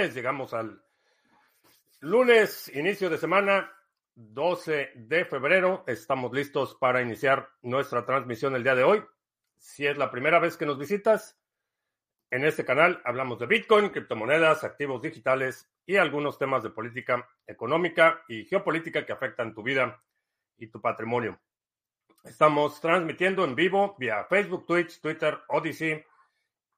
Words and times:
lunes, 0.00 0.14
llegamos 0.14 0.54
al 0.54 0.82
lunes, 2.00 2.74
inicio 2.74 3.10
de 3.10 3.18
semana, 3.18 3.70
12 4.14 4.92
de 4.94 5.26
febrero. 5.26 5.84
Estamos 5.86 6.32
listos 6.32 6.74
para 6.80 7.02
iniciar 7.02 7.50
nuestra 7.60 8.06
transmisión 8.06 8.56
el 8.56 8.62
día 8.62 8.74
de 8.74 8.82
hoy. 8.82 9.04
Si 9.58 9.86
es 9.86 9.98
la 9.98 10.10
primera 10.10 10.38
vez 10.38 10.56
que 10.56 10.64
nos 10.64 10.78
visitas, 10.78 11.38
en 12.30 12.44
este 12.46 12.64
canal 12.64 13.02
hablamos 13.04 13.40
de 13.40 13.46
Bitcoin, 13.46 13.90
criptomonedas, 13.90 14.64
activos 14.64 15.02
digitales 15.02 15.70
y 15.84 15.96
algunos 15.96 16.38
temas 16.38 16.62
de 16.62 16.70
política 16.70 17.28
económica 17.46 18.24
y 18.26 18.46
geopolítica 18.46 19.04
que 19.04 19.12
afectan 19.12 19.52
tu 19.52 19.62
vida 19.62 20.02
y 20.56 20.68
tu 20.68 20.80
patrimonio. 20.80 21.38
Estamos 22.24 22.80
transmitiendo 22.80 23.44
en 23.44 23.54
vivo 23.54 23.96
vía 23.98 24.24
Facebook, 24.24 24.64
Twitch, 24.64 24.98
Twitter, 25.02 25.40
Odyssey, 25.48 26.02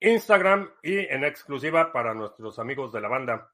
Instagram 0.02 0.70
y 0.82 0.98
en 0.98 1.24
exclusiva 1.24 1.92
para 1.92 2.14
nuestros 2.14 2.58
amigos 2.58 2.92
de 2.92 3.00
la 3.00 3.08
banda 3.08 3.50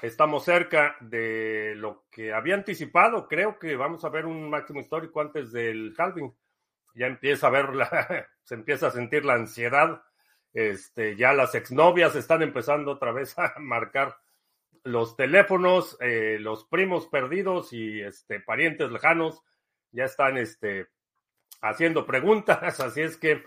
Estamos 0.00 0.44
cerca 0.44 0.96
de 1.00 1.74
lo 1.76 2.04
que 2.10 2.32
había 2.32 2.54
anticipado. 2.54 3.26
Creo 3.26 3.58
que 3.58 3.74
vamos 3.74 4.04
a 4.04 4.08
ver 4.08 4.26
un 4.26 4.48
máximo 4.48 4.80
histórico 4.80 5.20
antes 5.20 5.50
del 5.50 5.92
halving. 5.98 6.32
Ya 6.94 7.06
empieza 7.06 7.48
a 7.48 7.50
ver 7.50 7.74
la, 7.74 8.28
se 8.44 8.54
empieza 8.54 8.88
a 8.88 8.92
sentir 8.92 9.24
la 9.24 9.34
ansiedad. 9.34 10.02
Este, 10.52 11.16
ya 11.16 11.32
las 11.32 11.54
exnovias 11.56 12.14
están 12.14 12.42
empezando 12.42 12.92
otra 12.92 13.10
vez 13.10 13.36
a 13.38 13.54
marcar 13.58 14.16
los 14.84 15.16
teléfonos, 15.16 15.96
eh, 16.00 16.38
los 16.40 16.64
primos 16.64 17.08
perdidos 17.08 17.72
y 17.72 18.00
este, 18.00 18.40
parientes 18.40 18.90
lejanos 18.90 19.42
ya 19.90 20.04
están 20.04 20.38
este, 20.38 20.86
haciendo 21.60 22.06
preguntas. 22.06 22.78
Así 22.80 23.00
es 23.00 23.16
que, 23.16 23.42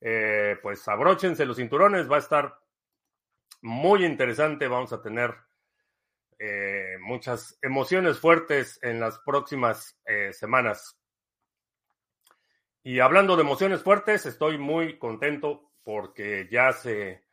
eh, 0.00 0.56
pues 0.62 0.88
abróchense 0.88 1.44
los 1.44 1.58
cinturones. 1.58 2.10
Va 2.10 2.16
a 2.16 2.20
estar 2.20 2.58
muy 3.60 4.06
interesante. 4.06 4.66
Vamos 4.66 4.94
a 4.94 5.02
tener 5.02 5.49
eh, 6.42 6.96
muchas 7.00 7.58
emociones 7.60 8.18
fuertes 8.18 8.78
en 8.82 8.98
las 8.98 9.18
próximas 9.18 10.00
eh, 10.06 10.32
semanas. 10.32 10.98
Y 12.82 13.00
hablando 13.00 13.36
de 13.36 13.42
emociones 13.42 13.82
fuertes, 13.82 14.24
estoy 14.24 14.56
muy 14.56 14.98
contento 14.98 15.70
porque 15.84 16.48
ya 16.50 16.72
se, 16.72 17.26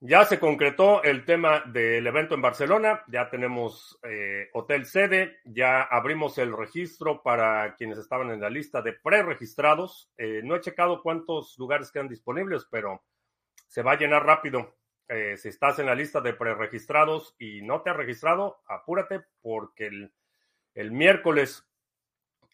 ya 0.00 0.26
se 0.26 0.38
concretó 0.38 1.02
el 1.02 1.24
tema 1.24 1.62
del 1.64 2.06
evento 2.06 2.34
en 2.34 2.42
Barcelona, 2.42 3.02
ya 3.08 3.30
tenemos 3.30 3.98
eh, 4.02 4.50
hotel 4.52 4.84
sede, 4.84 5.38
ya 5.46 5.80
abrimos 5.84 6.36
el 6.36 6.54
registro 6.54 7.22
para 7.22 7.74
quienes 7.74 7.96
estaban 7.96 8.30
en 8.30 8.42
la 8.42 8.50
lista 8.50 8.82
de 8.82 8.92
preregistrados. 8.92 10.12
no 10.42 10.56
he 10.56 10.60
checado 10.60 11.00
cuántos 11.02 11.56
lugares 11.56 11.90
quedan 11.90 12.08
disponibles, 12.08 12.66
pero 12.70 13.02
se 13.66 13.80
va 13.80 13.92
a 13.92 13.98
llenar 13.98 14.26
rápido. 14.26 14.74
Eh, 15.08 15.36
si 15.36 15.48
estás 15.48 15.78
en 15.78 15.86
la 15.86 15.94
lista 15.94 16.20
de 16.20 16.32
preregistrados 16.32 17.34
y 17.38 17.60
no 17.60 17.82
te 17.82 17.90
has 17.90 17.96
registrado, 17.96 18.62
apúrate 18.66 19.22
porque 19.42 20.10
el, 20.74 20.90
miércoles, 20.92 21.68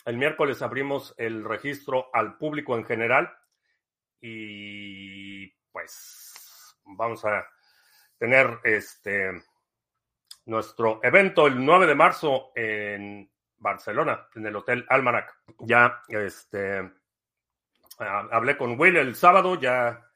el 0.05 0.17
miércoles 0.17 0.61
abrimos 0.61 1.15
el 1.17 1.45
registro 1.45 2.11
al 2.13 2.37
público 2.39 2.77
en 2.77 2.85
general 2.85 3.33
y 4.21 5.49
pues 5.71 6.77
vamos 6.85 7.25
a 7.25 7.47
tener 8.19 8.59
este 8.65 9.31
nuestro 10.47 10.99
evento 11.05 11.47
el 11.47 11.65
9 11.65 11.87
de 11.87 11.95
marzo 11.95 12.51
en 12.57 13.31
Barcelona, 13.59 14.27
en 14.35 14.47
el 14.47 14.57
Hotel 14.57 14.85
Almanac. 14.89 15.37
Ya 15.61 16.03
este 16.09 16.91
hablé 17.99 18.57
con 18.57 18.81
Will 18.81 18.97
el 18.97 19.15
sábado, 19.15 19.61
ya 19.61 20.10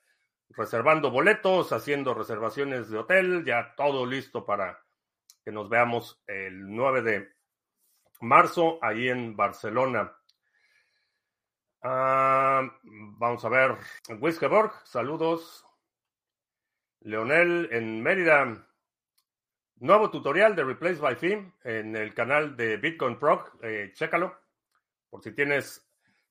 reservando 0.50 1.10
boletos, 1.10 1.72
haciendo 1.72 2.14
reservaciones 2.14 2.90
de 2.90 2.98
hotel, 2.98 3.44
ya 3.44 3.74
todo 3.76 4.06
listo 4.06 4.44
para 4.44 4.80
que 5.44 5.52
nos 5.52 5.68
veamos 5.68 6.22
el 6.26 6.74
9 6.74 7.02
de 7.02 7.34
marzo 8.20 8.78
ahí 8.82 9.08
en 9.08 9.36
Barcelona. 9.36 10.16
Ah, 11.82 12.62
vamos 12.82 13.44
a 13.44 13.48
ver, 13.48 13.76
Whiskeborg, 14.18 14.72
saludos. 14.84 15.66
Leonel 17.00 17.68
en 17.70 18.02
Mérida. 18.02 18.66
Nuevo 19.76 20.10
tutorial 20.10 20.56
de 20.56 20.64
Replace 20.64 21.00
by 21.00 21.16
Fee 21.16 21.52
en 21.64 21.94
el 21.94 22.14
canal 22.14 22.56
de 22.56 22.78
Bitcoin 22.78 23.18
Prog. 23.18 23.50
Eh, 23.62 23.90
chécalo. 23.92 24.34
Por 25.10 25.22
si 25.22 25.32
tienes 25.32 25.86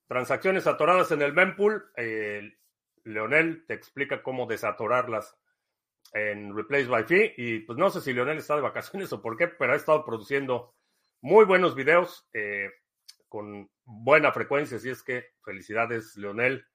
transacciones 0.07 0.66
atoradas 0.66 1.12
en 1.12 1.22
el 1.22 1.34
mempool, 1.34 1.91
eh, 1.96 2.57
Leonel 3.03 3.66
te 3.68 3.74
explica 3.74 4.24
cómo 4.24 4.46
desatorarlas 4.46 5.38
en 6.14 6.56
Replace 6.56 6.88
by 6.88 7.03
Fee. 7.06 7.34
Y 7.38 7.59
pues 7.59 7.78
no 7.78 7.90
sé 7.90 8.02
si 8.02 8.14
Leonel 8.14 8.38
está 8.38 8.56
de 8.56 8.62
vacaciones 8.62 9.12
o 9.14 9.22
por 9.22 9.38
qué, 9.38 9.47
pero 9.47 9.74
ha 9.74 9.75
estado 9.75 10.06
produciendo 10.06 10.75
muy 11.22 11.46
buenos 11.46 11.75
videos 11.75 12.28
eh, 12.34 12.69
con 13.28 13.69
buena 13.84 14.31
frecuencia. 14.31 14.78
Así 14.78 14.90
es 14.90 15.03
que 15.03 15.34
felicidades, 15.44 16.16
Leonel. 16.18 16.66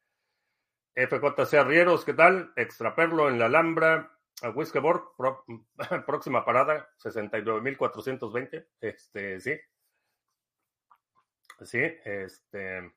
FJC 0.94 1.55
Arrieros, 1.55 2.05
¿qué 2.05 2.15
tal? 2.15 2.53
Extraperlo 2.56 3.28
en 3.28 3.39
la 3.39 3.47
Alhambra. 3.47 4.12
A 4.41 4.50
Whiskeborg, 4.50 5.03
próxima 6.06 6.45
parada, 6.45 6.89
69.420. 7.03 8.66
Este, 8.81 9.41
sí. 9.41 9.59
Sí, 11.62 11.81
este. 12.05 12.93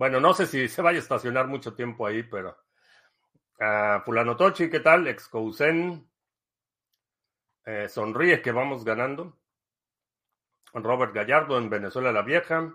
Bueno, 0.00 0.18
no 0.18 0.32
sé 0.32 0.46
si 0.46 0.66
se 0.66 0.80
vaya 0.80 0.96
a 0.96 1.02
estacionar 1.02 1.46
mucho 1.46 1.74
tiempo 1.74 2.06
ahí, 2.06 2.22
pero. 2.22 2.56
Uh, 3.58 4.00
Fulano 4.02 4.34
Tochi, 4.34 4.70
¿qué 4.70 4.80
tal? 4.80 5.06
Excousen. 5.06 6.10
Eh, 7.66 7.86
sonríe 7.86 8.40
que 8.40 8.50
vamos 8.50 8.82
ganando. 8.82 9.38
Robert 10.72 11.12
Gallardo 11.12 11.58
en 11.58 11.68
Venezuela 11.68 12.12
la 12.12 12.22
Vieja. 12.22 12.72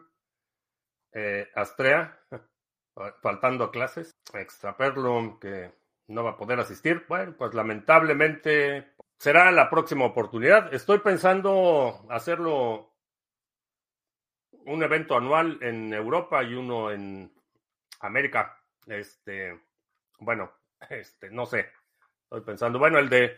Eh, 1.14 1.50
Astrea, 1.56 2.16
faltando 3.24 3.64
a 3.64 3.72
clases. 3.72 4.12
Extraperlo, 4.32 5.40
que 5.42 5.74
no 6.10 6.24
va 6.24 6.30
a 6.34 6.38
poder 6.38 6.60
asistir. 6.60 7.08
Bueno, 7.10 7.34
pues 7.36 7.56
lamentablemente 7.56 8.94
será 9.18 9.52
la 9.52 9.72
próxima 9.72 10.06
oportunidad. 10.06 10.72
Estoy 10.72 11.00
pensando 11.00 12.06
hacerlo 12.08 12.95
un 14.66 14.84
evento 14.84 15.16
anual 15.16 15.58
en 15.62 15.94
Europa 15.94 16.44
y 16.44 16.54
uno 16.54 16.92
en 16.92 17.32
América. 18.02 18.58
Este, 18.86 19.60
bueno, 20.20 20.52
este, 20.90 21.30
no 21.30 21.46
sé. 21.46 21.70
Estoy 22.24 22.42
pensando, 22.42 22.80
bueno, 22.80 23.00
el 23.00 23.10
de 23.10 23.38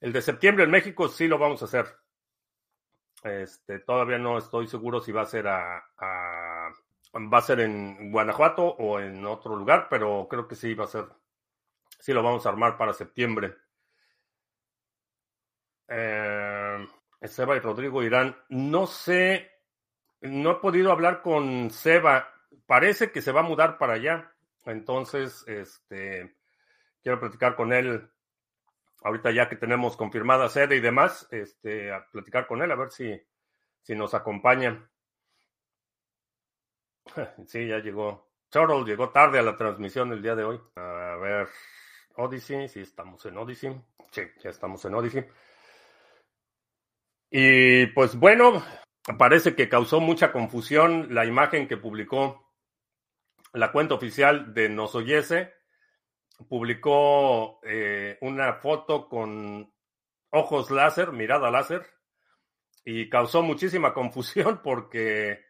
el 0.00 0.12
de 0.12 0.20
septiembre 0.20 0.64
en 0.64 0.70
México 0.70 1.08
sí 1.08 1.28
lo 1.28 1.38
vamos 1.38 1.62
a 1.62 1.66
hacer. 1.66 1.86
Este, 3.22 3.78
todavía 3.78 4.18
no 4.18 4.36
estoy 4.36 4.66
seguro 4.66 5.00
si 5.00 5.12
va 5.12 5.22
a 5.22 5.26
ser 5.26 5.46
a, 5.46 5.84
va 6.02 7.38
a 7.38 7.42
ser 7.42 7.60
en 7.60 8.10
Guanajuato 8.10 8.64
o 8.64 8.98
en 8.98 9.24
otro 9.24 9.54
lugar, 9.54 9.86
pero 9.88 10.26
creo 10.28 10.48
que 10.48 10.56
sí 10.56 10.74
va 10.74 10.84
a 10.84 10.88
ser. 10.88 11.04
Sí 12.00 12.12
lo 12.12 12.22
vamos 12.22 12.44
a 12.44 12.48
armar 12.48 12.76
para 12.76 12.92
septiembre. 12.92 13.54
Eh, 15.86 16.88
y 17.20 17.58
Rodrigo 17.60 18.02
Irán. 18.02 18.36
No 18.48 18.88
sé 18.88 19.51
no 20.22 20.52
he 20.52 20.54
podido 20.56 20.92
hablar 20.92 21.22
con 21.22 21.70
Seba. 21.70 22.28
Parece 22.66 23.12
que 23.12 23.22
se 23.22 23.32
va 23.32 23.40
a 23.40 23.44
mudar 23.44 23.78
para 23.78 23.94
allá. 23.94 24.32
Entonces, 24.64 25.44
este, 25.46 26.36
quiero 27.02 27.20
platicar 27.20 27.56
con 27.56 27.72
él 27.72 28.08
ahorita 29.04 29.30
ya 29.32 29.48
que 29.48 29.56
tenemos 29.56 29.96
confirmada 29.96 30.48
sede 30.48 30.76
y 30.76 30.80
demás, 30.80 31.26
este, 31.30 31.92
a 31.92 32.06
platicar 32.10 32.46
con 32.46 32.62
él 32.62 32.70
a 32.70 32.76
ver 32.76 32.90
si, 32.90 33.20
si 33.82 33.94
nos 33.94 34.14
acompaña. 34.14 34.88
Sí, 37.46 37.66
ya 37.66 37.78
llegó. 37.78 38.30
Charles 38.50 38.86
llegó 38.86 39.10
tarde 39.10 39.38
a 39.38 39.42
la 39.42 39.56
transmisión 39.56 40.12
el 40.12 40.22
día 40.22 40.36
de 40.36 40.44
hoy. 40.44 40.60
A 40.76 41.16
ver, 41.20 41.48
Odyssey, 42.16 42.68
sí, 42.68 42.80
estamos 42.80 43.24
en 43.26 43.36
Odyssey. 43.38 43.74
Sí, 44.10 44.22
ya 44.42 44.50
estamos 44.50 44.84
en 44.84 44.94
Odyssey. 44.94 45.26
Y 47.30 47.86
pues 47.88 48.14
bueno, 48.14 48.62
parece 49.18 49.54
que 49.54 49.68
causó 49.68 50.00
mucha 50.00 50.32
confusión 50.32 51.14
la 51.14 51.26
imagen 51.26 51.66
que 51.66 51.76
publicó 51.76 52.52
la 53.52 53.72
cuenta 53.72 53.94
oficial 53.94 54.54
de 54.54 54.68
Nosoyese. 54.68 55.52
Publicó 56.48 57.60
eh, 57.62 58.18
una 58.20 58.54
foto 58.54 59.08
con 59.08 59.72
ojos 60.30 60.70
láser, 60.70 61.12
mirada 61.12 61.50
láser, 61.50 61.86
y 62.84 63.08
causó 63.08 63.42
muchísima 63.42 63.94
confusión 63.94 64.60
porque 64.62 65.44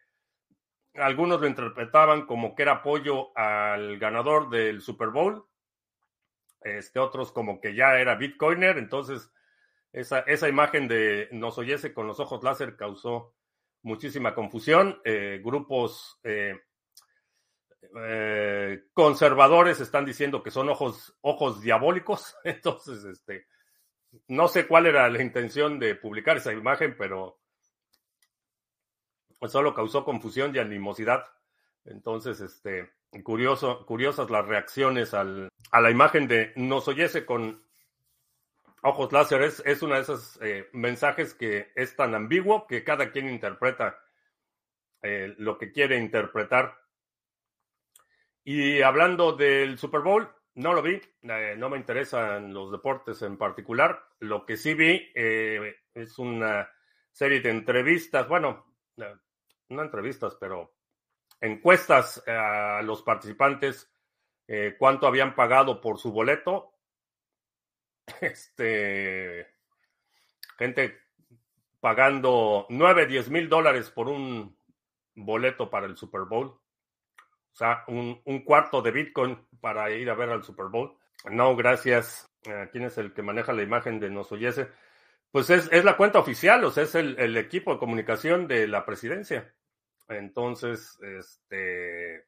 algunos 0.94 1.40
lo 1.40 1.46
interpretaban 1.46 2.26
como 2.26 2.54
que 2.54 2.62
era 2.62 2.72
apoyo 2.72 3.36
al 3.36 3.98
ganador 3.98 4.50
del 4.50 4.82
Super 4.82 5.08
Bowl, 5.08 5.46
este, 6.60 6.98
otros 6.98 7.32
como 7.32 7.60
que 7.60 7.74
ya 7.74 7.98
era 7.98 8.16
Bitcoiner, 8.16 8.76
entonces 8.76 9.32
esa, 9.92 10.20
esa 10.20 10.48
imagen 10.48 10.88
de 10.88 11.28
nos 11.32 11.56
oyese 11.58 11.94
con 11.94 12.06
los 12.06 12.20
ojos 12.20 12.42
láser 12.42 12.76
causó 12.76 13.34
muchísima 13.82 14.34
confusión. 14.34 15.00
Eh, 15.04 15.40
grupos 15.42 16.18
eh, 16.22 16.54
eh, 18.00 18.84
conservadores 18.92 19.80
están 19.80 20.04
diciendo 20.04 20.42
que 20.42 20.50
son 20.50 20.68
ojos, 20.68 21.16
ojos 21.20 21.60
diabólicos. 21.60 22.36
Entonces, 22.44 23.04
este, 23.04 23.46
no 24.28 24.48
sé 24.48 24.66
cuál 24.66 24.86
era 24.86 25.08
la 25.08 25.22
intención 25.22 25.78
de 25.78 25.94
publicar 25.94 26.36
esa 26.36 26.52
imagen, 26.52 26.96
pero 26.96 27.40
solo 29.48 29.74
causó 29.74 30.04
confusión 30.04 30.54
y 30.54 30.58
animosidad. 30.58 31.24
Entonces, 31.84 32.40
este, 32.40 32.92
curioso, 33.24 33.84
curiosas 33.86 34.30
las 34.30 34.46
reacciones 34.46 35.14
al, 35.14 35.48
a 35.72 35.80
la 35.80 35.90
imagen 35.90 36.28
de 36.28 36.52
nos 36.56 36.86
oyese 36.86 37.26
con 37.26 37.64
ojos 38.82 39.12
láser. 39.12 39.42
Es, 39.42 39.62
es 39.64 39.82
uno 39.82 39.94
de 39.94 40.02
esos 40.02 40.38
eh, 40.42 40.68
mensajes 40.72 41.34
que 41.34 41.72
es 41.74 41.96
tan 41.96 42.14
ambiguo 42.14 42.66
que 42.66 42.84
cada 42.84 43.10
quien 43.10 43.28
interpreta 43.28 43.98
eh, 45.02 45.34
lo 45.38 45.56
que 45.58 45.72
quiere 45.72 45.98
interpretar. 45.98 46.78
Y 48.44 48.82
hablando 48.82 49.32
del 49.32 49.78
Super 49.78 50.00
Bowl, 50.00 50.28
no 50.54 50.74
lo 50.74 50.82
vi, 50.82 51.00
eh, 51.22 51.54
no 51.56 51.70
me 51.70 51.78
interesan 51.78 52.52
los 52.52 52.70
deportes 52.70 53.22
en 53.22 53.38
particular. 53.38 54.04
Lo 54.18 54.44
que 54.44 54.56
sí 54.56 54.74
vi 54.74 55.10
es 55.14 56.18
una 56.18 56.68
serie 57.10 57.40
de 57.40 57.50
entrevistas, 57.50 58.28
bueno, 58.28 58.66
no 59.68 59.82
entrevistas, 59.82 60.36
pero 60.38 60.74
encuestas 61.40 62.22
a 62.26 62.82
los 62.82 63.02
participantes 63.02 63.88
cuánto 64.78 65.06
habían 65.06 65.34
pagado 65.34 65.80
por 65.80 65.98
su 65.98 66.12
boleto 66.12 66.71
este, 68.20 69.46
gente 70.58 70.98
pagando 71.80 72.66
9, 72.70 73.06
10 73.06 73.30
mil 73.30 73.48
dólares 73.48 73.90
por 73.90 74.08
un 74.08 74.56
boleto 75.14 75.70
para 75.70 75.86
el 75.86 75.96
Super 75.96 76.22
Bowl. 76.22 76.46
O 76.46 77.54
sea, 77.54 77.84
un, 77.88 78.22
cuarto 78.44 78.80
de 78.80 78.92
Bitcoin 78.92 79.46
para 79.60 79.90
ir 79.90 80.08
a 80.08 80.14
ver 80.14 80.30
al 80.30 80.42
Super 80.42 80.66
Bowl. 80.66 80.96
No, 81.30 81.54
gracias. 81.54 82.30
¿Quién 82.70 82.84
es 82.84 82.98
el 82.98 83.12
que 83.12 83.22
maneja 83.22 83.52
la 83.52 83.62
imagen 83.62 84.00
de 84.00 84.10
Nos 84.10 84.32
Oyese? 84.32 84.68
Pues 85.30 85.50
es, 85.50 85.84
la 85.84 85.96
cuenta 85.96 86.18
oficial, 86.18 86.62
o 86.64 86.70
sea, 86.70 86.84
es 86.84 86.94
el, 86.94 87.36
equipo 87.36 87.72
de 87.72 87.78
comunicación 87.78 88.46
de 88.46 88.68
la 88.68 88.84
presidencia. 88.84 89.54
Entonces, 90.08 90.98
este, 91.00 92.26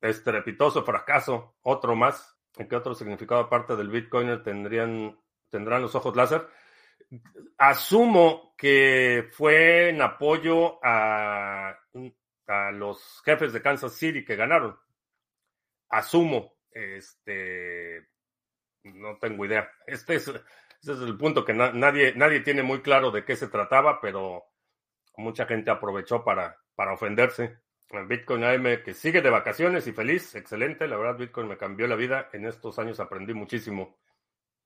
estrepitoso 0.00 0.84
fracaso, 0.84 1.56
otro 1.62 1.94
más. 1.96 2.31
¿Qué 2.54 2.76
otro 2.76 2.94
significado 2.94 3.40
aparte 3.40 3.76
del 3.76 3.88
Bitcoin 3.88 4.42
tendrían, 4.42 5.18
tendrán 5.50 5.82
los 5.82 5.94
ojos 5.94 6.14
láser? 6.14 6.46
Asumo 7.58 8.54
que 8.56 9.28
fue 9.32 9.88
en 9.90 10.02
apoyo 10.02 10.78
a, 10.84 11.76
a 12.46 12.70
los 12.72 13.22
jefes 13.24 13.52
de 13.52 13.62
Kansas 13.62 13.94
City 13.94 14.24
que 14.24 14.36
ganaron. 14.36 14.78
Asumo, 15.88 16.56
este, 16.70 18.08
no 18.84 19.18
tengo 19.18 19.44
idea. 19.44 19.70
Este 19.86 20.14
es, 20.16 20.28
este 20.28 20.92
es 20.92 21.00
el 21.00 21.16
punto 21.16 21.44
que 21.44 21.54
nadie, 21.54 22.14
nadie 22.14 22.40
tiene 22.40 22.62
muy 22.62 22.82
claro 22.82 23.10
de 23.10 23.24
qué 23.24 23.36
se 23.36 23.48
trataba, 23.48 24.00
pero 24.00 24.44
mucha 25.16 25.46
gente 25.46 25.70
aprovechó 25.70 26.24
para, 26.24 26.58
para 26.74 26.94
ofenderse. 26.94 27.61
Bitcoin 28.00 28.42
AM 28.42 28.82
que 28.82 28.94
sigue 28.94 29.20
de 29.20 29.28
vacaciones 29.30 29.86
y 29.86 29.92
feliz, 29.92 30.34
excelente. 30.34 30.88
La 30.88 30.96
verdad, 30.96 31.18
Bitcoin 31.18 31.48
me 31.48 31.58
cambió 31.58 31.86
la 31.86 31.96
vida. 31.96 32.30
En 32.32 32.46
estos 32.46 32.78
años 32.78 32.98
aprendí 33.00 33.34
muchísimo. 33.34 33.98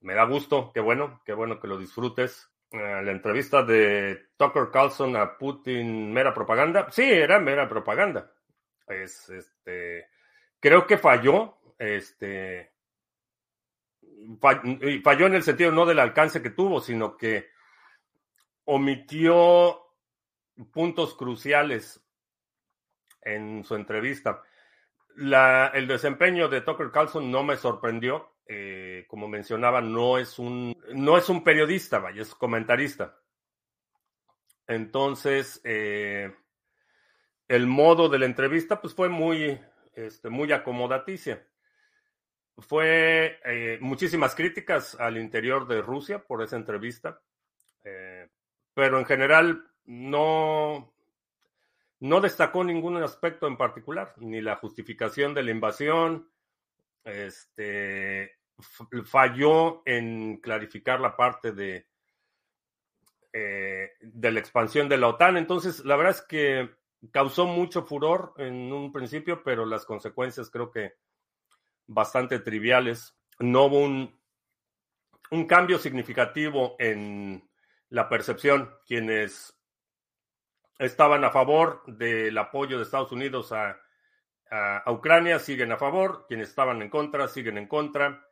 Me 0.01 0.15
da 0.15 0.25
gusto, 0.25 0.71
qué 0.73 0.81
bueno, 0.81 1.21
qué 1.25 1.33
bueno 1.33 1.59
que 1.59 1.67
lo 1.67 1.79
disfrutes. 1.79 2.49
Eh, 2.71 2.79
la 2.79 3.11
entrevista 3.11 3.63
de 3.63 4.29
Tucker 4.37 4.71
Carlson 4.73 5.17
a 5.17 5.37
Putin, 5.37 6.13
mera 6.13 6.33
propaganda. 6.33 6.89
Sí, 6.91 7.03
era 7.03 7.41
mera 7.41 7.69
propaganda. 7.69 8.33
Es, 8.87 9.29
este, 9.31 10.09
creo 10.61 10.87
que 10.87 10.97
falló, 10.97 11.59
este, 11.79 12.73
falló 15.03 15.27
en 15.27 15.35
el 15.35 15.43
sentido 15.43 15.73
no 15.73 15.85
del 15.85 15.99
alcance 15.99 16.41
que 16.41 16.51
tuvo, 16.51 16.81
sino 16.81 17.17
que 17.17 17.49
omitió 18.65 19.83
puntos 20.73 21.15
cruciales 21.15 22.06
en 23.27 23.65
su 23.65 23.75
entrevista. 23.75 24.43
el 25.17 25.87
desempeño 25.89 26.49
de 26.49 26.61
Tucker 26.63 26.91
Carlson 26.91 27.31
no 27.31 27.43
me 27.43 27.57
sorprendió. 27.57 28.33
Eh, 28.49 29.05
como 29.09 29.27
mencionaba, 29.27 29.81
no 29.81 30.19
es 30.19 30.39
un, 30.39 30.77
no 30.95 31.19
es 31.19 31.29
un 31.29 31.43
periodista, 31.43 31.99
vaya, 31.99 32.23
es 32.23 32.35
comentarista. 32.35 33.19
Entonces, 34.69 35.61
eh, 35.65 36.33
el 37.49 37.67
modo 37.67 38.09
de 38.09 38.21
la 38.21 38.27
entrevista, 38.27 38.81
pues 38.81 38.95
fue 38.95 39.09
muy, 39.09 39.61
este, 39.95 40.29
muy 40.31 40.53
acomodaticia. 40.53 41.45
Fue 42.59 43.41
eh, 43.45 43.79
muchísimas 43.81 44.35
críticas 44.35 44.95
al 44.99 45.19
interior 45.19 45.67
de 45.67 45.83
Rusia 45.83 46.21
por 46.25 46.43
esa 46.43 46.57
entrevista, 46.57 47.21
pero 48.75 48.99
en 48.99 49.05
general 49.05 49.71
no, 49.85 50.96
no 52.01 52.21
destacó 52.21 52.63
ningún 52.63 52.97
aspecto 53.03 53.47
en 53.47 53.57
particular, 53.57 54.15
ni 54.19 54.41
la 54.41 54.57
justificación 54.57 55.35
de 55.35 55.43
la 55.43 55.51
invasión, 55.51 56.31
este, 57.05 58.39
falló 59.05 59.83
en 59.87 60.39
clarificar 60.39 61.01
la 61.01 61.17
parte 61.17 61.53
de, 61.53 61.87
eh, 63.33 63.93
de 64.01 64.31
la 64.31 64.41
expansión 64.41 64.89
de 64.89 64.97
la 64.97 65.09
OTAN. 65.09 65.37
Entonces, 65.37 65.85
la 65.85 65.97
verdad 65.97 66.17
es 66.17 66.23
que 66.23 66.71
causó 67.13 67.47
mucho 67.47 67.85
furor 67.85 68.35
en 68.39 68.73
un 68.73 68.93
principio, 68.93 69.43
pero 69.43 69.65
las 69.65 69.85
consecuencias 69.85 70.51
creo 70.51 70.71
que 70.71 70.95
bastante 71.87 72.39
triviales. 72.39 73.17
No 73.39 73.65
hubo 73.65 73.81
un, 73.81 74.19
un 75.31 75.47
cambio 75.47 75.79
significativo 75.79 76.77
en 76.79 77.49
la 77.91 78.09
percepción. 78.09 78.75
Quienes 78.87 79.56
estaban 80.79 81.25
a 81.25 81.31
favor 81.31 81.83
del 81.87 82.37
apoyo 82.39 82.77
de 82.77 82.85
Estados 82.85 83.13
Unidos 83.13 83.53
a, 83.53 83.81
Ucrania, 84.87 85.41
siguen 85.41 85.73
a 85.73 85.77
favor, 85.77 86.25
quienes 86.29 86.51
estaban 86.51 86.81
en 86.81 86.89
contra, 86.89 87.27
siguen 87.27 87.59
en 87.59 87.67
contra. 87.67 88.25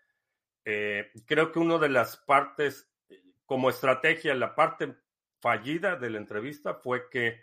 Eh, 0.64 1.10
creo 1.26 1.50
que 1.50 1.58
una 1.58 1.78
de 1.78 1.88
las 1.88 2.16
partes, 2.16 2.88
como 3.46 3.68
estrategia, 3.68 4.32
la 4.36 4.54
parte 4.54 4.94
fallida 5.40 5.96
de 5.96 6.10
la 6.10 6.18
entrevista 6.18 6.74
fue 6.74 7.10
que 7.10 7.40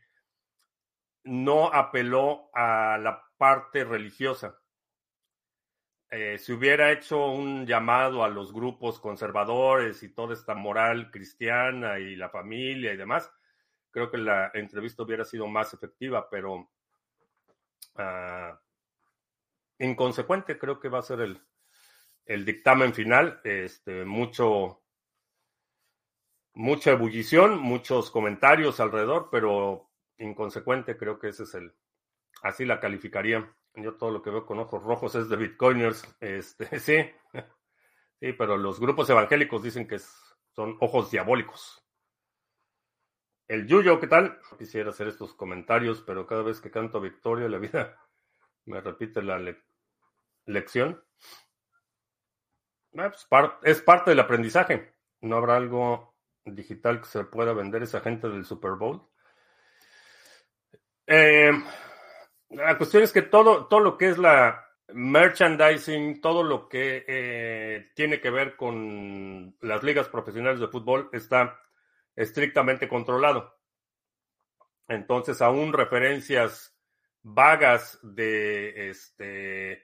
no 1.25 1.67
apeló 1.67 2.49
a 2.53 2.97
la 2.97 3.23
parte 3.37 3.83
religiosa. 3.83 4.57
Eh, 6.09 6.37
si 6.37 6.51
hubiera 6.51 6.91
hecho 6.91 7.27
un 7.27 7.65
llamado 7.65 8.23
a 8.23 8.29
los 8.29 8.51
grupos 8.51 8.99
conservadores 8.99 10.03
y 10.03 10.13
toda 10.13 10.33
esta 10.33 10.55
moral 10.55 11.09
cristiana 11.11 11.99
y 11.99 12.15
la 12.15 12.29
familia 12.29 12.93
y 12.93 12.97
demás, 12.97 13.31
creo 13.91 14.09
que 14.09 14.17
la 14.17 14.51
entrevista 14.53 15.03
hubiera 15.03 15.25
sido 15.25 15.47
más 15.47 15.73
efectiva, 15.73 16.29
pero 16.29 16.71
uh, 17.95 18.55
inconsecuente 19.79 20.57
creo 20.57 20.79
que 20.79 20.89
va 20.89 20.99
a 20.99 21.03
ser 21.03 21.21
el, 21.21 21.41
el 22.25 22.45
dictamen 22.45 22.93
final. 22.93 23.41
Este, 23.43 24.05
mucho, 24.05 24.83
mucha 26.53 26.91
ebullición, 26.91 27.59
muchos 27.59 28.11
comentarios 28.11 28.79
alrededor, 28.79 29.29
pero 29.31 29.91
inconsecuente 30.17 30.97
creo 30.97 31.19
que 31.19 31.29
ese 31.29 31.43
es 31.43 31.53
el, 31.55 31.73
así 32.43 32.65
la 32.65 32.79
calificaría. 32.79 33.53
Yo 33.75 33.95
todo 33.95 34.11
lo 34.11 34.21
que 34.21 34.29
veo 34.29 34.45
con 34.45 34.59
ojos 34.59 34.83
rojos 34.83 35.15
es 35.15 35.29
de 35.29 35.35
bitcoiners, 35.37 36.03
este, 36.19 36.79
sí, 36.79 36.97
sí, 38.19 38.33
pero 38.33 38.57
los 38.57 38.79
grupos 38.79 39.09
evangélicos 39.09 39.63
dicen 39.63 39.87
que 39.87 39.99
son 39.99 40.77
ojos 40.79 41.11
diabólicos. 41.11 41.81
El 43.51 43.67
Yuyo, 43.67 43.99
¿qué 43.99 44.07
tal? 44.07 44.39
Quisiera 44.57 44.91
hacer 44.91 45.09
estos 45.09 45.33
comentarios, 45.33 46.01
pero 46.07 46.25
cada 46.25 46.41
vez 46.41 46.61
que 46.61 46.71
canto 46.71 47.01
victoria, 47.01 47.49
la 47.49 47.57
vida 47.57 47.97
me 48.65 48.79
repite 48.79 49.21
la 49.21 49.41
lección. 50.45 51.03
Ah, 52.97 53.11
pues, 53.11 53.51
es 53.63 53.81
parte 53.81 54.11
del 54.11 54.21
aprendizaje. 54.21 54.93
¿No 55.19 55.35
habrá 55.35 55.57
algo 55.57 56.15
digital 56.45 57.01
que 57.01 57.07
se 57.07 57.25
pueda 57.25 57.51
vender 57.51 57.83
esa 57.83 57.99
gente 57.99 58.29
del 58.29 58.45
Super 58.45 58.75
Bowl? 58.75 59.05
Eh, 61.05 61.51
la 62.51 62.77
cuestión 62.77 63.03
es 63.03 63.11
que 63.11 63.23
todo, 63.23 63.67
todo 63.67 63.81
lo 63.81 63.97
que 63.97 64.11
es 64.11 64.17
la 64.17 64.65
merchandising, 64.93 66.21
todo 66.21 66.43
lo 66.43 66.69
que 66.69 67.03
eh, 67.05 67.91
tiene 67.95 68.21
que 68.21 68.29
ver 68.29 68.55
con 68.55 69.57
las 69.59 69.83
ligas 69.83 70.07
profesionales 70.07 70.61
de 70.61 70.69
fútbol 70.69 71.09
está 71.11 71.59
estrictamente 72.15 72.87
controlado. 72.87 73.57
Entonces, 74.87 75.41
aún 75.41 75.73
referencias 75.73 76.75
vagas 77.23 77.99
de 78.01 78.89
este, 78.89 79.83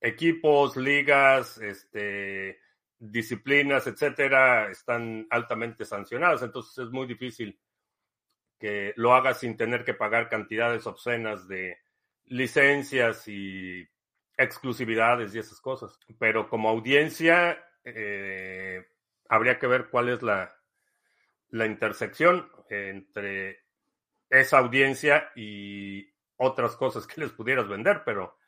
equipos, 0.00 0.76
ligas, 0.76 1.58
este, 1.58 2.58
disciplinas, 2.98 3.86
etcétera, 3.86 4.70
están 4.70 5.26
altamente 5.30 5.84
sancionadas. 5.84 6.42
Entonces, 6.42 6.76
es 6.78 6.90
muy 6.90 7.06
difícil 7.06 7.60
que 8.58 8.92
lo 8.96 9.14
haga 9.14 9.34
sin 9.34 9.56
tener 9.56 9.84
que 9.84 9.94
pagar 9.94 10.28
cantidades 10.28 10.86
obscenas 10.86 11.48
de 11.48 11.78
licencias 12.26 13.26
y 13.26 13.88
exclusividades 14.36 15.34
y 15.34 15.38
esas 15.38 15.60
cosas. 15.60 15.98
Pero 16.18 16.48
como 16.48 16.68
audiencia, 16.68 17.58
eh, 17.84 18.86
habría 19.28 19.58
que 19.58 19.66
ver 19.66 19.88
cuál 19.88 20.10
es 20.10 20.22
la, 20.22 20.59
la 21.50 21.66
intersección 21.66 22.50
entre 22.68 23.64
esa 24.28 24.58
audiencia 24.58 25.30
y 25.34 26.08
otras 26.36 26.76
cosas 26.76 27.06
que 27.06 27.20
les 27.20 27.32
pudieras 27.32 27.68
vender, 27.68 28.02
pero 28.04 28.38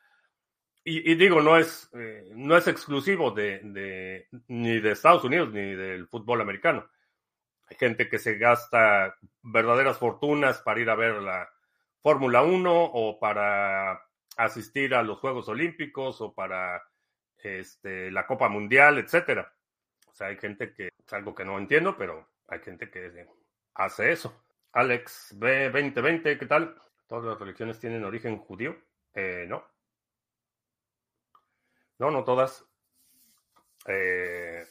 y, 0.85 1.15
digo, 1.15 1.41
no 1.41 1.57
es, 1.57 1.89
eh, 1.93 2.29
no 2.35 2.57
es 2.57 2.67
exclusivo 2.67 3.31
de, 3.31 3.59
de, 3.63 4.27
ni 4.49 4.81
de 4.81 4.91
Estados 4.91 5.23
Unidos 5.23 5.53
ni 5.53 5.75
del 5.75 6.07
fútbol 6.07 6.41
americano. 6.41 6.89
Hay 7.69 7.77
gente 7.77 8.09
que 8.09 8.19
se 8.19 8.37
gasta 8.37 9.15
verdaderas 9.41 9.97
fortunas 9.97 10.59
para 10.59 10.81
ir 10.81 10.89
a 10.89 10.95
ver 10.95 11.21
la 11.21 11.49
Fórmula 12.01 12.43
1 12.43 12.83
o 12.83 13.17
para 13.17 14.01
asistir 14.35 14.93
a 14.93 15.03
los 15.03 15.19
Juegos 15.19 15.47
Olímpicos 15.47 16.19
o 16.19 16.33
para 16.33 16.83
este, 17.37 18.11
la 18.11 18.27
Copa 18.27 18.49
Mundial, 18.49 18.97
etcétera. 18.97 19.53
O 20.07 20.13
sea, 20.13 20.27
hay 20.27 20.37
gente 20.37 20.73
que 20.73 20.87
es 20.87 21.13
algo 21.13 21.33
que 21.33 21.45
no 21.45 21.57
entiendo, 21.57 21.95
pero 21.97 22.32
hay 22.53 22.59
gente 22.59 22.89
que 22.89 23.27
hace 23.75 24.11
eso. 24.11 24.43
Alex 24.71 25.35
B2020, 25.37 26.37
¿qué 26.37 26.45
tal? 26.45 26.75
¿Todas 27.07 27.25
las 27.25 27.39
religiones 27.39 27.79
tienen 27.79 28.03
origen 28.03 28.37
judío? 28.37 28.75
Eh, 29.13 29.45
no. 29.47 29.63
No, 31.99 32.11
no 32.11 32.23
todas. 32.23 32.65
Eh, 33.87 34.63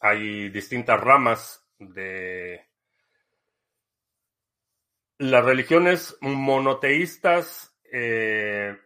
hay 0.00 0.48
distintas 0.50 1.00
ramas 1.00 1.66
de 1.78 2.66
las 5.18 5.44
religiones 5.44 6.16
monoteístas. 6.20 7.76
Eh, 7.90 8.76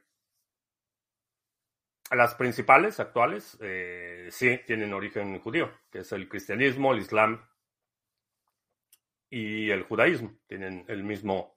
las 2.11 2.35
principales 2.35 3.01
actuales 3.01 3.59
sí 4.31 4.61
tienen 4.67 4.93
origen 4.93 5.39
judío, 5.41 5.71
que 5.91 6.01
es 6.01 6.13
el 6.13 6.29
cristianismo, 6.29 6.93
el 6.93 7.01
islam 7.01 7.43
y 9.33 9.71
el 9.71 9.83
judaísmo. 9.83 10.39
Tienen 10.47 10.85
el 10.89 11.03
mismo, 11.03 11.57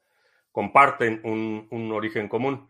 comparten 0.52 1.22
un, 1.24 1.92
origen 1.92 2.28
común. 2.28 2.70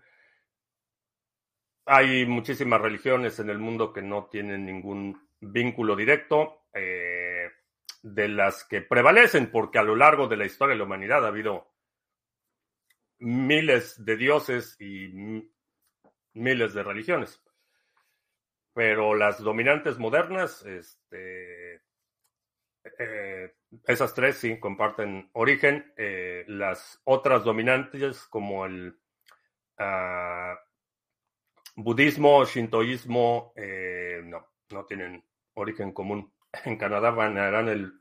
Hay 1.86 2.26
muchísimas 2.26 2.82
religiones 2.82 3.40
en 3.40 3.50
el 3.50 3.60
mundo 3.60 3.94
que 3.94 4.02
no 4.02 4.26
tienen 4.26 4.66
ningún 4.66 5.30
vínculo 5.40 5.96
directo, 5.96 6.66
eh, 6.74 7.52
de 8.02 8.28
las 8.28 8.64
que 8.66 8.82
prevalecen, 8.82 9.52
porque 9.52 9.78
a 9.80 9.84
lo 9.84 9.96
largo 9.96 10.28
de 10.28 10.38
la 10.38 10.46
historia 10.46 10.74
de 10.74 10.80
la 10.80 10.86
humanidad 10.86 11.24
ha 11.24 11.30
habido 11.30 11.72
miles 13.20 14.04
de 14.04 14.18
dioses 14.18 14.76
y 14.80 15.48
miles 16.34 16.74
de 16.74 16.84
religiones 16.84 17.42
pero 18.76 19.16
las 19.16 19.42
dominantes 19.42 19.98
modernas, 19.98 20.62
este, 20.66 21.82
eh, 23.00 23.54
esas 23.86 24.14
tres 24.14 24.38
sí 24.38 24.60
comparten 24.60 25.30
origen. 25.34 25.94
Eh, 25.98 26.46
las 26.48 27.02
otras 27.04 27.44
dominantes, 27.44 28.26
como 28.26 28.66
el 28.66 28.98
uh, 29.80 30.56
budismo, 31.76 32.46
shintoísmo, 32.46 33.54
eh, 33.56 34.22
no, 34.24 34.48
no 34.72 34.86
tienen 34.86 35.24
origen 35.54 35.92
común. 35.92 36.32
En 36.66 36.78
Canadá 36.78 37.12
banarán 37.12 37.68
el, 37.68 37.92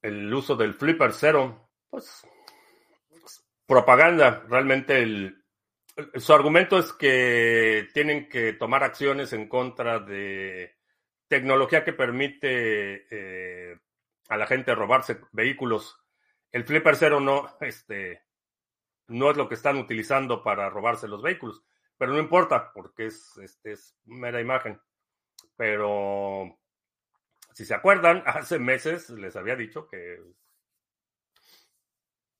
el 0.00 0.32
uso 0.32 0.56
del 0.56 0.74
flipper 0.74 1.12
cero. 1.12 1.68
Pues 1.90 2.26
propaganda. 3.70 4.44
Realmente 4.48 5.32
su 6.16 6.32
argumento 6.32 6.76
es 6.78 6.92
que 6.92 7.88
tienen 7.94 8.28
que 8.28 8.54
tomar 8.54 8.82
acciones 8.82 9.32
en 9.32 9.48
contra 9.48 10.00
de 10.00 10.74
tecnología 11.28 11.84
que 11.84 11.92
permite 11.92 13.06
eh, 13.10 13.78
a 14.30 14.36
la 14.36 14.46
gente 14.46 14.74
robarse 14.74 15.20
vehículos. 15.32 16.00
El 16.52 16.64
Flipper 16.64 16.96
Cero 16.96 17.20
no, 17.20 17.56
este, 17.60 18.22
no 19.08 19.30
es 19.30 19.36
lo 19.36 19.48
que 19.48 19.56
están 19.56 19.76
utilizando 19.76 20.42
para 20.42 20.70
robarse 20.70 21.08
los 21.08 21.20
vehículos, 21.20 21.64
pero 21.98 22.12
no 22.12 22.20
importa 22.20 22.72
porque 22.72 23.06
es, 23.06 23.36
este, 23.38 23.72
es 23.72 23.96
mera 24.04 24.40
imagen. 24.40 24.80
Pero 25.56 26.58
si 27.52 27.64
se 27.64 27.74
acuerdan, 27.74 28.22
hace 28.26 28.58
meses 28.60 29.10
les 29.10 29.34
había 29.34 29.56
dicho 29.56 29.88
que 29.88 30.22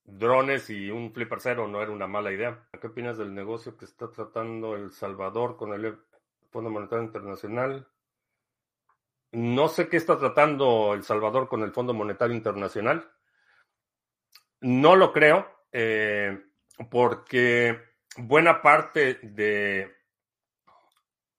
drones 0.05 0.69
y 0.69 0.89
un 0.91 1.13
flipper 1.13 1.41
cero 1.41 1.67
no 1.67 1.81
era 1.81 1.91
una 1.91 2.07
mala 2.07 2.31
idea. 2.31 2.69
¿Qué 2.79 2.87
opinas 2.87 3.17
del 3.17 3.33
negocio 3.33 3.75
que 3.75 3.85
está 3.85 4.09
tratando 4.09 4.75
El 4.75 4.93
Salvador 4.93 5.57
con 5.57 5.73
el 5.73 5.99
Fondo 6.51 6.69
Monetario 6.69 7.03
Internacional? 7.03 7.90
No 9.31 9.67
sé 9.67 9.87
qué 9.87 9.97
está 9.97 10.17
tratando 10.17 10.93
El 10.93 11.03
Salvador 11.03 11.47
con 11.47 11.63
el 11.63 11.71
Fondo 11.71 11.93
Monetario 11.93 12.35
Internacional. 12.35 13.09
No 14.59 14.95
lo 14.95 15.11
creo, 15.11 15.47
eh, 15.71 16.37
porque 16.89 17.79
buena 18.17 18.61
parte 18.61 19.19
de, 19.23 19.95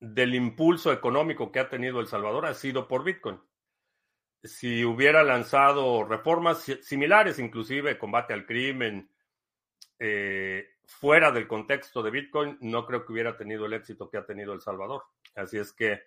del 0.00 0.34
impulso 0.34 0.92
económico 0.92 1.52
que 1.52 1.60
ha 1.60 1.68
tenido 1.68 2.00
El 2.00 2.06
Salvador 2.08 2.46
ha 2.46 2.54
sido 2.54 2.88
por 2.88 3.04
Bitcoin 3.04 3.40
si 4.44 4.84
hubiera 4.84 5.22
lanzado 5.22 6.04
reformas 6.04 6.64
similares, 6.82 7.38
inclusive 7.38 7.98
combate 7.98 8.32
al 8.32 8.44
crimen, 8.44 9.08
eh, 9.98 10.66
fuera 10.84 11.30
del 11.30 11.46
contexto 11.46 12.02
de 12.02 12.10
Bitcoin, 12.10 12.58
no 12.60 12.84
creo 12.84 13.06
que 13.06 13.12
hubiera 13.12 13.36
tenido 13.36 13.66
el 13.66 13.74
éxito 13.74 14.10
que 14.10 14.18
ha 14.18 14.26
tenido 14.26 14.52
El 14.52 14.60
Salvador. 14.60 15.04
Así 15.36 15.58
es 15.58 15.72
que 15.72 16.02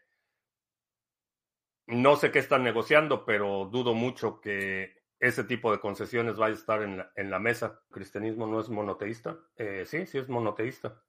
no 1.88 2.16
sé 2.16 2.32
qué 2.32 2.40
están 2.40 2.64
negociando, 2.64 3.26
pero 3.26 3.70
dudo 3.72 3.94
mucho 3.94 4.42
que 4.42 5.06
ese 5.20 5.44
tipo 5.44 5.72
de 5.72 5.80
concesiones 5.80 6.38
vaya 6.38 6.56
a 6.56 6.58
estar 6.58 6.82
en 6.82 7.30
la, 7.30 7.40
mesa. 7.40 7.82
¿El 7.90 7.94
cristianismo 7.94 8.48
no 8.48 8.60
es 8.60 8.70
monoteísta? 8.70 9.38
Eh, 9.56 9.84
sí, 9.86 10.06
sí 10.06 10.18
es 10.18 10.30
monoteísta. 10.30 11.02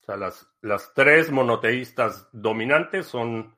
O 0.00 0.04
sea, 0.04 0.16
las, 0.16 0.46
las 0.60 0.92
tres 0.94 1.30
monoteístas 1.30 2.28
dominantes 2.32 3.06
son 3.06 3.56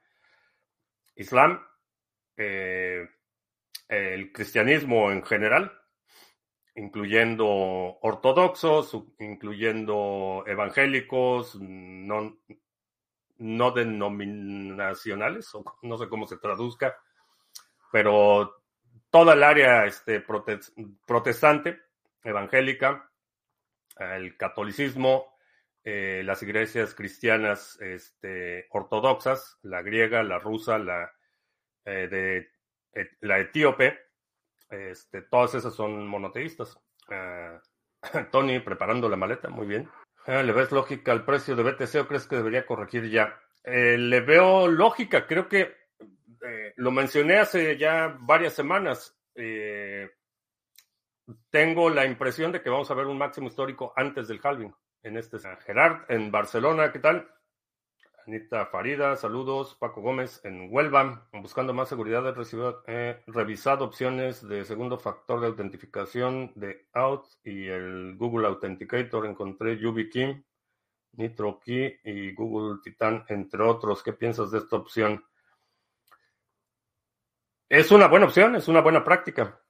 Islam, 1.17 1.61
eh, 2.37 3.09
el 3.89 4.33
cristianismo 4.33 5.11
en 5.11 5.25
general, 5.25 5.73
incluyendo 6.75 7.47
ortodoxos, 7.47 8.97
incluyendo 9.19 10.45
evangélicos, 10.47 11.59
no, 11.61 12.39
no 13.39 13.71
denominacionales, 13.71 15.55
o 15.55 15.65
no 15.83 15.99
sé 15.99 16.09
cómo 16.09 16.27
se 16.27 16.39
traduzca, 16.39 16.97
pero 17.93 18.63
toda 19.11 19.35
el 19.35 19.43
área 19.43 19.87
este, 19.87 20.25
protestante, 21.07 21.81
evangélica, 22.23 23.11
el 23.99 24.37
catolicismo, 24.37 25.35
eh, 25.85 26.23
las 26.25 26.43
iglesias 26.43 26.95
cristianas 26.95 27.79
este, 27.81 28.67
ortodoxas, 28.71 29.59
la 29.63 29.83
griega, 29.83 30.23
la 30.23 30.39
rusa, 30.39 30.79
la, 30.79 31.13
eh, 31.85 32.09
de, 32.09 32.49
la 33.21 33.39
etíope, 33.39 33.99
este, 34.69 35.23
todas 35.23 35.55
esas 35.55 35.75
son 35.75 36.07
monoteístas. 36.07 36.79
Ah, 37.09 37.61
Tony, 38.33 38.61
preparando 38.61 39.09
la 39.09 39.17
maleta, 39.17 39.49
muy 39.49 39.67
bien. 39.67 39.89
Ah, 40.27 40.43
¿Le 40.43 40.53
ves 40.53 40.73
lógica 40.73 41.13
al 41.13 41.25
precio 41.25 41.55
de 41.55 41.63
BTC 41.63 41.95
o 42.01 42.09
crees 42.09 42.27
que 42.27 42.37
debería 42.37 42.67
corregir 42.67 43.09
ya? 43.09 43.41
Eh, 43.63 43.97
le 43.97 44.21
veo 44.21 44.67
lógica, 44.67 45.27
creo 45.27 45.49
que 45.49 45.75
lo 46.77 46.91
mencioné 46.91 47.39
hace 47.39 47.77
ya 47.77 48.17
varias 48.21 48.53
semanas. 48.53 49.17
tengo 51.51 51.91
la 51.91 52.07
impresión 52.07 52.53
de 52.53 52.63
que 52.63 52.71
vamos 52.71 52.91
a 52.91 52.95
ver 52.95 53.07
un 53.07 53.19
máximo 53.19 53.49
histórico 53.49 53.93
antes 53.97 54.29
del 54.29 54.41
halving 54.43 54.75
en 55.03 55.17
este 55.17 55.39
Gerard 55.39 56.05
en 56.09 56.31
Barcelona, 56.31 56.93
¿qué 56.93 56.99
tal? 56.99 57.29
Anita 58.27 58.67
Farida, 58.67 59.15
saludos. 59.15 59.77
Paco 59.79 60.01
Gómez 60.01 60.41
en 60.43 60.67
Huelva, 60.69 61.29
buscando 61.33 61.73
más 61.73 61.89
seguridad, 61.89 62.27
he, 62.27 62.33
recibido, 62.33 62.83
revisado 63.29 63.85
opciones 63.85 64.47
de 64.49 64.65
segundo 64.65 64.99
factor 64.99 65.41
de 65.41 65.47
autentificación 65.47 66.51
de 66.57 66.89
Out 66.93 67.27
y 67.45 67.69
el 67.69 68.17
Google 68.17 68.49
Authenticator. 68.49 69.27
Encontré 69.27 69.79
YubiKey, 69.79 70.45
NitroKey 71.13 72.01
y 72.03 72.35
Google 72.35 72.81
Titan, 72.83 73.25
entre 73.29 73.63
otros. 73.63 74.03
¿Qué 74.03 74.13
piensas 74.13 74.51
de 74.51 74.59
esta 74.59 74.75
opción? 74.75 75.25
Es 77.69 77.93
una 77.93 78.09
buena 78.09 78.27
opción, 78.27 78.57
es 78.57 78.67
una 78.67 78.81
buena 78.81 79.05
práctica. 79.05 79.61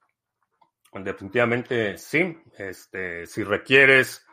Definitivamente 0.94 1.98
sí. 1.98 2.38
Este, 2.56 3.26
si 3.26 3.44
requieres, 3.44 4.26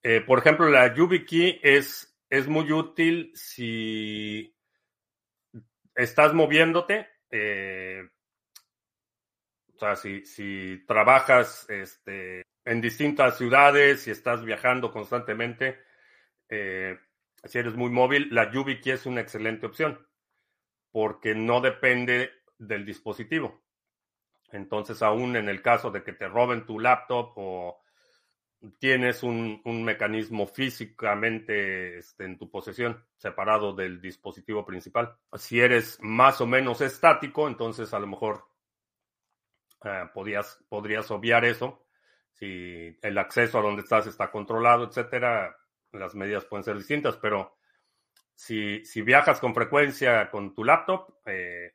eh, 0.00 0.20
por 0.20 0.38
ejemplo, 0.38 0.68
la 0.68 0.94
YubiKey 0.94 1.58
es 1.60 2.13
es 2.34 2.48
muy 2.48 2.72
útil 2.72 3.30
si 3.34 4.56
estás 5.94 6.34
moviéndote. 6.34 7.08
Eh, 7.30 8.02
o 9.74 9.78
sea, 9.78 9.94
si, 9.94 10.84
trabajas 10.86 11.68
este, 11.68 12.42
en 12.64 12.80
distintas 12.80 13.38
ciudades, 13.38 14.06
y 14.08 14.10
estás 14.10 14.44
viajando 14.44 14.90
constantemente, 14.90 15.78
eh, 16.48 16.98
si 17.44 17.58
eres 17.58 17.74
muy 17.74 17.90
móvil, 17.90 18.28
la 18.32 18.50
YubiKey 18.50 18.92
es 18.92 19.06
una 19.06 19.20
excelente 19.20 19.66
opción 19.66 20.04
porque 20.90 21.34
no 21.34 21.60
depende 21.60 22.32
del 22.58 22.84
dispositivo. 22.84 23.64
Entonces, 24.50 25.02
aún 25.02 25.36
en 25.36 25.48
el 25.48 25.62
caso 25.62 25.90
de 25.90 26.02
que 26.02 26.12
te 26.12 26.28
roben 26.28 26.66
tu 26.66 26.78
laptop 26.80 27.32
o 27.36 27.83
tienes 28.78 29.22
un, 29.22 29.60
mecanismo 29.84 30.46
físicamente 30.46 31.98
este, 31.98 32.24
en 32.24 32.38
tu 32.38 32.50
posesión, 32.50 33.04
separado 33.16 33.74
del 33.74 34.00
dispositivo 34.00 34.64
principal. 34.64 35.16
Si 35.34 35.60
eres 35.60 35.98
más 36.00 36.40
o 36.40 36.46
menos 36.46 36.80
estático, 36.80 37.48
entonces 37.48 37.92
a 37.94 37.98
lo 37.98 38.06
mejor 38.06 38.46
eh, 39.84 40.04
podrías 40.12 41.10
obviar 41.10 41.44
eso. 41.44 41.86
Si 42.32 42.98
el 43.00 43.18
acceso 43.18 43.58
a 43.58 43.62
donde 43.62 43.82
estás 43.82 44.06
está 44.06 44.30
controlado, 44.30 44.84
etcétera, 44.84 45.56
las 45.92 46.14
medidas 46.14 46.44
pueden 46.44 46.64
ser 46.64 46.76
distintas, 46.76 47.16
pero 47.16 47.56
si, 48.34 48.84
si 48.84 49.02
viajas 49.02 49.40
con 49.40 49.54
frecuencia 49.54 50.30
con 50.30 50.54
tu 50.54 50.64
laptop, 50.64 51.18
eh, 51.26 51.74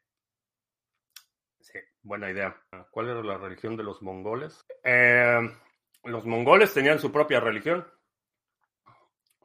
sí, 1.62 1.80
buena 2.02 2.30
idea. 2.30 2.62
¿Cuál 2.92 3.10
era 3.10 3.24
la 3.24 3.38
religión 3.38 3.78
de 3.78 3.84
los 3.84 4.02
mongoles? 4.02 4.66
Eh, 4.84 5.40
los 6.04 6.26
mongoles 6.26 6.74
tenían 6.74 7.00
su 7.00 7.12
propia 7.12 7.40
religión. 7.40 7.86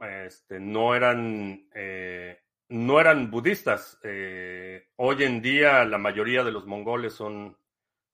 Este, 0.00 0.61
no 0.61 0.94
eran 0.94 1.68
eh, 1.75 2.44
no 2.68 3.00
eran 3.00 3.30
budistas. 3.30 3.99
Eh, 4.02 4.88
hoy 4.96 5.23
en 5.23 5.42
día 5.42 5.84
la 5.84 5.99
mayoría 5.99 6.44
de 6.44 6.52
los 6.52 6.66
mongoles 6.66 7.12
son, 7.14 7.56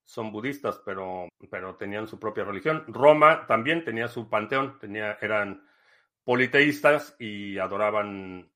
son 0.04 0.32
budistas, 0.32 0.80
pero, 0.84 1.28
pero 1.50 1.76
tenían 1.76 2.08
su 2.08 2.18
propia 2.18 2.44
religión. 2.44 2.84
Roma 2.88 3.46
también 3.46 3.84
tenía 3.84 4.08
su 4.08 4.28
panteón, 4.28 4.78
tenía, 4.78 5.18
eran 5.20 5.66
politeístas 6.24 7.16
y 7.18 7.58
adoraban 7.58 8.50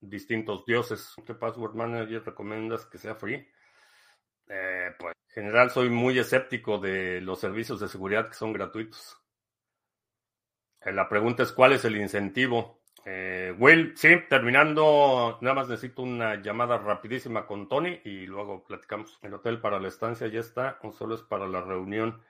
distintos 0.00 0.64
dioses. 0.64 1.14
¿Qué 1.26 1.34
password 1.34 1.74
manager 1.74 2.24
recomiendas 2.24 2.86
que 2.86 2.98
sea 2.98 3.14
free? 3.14 3.46
Eh, 4.48 4.94
pues 4.98 5.14
en 5.34 5.44
general 5.44 5.70
soy 5.70 5.90
muy 5.90 6.18
escéptico 6.18 6.78
de 6.78 7.20
los 7.20 7.40
servicios 7.40 7.80
de 7.80 7.88
seguridad 7.88 8.28
que 8.28 8.34
son 8.34 8.52
gratuitos. 8.52 9.20
Eh, 10.80 10.92
la 10.92 11.08
pregunta 11.08 11.42
es 11.42 11.52
cuál 11.52 11.72
es 11.72 11.84
el 11.84 11.96
incentivo. 11.96 12.82
Eh, 13.04 13.54
Will, 13.58 13.96
sí, 13.96 14.08
terminando, 14.28 15.38
nada 15.40 15.54
más 15.54 15.68
necesito 15.68 16.02
una 16.02 16.42
llamada 16.42 16.78
rapidísima 16.78 17.46
con 17.46 17.68
Tony 17.68 18.00
y 18.04 18.26
luego 18.26 18.64
platicamos. 18.64 19.18
El 19.22 19.34
hotel 19.34 19.60
para 19.60 19.78
la 19.78 19.88
estancia 19.88 20.26
ya 20.26 20.40
está 20.40 20.78
o 20.82 20.92
solo 20.92 21.14
es 21.14 21.22
para 21.22 21.46
la 21.46 21.60
reunión. 21.60 22.20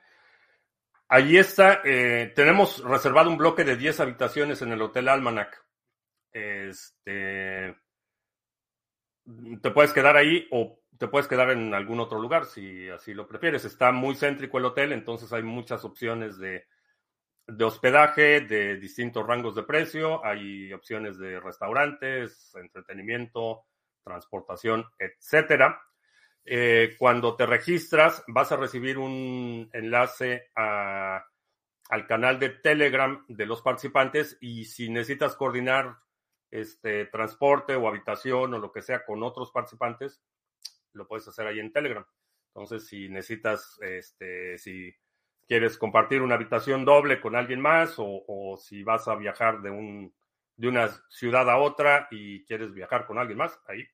Allí 1.09 1.37
está, 1.37 1.81
eh, 1.85 2.33
tenemos 2.35 2.83
reservado 2.83 3.29
un 3.29 3.37
bloque 3.37 3.63
de 3.63 3.77
10 3.77 4.01
habitaciones 4.01 4.61
en 4.61 4.73
el 4.73 4.81
Hotel 4.81 5.07
Almanac. 5.07 5.63
Este, 6.31 7.75
te 9.61 9.71
puedes 9.71 9.93
quedar 9.93 10.17
ahí 10.17 10.47
o 10.51 10.79
te 10.97 11.07
puedes 11.07 11.27
quedar 11.27 11.51
en 11.51 11.73
algún 11.73 11.99
otro 11.99 12.19
lugar 12.19 12.45
si 12.45 12.89
así 12.89 13.13
lo 13.13 13.27
prefieres. 13.27 13.65
Está 13.65 13.91
muy 13.91 14.15
céntrico 14.15 14.57
el 14.57 14.65
hotel, 14.65 14.91
entonces 14.91 15.31
hay 15.33 15.43
muchas 15.43 15.85
opciones 15.85 16.37
de, 16.37 16.65
de 17.47 17.63
hospedaje 17.63 18.41
de 18.41 18.77
distintos 18.77 19.25
rangos 19.25 19.55
de 19.55 19.63
precio. 19.63 20.23
Hay 20.25 20.73
opciones 20.73 21.17
de 21.17 21.39
restaurantes, 21.39 22.53
entretenimiento, 22.55 23.65
transportación, 24.03 24.85
etcétera. 24.97 25.81
Eh, 26.49 26.95
cuando 26.97 27.35
te 27.35 27.45
registras, 27.45 28.23
vas 28.27 28.51
a 28.51 28.57
recibir 28.57 28.97
un 28.97 29.69
enlace 29.73 30.49
al 30.55 32.07
canal 32.07 32.39
de 32.39 32.49
Telegram 32.49 33.25
de 33.27 33.45
los 33.45 33.61
participantes 33.61 34.37
y 34.39 34.65
si 34.65 34.89
necesitas 34.89 35.35
coordinar 35.35 35.97
este 36.49 37.05
transporte 37.07 37.75
o 37.75 37.87
habitación 37.87 38.53
o 38.53 38.59
lo 38.59 38.71
que 38.71 38.81
sea 38.81 39.03
con 39.03 39.23
otros 39.23 39.51
participantes, 39.51 40.21
lo 40.93 41.07
puedes 41.07 41.27
hacer 41.27 41.47
ahí 41.47 41.59
en 41.59 41.71
Telegram. 41.71 42.05
Entonces, 42.47 42.87
si 42.87 43.09
necesitas, 43.09 43.79
este, 43.81 44.57
si 44.57 44.95
quieres 45.47 45.77
compartir 45.77 46.21
una 46.21 46.35
habitación 46.35 46.85
doble 46.85 47.21
con 47.21 47.35
alguien 47.35 47.61
más 47.61 47.95
o, 47.97 48.57
si 48.59 48.83
vas 48.83 49.07
a 49.07 49.15
viajar 49.15 49.61
de, 49.61 49.69
un, 49.69 50.13
de 50.55 50.67
una 50.67 50.89
ciudad 51.09 51.49
a 51.49 51.57
otra 51.57 52.07
y 52.11 52.43
quieres 52.45 52.73
viajar 52.73 53.05
con 53.05 53.17
alguien 53.17 53.37
más, 53.37 53.59
ahí 53.67 53.87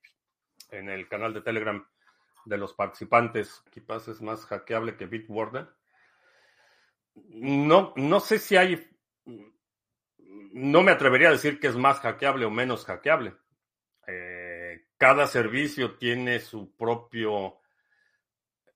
en 0.72 0.90
el 0.90 1.08
canal 1.08 1.34
de 1.34 1.42
Telegram 1.42 1.86
de 2.46 2.58
los 2.58 2.74
participantes. 2.74 3.64
Quizás 3.72 4.08
es 4.08 4.22
más 4.22 4.46
hackeable 4.46 4.96
que 4.98 5.06
Bitwarden. 5.06 5.70
No, 7.16 7.94
no 7.96 8.20
sé 8.20 8.40
si 8.40 8.58
hay. 8.58 8.90
No 10.54 10.82
me 10.82 10.92
atrevería 10.92 11.30
a 11.30 11.34
decir 11.34 11.60
que 11.60 11.68
es 11.68 11.76
más 11.76 12.00
hackeable 12.00 12.46
o 12.46 12.50
menos 12.50 12.86
hackeable. 12.86 13.36
Eh, 14.08 14.33
cada 14.98 15.28
servicio 15.28 15.96
tiene 15.96 16.40
su 16.40 16.76
propio. 16.76 17.60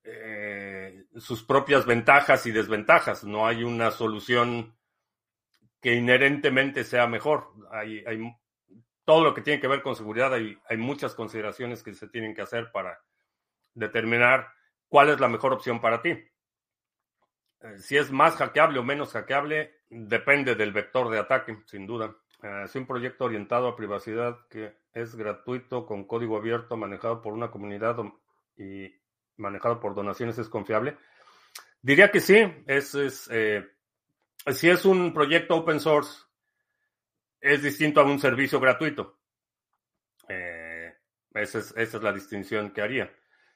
Eh, 0.04 1.04
sus 1.18 1.42
propias 1.42 1.84
ventajas 1.84 2.46
y 2.46 2.50
desventajas. 2.50 3.24
No 3.24 3.46
hay 3.46 3.62
una 3.62 3.90
solución 3.90 4.78
que 5.80 5.94
inherentemente 5.94 6.84
sea 6.84 7.06
mejor. 7.06 7.52
Hay, 7.70 8.04
todo 9.04 9.24
lo 9.24 9.34
que 9.34 9.42
tiene 9.42 9.60
que 9.60 9.68
ver 9.68 9.82
con 9.82 9.96
seguridad, 9.96 10.34
hay, 10.34 10.76
muchas 10.76 11.14
consideraciones 11.14 11.82
que 11.82 11.94
se 11.94 12.08
tienen 12.08 12.34
que 12.34 12.42
hacer 12.42 12.70
para 12.72 13.00
determinar 13.74 14.52
cuál 14.88 15.10
es 15.10 15.20
la 15.20 15.28
mejor 15.28 15.52
opción 15.52 15.80
para 15.80 16.02
ti. 16.02 16.10
Eh, 17.60 17.78
si 17.78 17.96
es 17.96 18.10
más 18.10 18.36
hackeable 18.36 18.78
o 18.78 18.82
menos 18.82 19.12
hackeable, 19.12 19.80
depende 19.88 20.54
del 20.54 20.72
vector 20.72 21.08
de 21.10 21.18
ataque, 21.18 21.58
sin 21.66 21.86
duda. 21.86 22.14
Eh, 22.42 22.62
es 22.64 22.74
un 22.74 22.86
proyecto 22.86 23.24
orientado 23.24 23.68
a 23.68 23.76
privacidad 23.76 24.38
que 24.50 24.76
es 25.00 25.14
gratuito, 25.14 25.86
con 25.86 26.04
código 26.04 26.36
abierto, 26.36 26.76
manejado 26.76 27.22
por 27.22 27.32
una 27.32 27.50
comunidad 27.50 27.96
y 28.56 28.92
manejado 29.36 29.80
por 29.80 29.94
donaciones, 29.94 30.38
es 30.38 30.48
confiable. 30.48 30.96
Diría 31.80 32.10
que 32.10 32.20
sí, 32.20 32.36
es, 32.66 33.28
eh, 33.30 33.66
si 34.52 34.68
es 34.68 34.84
un 34.84 35.12
proyecto 35.12 35.56
open 35.56 35.80
source, 35.80 36.24
es 37.40 37.62
distinto 37.62 38.00
a 38.00 38.04
un 38.04 38.18
servicio 38.18 38.58
gratuito. 38.58 39.18
Eh, 40.28 40.94
esa, 41.34 41.58
es, 41.58 41.74
esa 41.76 41.96
es 41.96 42.02
la 42.02 42.12
distinción 42.12 42.70
que 42.70 42.82
haría. 42.82 43.12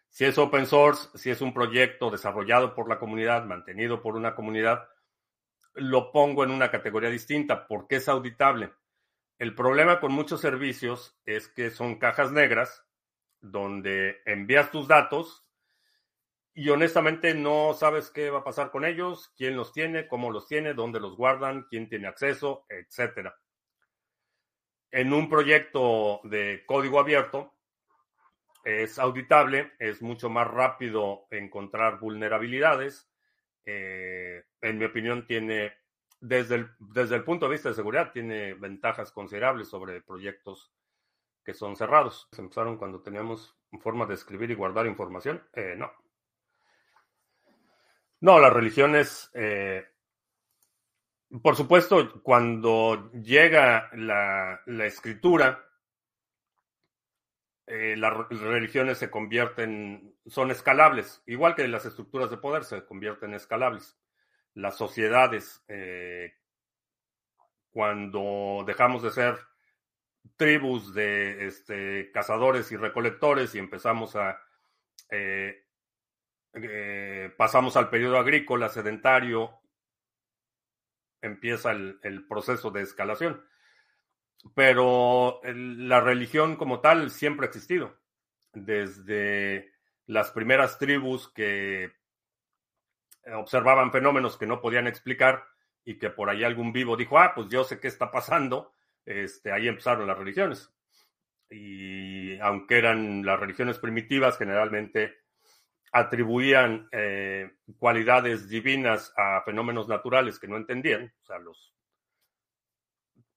Si 0.08 0.24
es 0.24 0.38
open 0.38 0.66
source, 0.66 1.08
si 1.16 1.30
es 1.30 1.40
un 1.40 1.52
proyecto 1.52 2.10
desarrollado 2.10 2.74
por 2.74 2.88
la 2.88 2.98
comunidad, 2.98 3.44
mantenido 3.44 4.02
por 4.02 4.14
una 4.14 4.34
comunidad, 4.34 4.88
lo 5.74 6.12
pongo 6.12 6.44
en 6.44 6.50
una 6.50 6.70
categoría 6.70 7.10
distinta 7.10 7.66
porque 7.66 7.96
es 7.96 8.08
auditable. 8.08 8.72
El 9.42 9.56
problema 9.56 9.98
con 9.98 10.12
muchos 10.12 10.40
servicios 10.40 11.18
es 11.26 11.48
que 11.48 11.70
son 11.70 11.98
cajas 11.98 12.30
negras 12.30 12.86
donde 13.40 14.22
envías 14.24 14.70
tus 14.70 14.86
datos 14.86 15.50
y 16.54 16.68
honestamente 16.68 17.34
no 17.34 17.74
sabes 17.74 18.12
qué 18.12 18.30
va 18.30 18.38
a 18.38 18.44
pasar 18.44 18.70
con 18.70 18.84
ellos, 18.84 19.34
quién 19.36 19.56
los 19.56 19.72
tiene, 19.72 20.06
cómo 20.06 20.30
los 20.30 20.46
tiene, 20.46 20.74
dónde 20.74 21.00
los 21.00 21.16
guardan, 21.16 21.66
quién 21.68 21.88
tiene 21.88 22.06
acceso, 22.06 22.66
etcétera. 22.68 23.36
En 24.92 25.12
un 25.12 25.28
proyecto 25.28 26.20
de 26.22 26.62
código 26.64 27.00
abierto 27.00 27.52
es 28.62 28.96
auditable, 29.00 29.72
es 29.80 30.02
mucho 30.02 30.30
más 30.30 30.46
rápido 30.46 31.26
encontrar 31.32 31.98
vulnerabilidades. 31.98 33.10
Eh, 33.64 34.44
en 34.60 34.78
mi 34.78 34.84
opinión, 34.84 35.26
tiene, 35.26 35.81
desde 36.22 36.54
el, 36.54 36.70
desde 36.78 37.16
el 37.16 37.24
punto 37.24 37.46
de 37.46 37.52
vista 37.52 37.68
de 37.68 37.74
seguridad, 37.74 38.12
tiene 38.12 38.54
ventajas 38.54 39.10
considerables 39.10 39.68
sobre 39.68 40.00
proyectos 40.00 40.72
que 41.44 41.52
son 41.52 41.76
cerrados. 41.76 42.28
Se 42.30 42.40
empezaron 42.40 42.78
cuando 42.78 43.02
teníamos 43.02 43.56
forma 43.80 44.06
de 44.06 44.14
escribir 44.14 44.50
y 44.50 44.54
guardar 44.54 44.86
información. 44.86 45.42
Eh, 45.52 45.74
no, 45.76 45.90
no, 48.20 48.38
las 48.38 48.52
religiones, 48.52 49.32
eh, 49.34 49.84
por 51.42 51.56
supuesto, 51.56 52.22
cuando 52.22 53.10
llega 53.10 53.90
la, 53.94 54.60
escritura, 54.86 55.66
eh, 57.66 57.96
las 57.96 58.28
religiones 58.28 58.98
se 58.98 59.10
convierten, 59.10 60.14
son 60.26 60.52
escalables, 60.52 61.20
igual 61.26 61.56
que 61.56 61.66
las 61.66 61.84
estructuras 61.84 62.30
de 62.30 62.36
poder 62.36 62.62
se 62.62 62.84
convierten 62.84 63.30
en 63.30 63.36
escalables. 63.36 63.98
Las 64.54 64.76
sociedades, 64.76 65.64
eh, 65.68 66.34
cuando 67.70 68.64
dejamos 68.66 69.02
de 69.02 69.10
ser 69.10 69.38
tribus 70.36 70.94
de 70.94 71.46
este, 71.46 72.10
cazadores 72.12 72.70
y 72.72 72.76
recolectores 72.76 73.54
y 73.54 73.58
empezamos 73.58 74.14
a 74.16 74.38
eh, 75.10 75.64
pasamos 77.36 77.76
al 77.76 77.88
periodo 77.90 78.18
agrícola 78.18 78.68
sedentario, 78.68 79.60
empieza 81.20 81.72
el 81.72 82.26
proceso 82.28 82.70
de 82.70 82.82
escalación 82.82 83.42
pero 84.54 85.40
la 85.44 86.00
religión 86.00 86.56
como 86.56 86.80
tal 86.80 87.10
siempre 87.10 87.46
ha 87.46 87.48
existido. 87.48 87.96
Desde 88.52 89.72
las 90.06 90.30
primeras 90.30 90.78
tribus 90.78 91.28
que 91.32 91.92
observaban 93.34 93.92
fenómenos 93.92 94.36
que 94.36 94.46
no 94.46 94.60
podían 94.60 94.86
explicar 94.86 95.44
y 95.84 95.98
que 95.98 96.10
por 96.10 96.30
ahí 96.30 96.44
algún 96.44 96.72
vivo 96.72 96.96
dijo, 96.96 97.18
ah, 97.18 97.32
pues 97.34 97.48
yo 97.48 97.64
sé 97.64 97.80
qué 97.80 97.88
está 97.88 98.10
pasando, 98.10 98.72
este, 99.04 99.52
ahí 99.52 99.68
empezaron 99.68 100.06
las 100.06 100.18
religiones. 100.18 100.72
Y 101.50 102.38
aunque 102.38 102.78
eran 102.78 103.24
las 103.24 103.38
religiones 103.38 103.78
primitivas, 103.78 104.38
generalmente 104.38 105.22
atribuían 105.92 106.88
eh, 106.90 107.50
cualidades 107.78 108.48
divinas 108.48 109.12
a 109.16 109.42
fenómenos 109.42 109.88
naturales 109.88 110.38
que 110.38 110.48
no 110.48 110.56
entendían, 110.56 111.12
o 111.20 111.24
sea, 111.24 111.38
los 111.38 111.74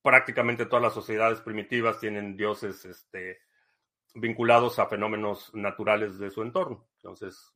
prácticamente 0.01 0.67
todas 0.67 0.83
las 0.83 0.93
sociedades 0.93 1.41
primitivas 1.41 1.99
tienen 1.99 2.37
dioses 2.37 2.85
este, 2.85 3.39
vinculados 4.13 4.77
a 4.77 4.85
fenómenos 4.85 5.53
naturales 5.55 6.19
de 6.19 6.29
su 6.29 6.43
entorno. 6.43 6.87
Entonces, 6.97 7.53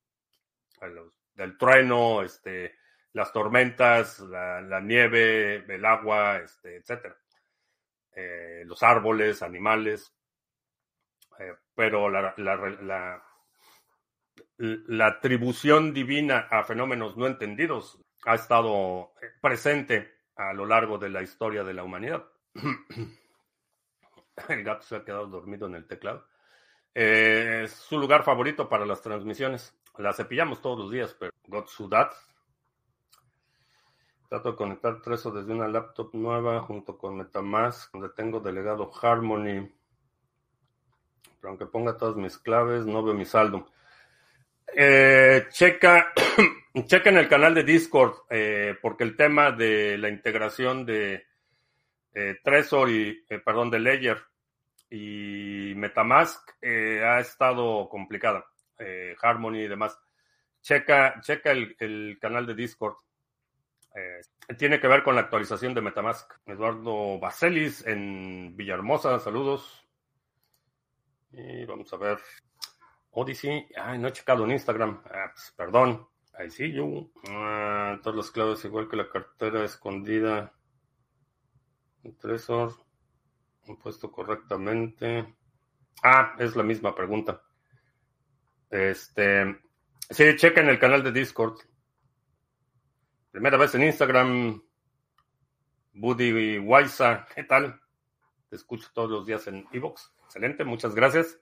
el 1.43 1.57
trueno, 1.57 2.21
este, 2.21 2.75
las 3.13 3.31
tormentas, 3.31 4.19
la, 4.19 4.79
nieve, 4.81 5.65
el 5.67 5.85
agua, 5.85 6.37
este, 6.37 6.77
etc. 6.77 7.13
Eh, 8.15 8.63
los 8.65 8.81
árboles, 8.83 9.41
animales. 9.41 10.13
Eh, 11.39 11.53
pero 11.73 12.09
la, 12.09 13.23
atribución 15.01 15.93
divina 15.93 16.47
a 16.51 16.63
fenómenos 16.63 17.15
no 17.15 17.27
entendidos 17.27 17.97
ha 18.25 18.35
estado 18.35 19.13
presente 19.41 20.19
a 20.35 20.53
lo 20.53 20.65
largo 20.65 20.97
de 20.97 21.09
la 21.09 21.21
historia 21.21 21.63
de 21.63 21.73
la 21.73 21.83
humanidad. 21.83 22.25
El 24.49 24.63
gato 24.63 24.83
se 24.83 24.95
ha 24.95 25.03
quedado 25.03 25.27
dormido 25.27 25.67
en 25.67 25.75
el 25.75 25.85
teclado. 25.87 26.25
Eh, 26.93 27.67
su 27.69 27.99
lugar 27.99 28.23
favorito 28.23 28.67
para 28.67 28.85
las 28.85 29.01
transmisiones. 29.01 29.78
La 29.99 30.13
cepillamos 30.13 30.61
todos 30.61 30.79
los 30.79 30.91
días, 30.91 31.13
pero 31.19 31.33
Gotsudat. 31.45 32.13
Trato 34.29 34.51
de 34.51 34.55
conectar 34.57 35.01
Treso 35.01 35.29
desde 35.29 35.51
una 35.51 35.67
laptop 35.67 36.11
nueva 36.13 36.61
junto 36.61 36.97
con 36.97 37.17
Metamask, 37.17 37.91
donde 37.91 38.07
tengo 38.15 38.39
delegado 38.39 38.89
Harmony. 39.01 39.69
Pero 41.41 41.49
aunque 41.49 41.65
ponga 41.65 41.97
todas 41.97 42.15
mis 42.15 42.37
claves, 42.37 42.85
no 42.85 43.03
veo 43.03 43.13
mi 43.13 43.25
saldo. 43.25 43.67
Eh, 44.73 45.47
checa, 45.49 46.13
checa 46.85 47.09
en 47.09 47.17
el 47.17 47.27
canal 47.27 47.53
de 47.53 47.65
Discord, 47.65 48.19
eh, 48.29 48.77
porque 48.81 49.03
el 49.03 49.17
tema 49.17 49.51
de 49.51 49.97
la 49.97 50.07
integración 50.07 50.85
de 50.85 51.25
eh, 52.13 52.39
Trezor 52.41 52.89
y, 52.89 53.25
eh, 53.29 53.39
perdón, 53.39 53.69
de 53.69 53.79
Ledger 53.79 54.21
y 54.89 55.73
Metamask 55.75 56.51
ha 56.63 57.19
estado 57.19 57.89
complicada. 57.89 58.45
Harmony 59.21 59.59
y 59.59 59.67
demás. 59.67 59.99
Checa, 60.61 61.19
checa 61.21 61.51
el, 61.51 62.17
canal 62.19 62.45
de 62.45 62.55
Discord. 62.55 62.95
tiene 64.57 64.79
que 64.79 64.87
ver 64.87 65.03
con 65.03 65.15
la 65.15 65.21
actualización 65.21 65.73
de 65.73 65.81
Metamask. 65.81 66.31
Eduardo 66.45 67.19
Baselis 67.19 67.85
en 67.85 68.55
Villahermosa, 68.55 69.19
saludos. 69.19 69.87
Y 71.31 71.65
vamos 71.65 71.91
a 71.93 71.97
ver. 71.97 72.19
Odyssey, 73.11 73.67
ay, 73.75 73.97
no 73.97 74.07
he 74.07 74.11
checado 74.13 74.45
en 74.45 74.51
Instagram. 74.51 75.01
Ah, 75.05 75.31
pues, 75.33 75.53
perdón. 75.55 76.07
Ahí 76.33 76.49
sí, 76.49 76.71
yo. 76.71 77.09
Ah, 77.29 77.99
todas 78.01 78.17
las 78.17 78.31
claves, 78.31 78.63
igual 78.65 78.87
que 78.87 78.95
la 78.95 79.09
cartera 79.09 79.63
escondida. 79.63 80.53
Tresor, 82.19 82.73
puesto 83.81 84.11
correctamente. 84.11 85.35
Ah, 86.03 86.35
es 86.39 86.55
la 86.55 86.63
misma 86.63 86.95
pregunta. 86.95 87.43
Este, 88.69 89.59
sí, 90.09 90.35
chequen 90.35 90.69
el 90.69 90.79
canal 90.79 91.03
de 91.03 91.11
Discord. 91.11 91.59
Primera 93.31 93.57
vez 93.57 93.75
en 93.75 93.83
Instagram. 93.83 94.61
Buddy 95.93 96.59
Waisa, 96.59 97.27
¿qué 97.35 97.43
tal? 97.43 97.81
Te 98.49 98.55
escucho 98.55 98.87
todos 98.93 99.09
los 99.09 99.25
días 99.25 99.45
en 99.47 99.67
Evox. 99.71 100.13
Excelente, 100.25 100.63
muchas 100.63 100.95
gracias. 100.95 101.39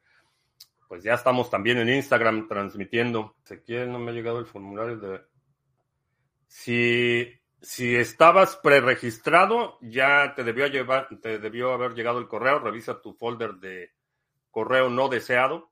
Pues 0.88 1.04
ya 1.04 1.14
estamos 1.14 1.50
también 1.50 1.78
en 1.78 1.90
Instagram 1.90 2.48
transmitiendo. 2.48 3.36
Ezequiel, 3.44 3.92
no 3.92 4.00
me 4.00 4.12
ha 4.12 4.14
llegado 4.14 4.40
el 4.40 4.46
formulario 4.46 4.98
de. 4.98 5.22
Si 6.48 7.38
si 7.62 7.96
estabas 7.96 8.56
preregistrado, 8.58 9.78
ya 9.82 10.34
te 10.36 10.44
debió 10.44 10.68
llevar, 10.68 11.08
te 11.22 11.40
debió 11.40 11.74
haber 11.74 11.94
llegado 11.96 12.20
el 12.20 12.28
correo. 12.28 12.60
Revisa 12.60 13.02
tu 13.02 13.14
folder 13.14 13.56
de 13.56 13.92
correo 14.52 14.90
no 14.90 15.10
deseado. 15.10 15.72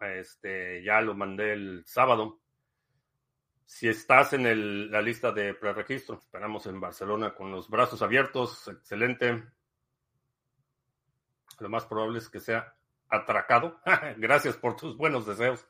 Este, 0.00 0.82
ya 0.82 1.00
lo 1.00 1.14
mandé 1.14 1.52
el 1.52 1.82
sábado. 1.86 2.40
Si 3.64 3.88
estás 3.88 4.32
en 4.32 4.90
la 4.90 5.02
lista 5.02 5.32
de 5.32 5.54
preregistro, 5.54 6.16
esperamos 6.16 6.66
en 6.66 6.80
Barcelona 6.80 7.34
con 7.34 7.50
los 7.50 7.68
brazos 7.68 8.00
abiertos. 8.02 8.68
Excelente. 8.68 9.42
Lo 11.58 11.68
más 11.68 11.84
probable 11.86 12.18
es 12.18 12.28
que 12.28 12.40
sea 12.40 12.76
atracado. 13.08 13.80
Gracias 14.18 14.56
por 14.56 14.76
tus 14.76 14.96
buenos 14.96 15.26
deseos. 15.26 15.66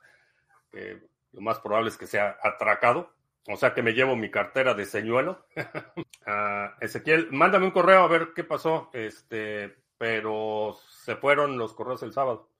lo 0.73 1.41
más 1.41 1.59
probable 1.61 1.89
es 1.89 1.97
que 1.97 2.07
sea 2.07 2.37
atracado. 2.43 3.15
O 3.49 3.57
sea 3.57 3.73
que 3.73 3.83
me 3.83 3.93
llevo 3.93 4.17
mi 4.17 4.31
cartera 4.31 4.75
de 4.75 4.85
señuelo. 4.87 5.47
Ah, 6.29 6.77
Ezequiel, 6.81 7.31
mándame 7.31 7.67
un 7.67 7.71
correo 7.71 8.03
a 8.03 8.09
ver 8.09 8.33
qué 8.35 8.43
pasó. 8.43 8.91
Este, 8.93 9.77
pero 9.97 10.77
se 10.89 11.15
fueron 11.15 11.57
los 11.57 11.73
correos 11.73 12.03
el 12.03 12.13
sábado. 12.13 12.51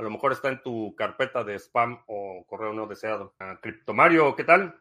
A 0.00 0.02
lo 0.02 0.08
mejor 0.08 0.32
está 0.32 0.48
en 0.48 0.62
tu 0.62 0.94
carpeta 0.96 1.44
de 1.44 1.58
spam 1.58 2.02
o 2.06 2.46
correo 2.46 2.72
no 2.72 2.86
deseado. 2.86 3.34
Uh, 3.38 3.60
Criptomario, 3.60 4.34
¿qué 4.34 4.44
tal? 4.44 4.80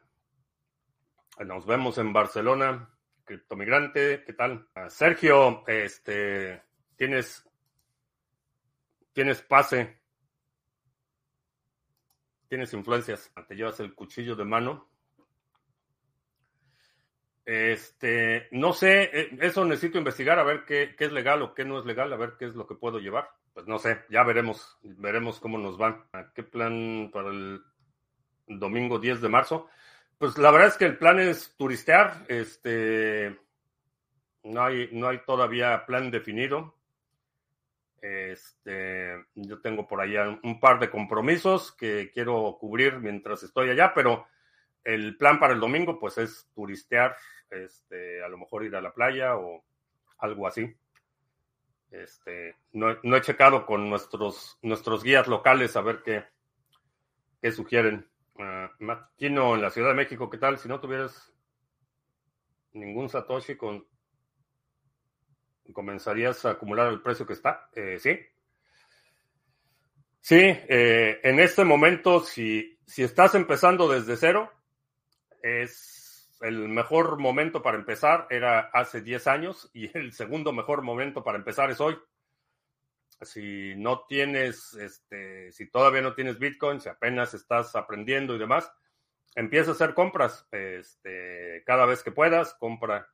Nos 1.45 1.65
vemos 1.65 1.97
en 1.97 2.13
Barcelona. 2.13 2.89
Criptomigrante, 3.25 4.23
¿qué 4.23 4.31
tal? 4.31 4.69
Ah, 4.75 4.89
Sergio, 4.89 5.67
este, 5.67 6.63
tienes, 6.95 7.45
tienes 9.11 9.41
pase. 9.41 9.99
Tienes 12.47 12.73
influencias. 12.73 13.29
Te 13.45 13.55
llevas 13.57 13.77
el 13.81 13.93
cuchillo 13.93 14.37
de 14.37 14.45
mano 14.45 14.88
este, 17.51 18.47
no 18.51 18.73
sé, 18.73 19.09
eh, 19.11 19.37
eso 19.41 19.65
necesito 19.65 19.97
investigar 19.97 20.37
a 20.37 20.43
ver 20.43 20.65
qué, 20.65 20.95
es 20.95 21.11
legal 21.11 21.41
o 21.41 21.55
qué 21.55 21.65
no 21.65 21.79
es 21.79 21.85
legal, 21.85 22.13
a 22.13 22.15
ver 22.15 22.35
qué 22.37 22.45
es 22.45 22.53
lo 22.53 22.67
que 22.67 22.75
puedo 22.75 22.99
llevar. 22.99 23.31
Pues 23.55 23.65
no 23.65 23.79
sé, 23.79 24.03
ya 24.07 24.21
veremos, 24.21 24.77
veremos 24.83 25.39
cómo 25.39 25.57
nos 25.57 25.75
van. 25.75 26.03
¿Qué 26.35 26.43
plan 26.43 27.09
para 27.11 27.29
el 27.29 27.63
domingo 28.45 28.99
10 28.99 29.21
de 29.21 29.29
marzo? 29.29 29.67
Pues 30.19 30.37
la 30.37 30.51
verdad 30.51 30.67
es 30.67 30.77
que 30.77 30.85
el 30.85 30.99
plan 30.99 31.19
es 31.19 31.55
turistear, 31.57 32.23
este, 32.27 33.35
no 34.43 34.63
hay, 34.63 34.89
no 34.91 35.07
hay 35.07 35.17
todavía 35.25 35.87
plan 35.87 36.11
definido. 36.11 36.75
Este, 37.99 39.25
yo 39.33 39.59
tengo 39.59 39.87
por 39.87 40.01
allá 40.01 40.39
un 40.43 40.59
par 40.59 40.79
de 40.79 40.91
compromisos 40.91 41.71
que 41.71 42.11
quiero 42.13 42.57
cubrir 42.59 42.99
mientras 42.99 43.41
estoy 43.41 43.71
allá, 43.71 43.91
pero 43.95 44.27
el 44.83 45.17
plan 45.17 45.39
para 45.39 45.53
el 45.53 45.59
domingo, 45.59 45.99
pues 45.99 46.19
es 46.19 46.47
turistear 46.53 47.15
este, 47.51 48.23
a 48.23 48.29
lo 48.29 48.37
mejor 48.37 48.63
ir 48.63 48.75
a 48.75 48.81
la 48.81 48.93
playa 48.93 49.35
o 49.35 49.63
algo 50.19 50.47
así. 50.47 50.73
Este, 51.91 52.55
no, 52.73 52.91
he 52.91 53.21
checado 53.21 53.65
con 53.65 53.89
nuestros, 53.89 54.59
nuestros 54.61 55.03
guías 55.03 55.27
locales 55.27 55.75
a 55.75 55.81
ver 55.81 56.01
qué, 56.03 56.23
qué 57.41 57.51
sugieren. 57.51 58.07
Uh, 58.35 58.69
en 59.17 59.61
la 59.61 59.69
Ciudad 59.69 59.89
de 59.89 59.95
México, 59.95 60.29
¿qué 60.29 60.37
tal? 60.37 60.57
Si 60.57 60.69
no 60.69 60.79
tuvieras 60.79 61.33
ningún 62.73 63.09
Satoshi, 63.09 63.57
con, 63.57 63.85
¿comenzarías 65.73 66.45
a 66.45 66.51
acumular 66.51 66.87
el 66.87 67.01
precio 67.01 67.25
que 67.25 67.33
está? 67.33 67.69
Eh, 67.75 67.97
sí. 67.99 68.17
Sí, 70.21 70.39
eh, 70.39 71.19
en 71.23 71.39
este 71.39 71.63
momento, 71.65 72.21
si, 72.21 72.79
si 72.85 73.03
estás 73.03 73.35
empezando 73.35 73.87
desde 73.89 74.15
cero, 74.15 74.51
es 75.41 75.98
el 76.41 76.69
mejor 76.69 77.19
momento 77.19 77.61
para 77.61 77.77
empezar 77.77 78.27
era 78.29 78.59
hace 78.73 79.01
10 79.01 79.27
años 79.27 79.69
y 79.73 79.95
el 79.97 80.13
segundo 80.13 80.53
mejor 80.53 80.81
momento 80.81 81.23
para 81.23 81.37
empezar 81.37 81.69
es 81.69 81.81
hoy. 81.81 81.97
Si 83.21 83.75
no 83.75 84.05
tienes, 84.07 84.73
este, 84.75 85.51
si 85.51 85.69
todavía 85.69 86.01
no 86.01 86.13
tienes 86.13 86.39
Bitcoin, 86.39 86.79
si 86.79 86.87
apenas 86.87 87.33
estás 87.33 87.75
aprendiendo 87.75 88.35
y 88.35 88.39
demás, 88.39 88.71
empieza 89.35 89.71
a 89.71 89.73
hacer 89.73 89.93
compras. 89.93 90.47
Este, 90.51 91.63
cada 91.65 91.85
vez 91.85 92.01
que 92.01 92.11
puedas, 92.11 92.53
compra, 92.53 93.09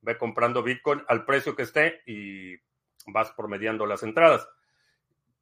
ve 0.00 0.16
comprando 0.16 0.62
Bitcoin 0.62 1.02
al 1.08 1.24
precio 1.24 1.56
que 1.56 1.62
esté 1.62 2.02
y 2.06 2.56
vas 3.06 3.32
promediando 3.32 3.86
las 3.86 4.04
entradas. 4.04 4.48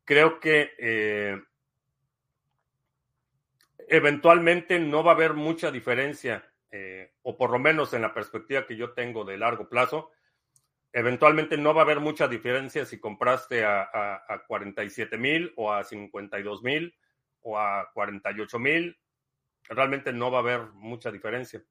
Creo 0.05 0.41
que 0.41 0.71
eh, 0.79 1.43
eventualmente 3.89 4.79
no 4.79 5.05
va 5.05 5.13
a 5.13 5.15
haber 5.15 5.35
mucha 5.35 5.71
diferencia, 5.71 6.51
eh, 6.79 7.11
o 7.23 7.39
por 7.39 7.51
lo 7.51 7.59
menos 7.59 7.95
en 7.95 8.03
la 8.03 8.13
perspectiva 8.13 8.67
que 8.67 8.77
yo 8.77 8.93
tengo 8.93 9.25
de 9.25 9.39
largo 9.39 9.67
plazo, 9.67 10.11
eventualmente 10.93 11.57
no 11.57 11.73
va 11.73 11.81
a 11.81 11.85
haber 11.85 12.01
mucha 12.01 12.29
diferencia 12.29 12.85
si 12.85 13.01
compraste 13.01 13.65
a, 13.65 13.89
a, 14.29 14.45
47 14.47 15.17
mil 15.17 15.55
o 15.57 15.73
a 15.73 15.85
52 15.85 16.63
mil 16.63 16.95
o 17.41 17.59
a 17.59 17.91
48 17.95 18.59
mil. 18.59 18.99
Realmente 19.71 20.13
no 20.13 20.31
va 20.31 20.39
a 20.39 20.41
haber 20.43 20.67
mucha 20.73 21.11
diferencia. 21.11 21.65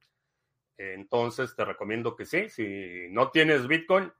Entonces 0.76 1.54
te 1.54 1.64
recomiendo 1.64 2.16
que 2.16 2.26
sí, 2.26 2.48
si 2.48 3.06
no 3.10 3.30
tienes 3.30 3.68
Bitcoin, 3.68 4.12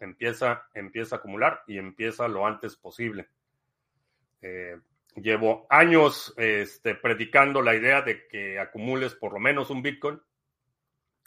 empieza, 0.00 0.66
empieza 0.72 1.16
a 1.16 1.18
acumular 1.18 1.62
y 1.66 1.76
empieza 1.76 2.26
lo 2.26 2.46
antes 2.46 2.76
posible. 2.76 3.28
Eh, 4.40 4.80
llevo 5.16 5.66
años 5.68 6.32
este, 6.36 6.94
predicando 6.94 7.62
la 7.62 7.74
idea 7.74 8.02
de 8.02 8.26
que 8.26 8.58
acumules 8.58 9.14
por 9.14 9.32
lo 9.32 9.38
menos 9.38 9.70
un 9.70 9.82
Bitcoin. 9.82 10.20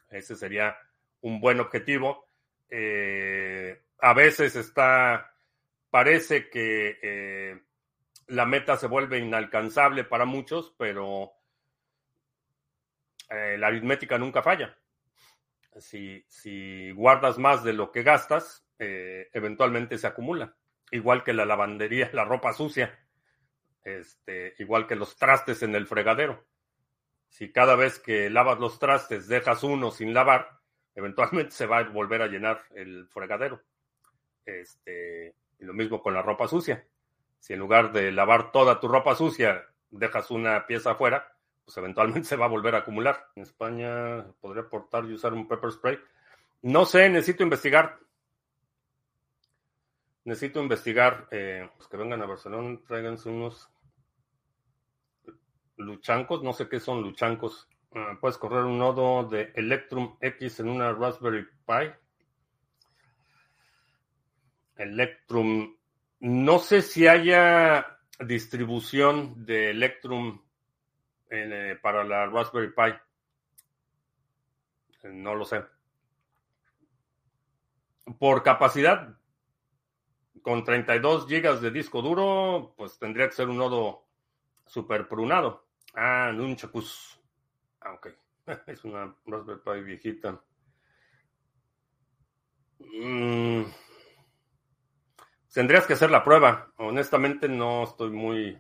Ese 0.10 0.36
sería 0.36 0.78
un 1.22 1.40
buen 1.40 1.60
objetivo. 1.60 2.28
Eh, 2.70 3.82
a 4.00 4.14
veces 4.14 4.56
está, 4.56 5.34
parece 5.90 6.50
que 6.50 7.00
eh, 7.02 7.62
la 8.28 8.46
meta 8.46 8.78
se 8.78 8.88
vuelve 8.88 9.20
inalcanzable 9.20 10.04
para 10.04 10.26
muchos, 10.26 10.74
pero 10.78 11.32
eh, 13.30 13.58
la 13.58 13.68
aritmética 13.68 14.18
nunca 14.18 14.42
falla. 14.42 14.78
Si, 15.78 16.24
si, 16.30 16.92
guardas 16.92 17.38
más 17.38 17.64
de 17.64 17.74
lo 17.74 17.92
que 17.92 18.04
gastas, 18.04 18.66
eventualmente 18.78 19.98
se 19.98 20.08
acumula. 20.08 20.56
Igual 20.92 21.24
que 21.24 21.34
la 21.34 21.46
lavandería, 21.46 22.10
la 22.14 22.24
ropa 22.24 22.54
sucia 22.54 23.05
este, 23.86 24.56
igual 24.58 24.88
que 24.88 24.96
los 24.96 25.16
trastes 25.16 25.64
en 25.64 25.76
el 25.76 25.88
fregadero. 25.88 26.44
Si 27.30 27.52
cada 27.52 27.76
vez 27.76 28.00
que 28.00 28.30
lavas 28.30 28.60
los 28.60 28.80
trastes 28.80 29.28
dejas 29.28 29.64
uno 29.64 29.92
sin 29.92 30.14
lavar, 30.14 30.60
eventualmente 30.96 31.52
se 31.52 31.68
va 31.68 31.80
a 31.80 31.84
volver 31.84 32.22
a 32.22 32.28
llenar 32.28 32.62
el 32.76 33.08
fregadero. 33.08 33.62
Este, 34.46 35.36
y 35.60 35.66
lo 35.66 35.74
mismo 35.74 36.02
con 36.02 36.14
la 36.14 36.22
ropa 36.22 36.48
sucia. 36.48 36.86
Si 37.40 37.54
en 37.54 37.60
lugar 37.60 37.92
de 37.92 38.12
lavar 38.12 38.52
toda 38.52 38.80
tu 38.80 38.88
ropa 38.88 39.16
sucia 39.16 39.66
dejas 39.92 40.32
una 40.32 40.66
pieza 40.66 40.92
afuera, 40.92 41.32
pues 41.64 41.78
eventualmente 41.78 42.28
se 42.28 42.36
va 42.36 42.46
a 42.46 42.50
volver 42.50 42.76
a 42.76 42.80
acumular. 42.80 43.28
En 43.36 43.44
España 43.44 44.26
podría 44.42 44.64
aportar 44.64 45.06
y 45.06 45.14
usar 45.14 45.34
un 45.34 45.48
pepper 45.48 45.72
spray. 45.72 46.00
No 46.64 46.86
sé, 46.86 47.10
necesito 47.10 47.44
investigar. 47.44 48.00
Necesito 50.24 50.60
investigar. 50.60 51.28
Eh, 51.32 51.70
pues 51.76 51.88
que 51.88 51.98
vengan 51.98 52.22
a 52.22 52.26
Barcelona, 52.26 52.80
tráiganse 52.88 53.30
unos 53.30 53.70
luchancos, 55.78 56.44
no 56.44 56.54
sé 56.54 56.68
qué 56.70 56.80
son 56.80 57.02
luchancos. 57.02 57.68
Ah, 57.94 58.18
puedes 58.20 58.38
correr 58.38 58.64
un 58.64 58.78
nodo 58.78 59.28
de 59.28 59.52
Electrum 59.56 60.18
X 60.20 60.60
en 60.60 60.70
una 60.70 60.92
Raspberry 60.94 61.48
Pi. 61.66 61.92
Electrum, 64.76 65.76
no 66.20 66.60
sé 66.60 66.82
si 66.82 67.08
haya 67.08 68.00
distribución 68.20 69.46
de 69.46 69.72
Electrum 69.72 70.42
eh, 71.30 71.78
para 71.82 72.04
la 72.04 72.26
Raspberry 72.28 72.74
Pi. 72.74 72.94
No 75.10 75.36
lo 75.36 75.46
sé. 75.46 75.64
Por 78.20 78.44
capacidad, 78.44 79.18
con 80.42 80.64
32 80.64 81.28
GB 81.28 81.60
de 81.60 81.72
disco 81.72 82.02
duro, 82.02 82.74
pues 82.78 83.00
tendría 83.00 83.28
que 83.28 83.36
ser 83.36 83.50
un 83.50 83.58
nodo 83.58 84.06
super 84.66 85.08
prunado. 85.08 85.65
Ah, 85.96 86.32
Nunchakus. 86.34 87.20
Ah, 87.82 87.94
ok. 87.94 88.08
Es 88.68 88.84
una 88.84 89.16
Raspberry 89.26 89.62
Pi 89.64 89.84
viejita. 89.84 90.42
Mm. 92.80 93.64
Tendrías 95.54 95.88
que 95.88 95.94
hacer 95.94 96.12
la 96.12 96.24
prueba. 96.24 96.74
Honestamente, 96.78 97.48
no 97.48 97.86
estoy 97.86 98.12
muy, 98.12 98.60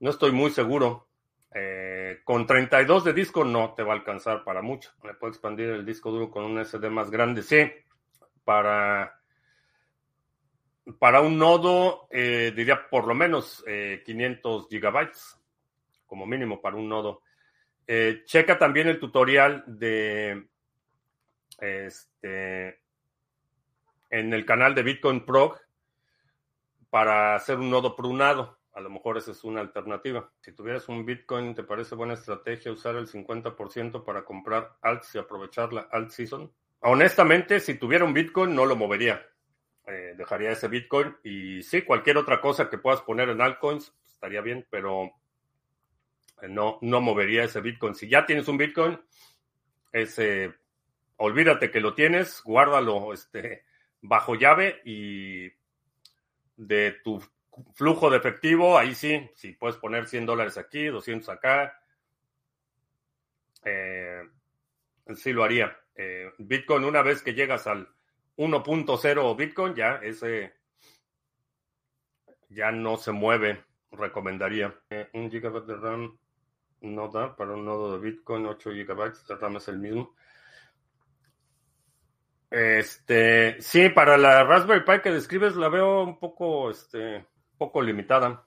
no 0.00 0.10
estoy 0.10 0.32
muy 0.32 0.50
seguro. 0.50 1.08
Eh, 1.52 2.20
con 2.24 2.46
32 2.46 3.04
de 3.04 3.12
disco 3.14 3.42
no 3.42 3.74
te 3.74 3.82
va 3.82 3.94
a 3.94 3.96
alcanzar 3.96 4.44
para 4.44 4.60
mucho. 4.60 4.92
Le 5.02 5.14
puedo 5.14 5.32
expandir 5.32 5.70
el 5.70 5.86
disco 5.86 6.10
duro 6.10 6.30
con 6.30 6.44
un 6.44 6.58
SD 6.64 6.90
más 6.90 7.10
grande. 7.10 7.42
Sí, 7.42 7.72
para, 8.44 9.18
para 10.98 11.22
un 11.22 11.38
nodo 11.38 12.06
eh, 12.10 12.52
diría 12.54 12.88
por 12.90 13.06
lo 13.06 13.14
menos 13.14 13.64
500 14.04 14.64
eh, 14.64 14.66
gigabytes 14.68 15.39
como 16.10 16.26
mínimo 16.26 16.60
para 16.60 16.76
un 16.76 16.88
nodo. 16.88 17.22
Eh, 17.86 18.22
checa 18.26 18.58
también 18.58 18.88
el 18.88 18.98
tutorial 18.98 19.64
de 19.66 20.48
este 21.58 22.80
en 24.10 24.34
el 24.34 24.44
canal 24.44 24.74
de 24.74 24.82
Bitcoin 24.82 25.24
Pro 25.24 25.56
para 26.90 27.36
hacer 27.36 27.58
un 27.58 27.70
nodo 27.70 27.94
prunado. 27.94 28.58
A 28.72 28.80
lo 28.80 28.90
mejor 28.90 29.18
esa 29.18 29.30
es 29.30 29.44
una 29.44 29.60
alternativa. 29.60 30.32
Si 30.40 30.52
tuvieras 30.52 30.88
un 30.88 31.06
Bitcoin, 31.06 31.54
¿te 31.54 31.62
parece 31.62 31.94
buena 31.94 32.14
estrategia 32.14 32.72
usar 32.72 32.96
el 32.96 33.06
50% 33.06 34.04
para 34.04 34.24
comprar 34.24 34.76
alts 34.82 35.14
y 35.14 35.18
aprovechar 35.18 35.72
la 35.72 35.82
alt 35.92 36.10
season? 36.10 36.52
Honestamente, 36.80 37.60
si 37.60 37.74
tuviera 37.74 38.04
un 38.04 38.14
Bitcoin, 38.14 38.54
no 38.54 38.66
lo 38.66 38.74
movería. 38.74 39.24
Eh, 39.86 40.14
dejaría 40.16 40.50
ese 40.50 40.68
Bitcoin 40.68 41.16
y 41.22 41.62
sí, 41.62 41.82
cualquier 41.82 42.16
otra 42.18 42.40
cosa 42.40 42.68
que 42.68 42.78
puedas 42.78 43.00
poner 43.02 43.28
en 43.28 43.40
altcoins 43.40 43.92
estaría 44.04 44.40
bien, 44.40 44.66
pero 44.70 45.10
no, 46.48 46.78
no 46.80 47.00
movería 47.00 47.44
ese 47.44 47.60
Bitcoin. 47.60 47.94
Si 47.94 48.08
ya 48.08 48.26
tienes 48.26 48.48
un 48.48 48.56
Bitcoin, 48.56 49.00
ese, 49.92 50.54
olvídate 51.16 51.70
que 51.70 51.80
lo 51.80 51.94
tienes, 51.94 52.42
guárdalo 52.42 53.12
este, 53.12 53.64
bajo 54.02 54.34
llave 54.34 54.80
y 54.84 55.50
de 56.56 56.92
tu 57.04 57.22
flujo 57.74 58.10
de 58.10 58.18
efectivo, 58.18 58.78
ahí 58.78 58.94
sí, 58.94 59.28
si 59.34 59.52
puedes 59.52 59.76
poner 59.76 60.06
100 60.06 60.26
dólares 60.26 60.58
aquí, 60.58 60.86
200 60.86 61.28
acá, 61.28 61.80
eh, 63.64 64.22
sí 65.14 65.32
lo 65.32 65.44
haría. 65.44 65.76
Eh, 65.94 66.30
Bitcoin, 66.38 66.84
una 66.84 67.02
vez 67.02 67.22
que 67.22 67.34
llegas 67.34 67.66
al 67.66 67.88
1.0 68.36 69.36
Bitcoin, 69.36 69.74
ya 69.74 69.96
ese 69.96 70.54
ya 72.48 72.72
no 72.72 72.96
se 72.96 73.12
mueve, 73.12 73.64
recomendaría. 73.92 74.74
Eh, 74.90 75.08
un 75.14 75.30
gigabyte 75.30 75.66
de 75.66 75.76
RAM 75.76 76.18
no 76.82 77.08
da 77.08 77.36
para 77.36 77.52
un 77.52 77.64
nodo 77.64 77.92
de 77.92 78.10
Bitcoin, 78.10 78.46
8 78.46 78.70
GB, 78.70 79.26
de 79.28 79.36
RAM 79.36 79.56
es 79.56 79.68
el 79.68 79.78
mismo. 79.78 80.14
Este, 82.50 83.60
sí, 83.62 83.90
para 83.90 84.18
la 84.18 84.42
Raspberry 84.42 84.84
Pi 84.84 85.02
que 85.02 85.12
describes 85.12 85.54
la 85.54 85.68
veo 85.68 86.02
un 86.02 86.18
poco, 86.18 86.70
este, 86.70 87.24
poco 87.56 87.80
limitada. 87.80 88.44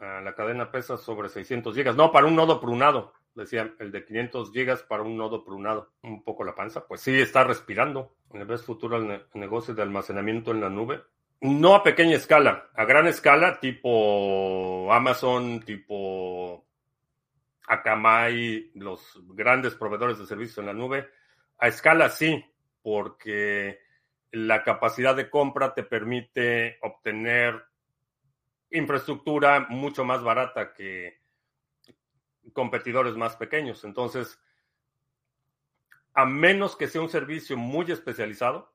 la 0.00 0.34
cadena 0.34 0.70
pesa 0.70 0.96
sobre 0.96 1.28
600 1.28 1.76
GB. 1.76 1.94
No, 1.94 2.10
para 2.10 2.26
un 2.26 2.36
nodo 2.36 2.60
prunado, 2.60 3.12
decía, 3.34 3.74
el 3.78 3.92
de 3.92 4.04
500 4.04 4.52
GB 4.52 4.86
para 4.88 5.02
un 5.02 5.16
nodo 5.16 5.44
prunado. 5.44 5.92
Un 6.02 6.24
poco 6.24 6.44
la 6.44 6.54
panza. 6.54 6.86
Pues 6.86 7.02
sí, 7.02 7.20
está 7.20 7.44
respirando. 7.44 8.14
¿Le 8.32 8.44
ves 8.44 8.62
futuro 8.62 8.96
al 8.96 9.26
negocio 9.34 9.74
de 9.74 9.82
almacenamiento 9.82 10.52
en 10.52 10.60
la 10.62 10.70
nube? 10.70 11.02
No 11.42 11.74
a 11.74 11.82
pequeña 11.82 12.16
escala, 12.16 12.68
a 12.74 12.84
gran 12.84 13.06
escala, 13.06 13.60
tipo 13.60 14.92
Amazon, 14.92 15.60
tipo 15.60 16.66
Akamai, 17.70 18.72
los 18.74 19.22
grandes 19.28 19.76
proveedores 19.76 20.18
de 20.18 20.26
servicios 20.26 20.58
en 20.58 20.66
la 20.66 20.72
nube. 20.72 21.08
A 21.56 21.68
escala 21.68 22.08
sí, 22.08 22.44
porque 22.82 23.78
la 24.32 24.64
capacidad 24.64 25.14
de 25.14 25.30
compra 25.30 25.72
te 25.72 25.84
permite 25.84 26.78
obtener 26.82 27.62
infraestructura 28.72 29.66
mucho 29.68 30.04
más 30.04 30.20
barata 30.24 30.72
que 30.72 31.20
competidores 32.52 33.14
más 33.14 33.36
pequeños. 33.36 33.84
Entonces, 33.84 34.40
a 36.12 36.26
menos 36.26 36.74
que 36.74 36.88
sea 36.88 37.02
un 37.02 37.08
servicio 37.08 37.56
muy 37.56 37.88
especializado, 37.92 38.74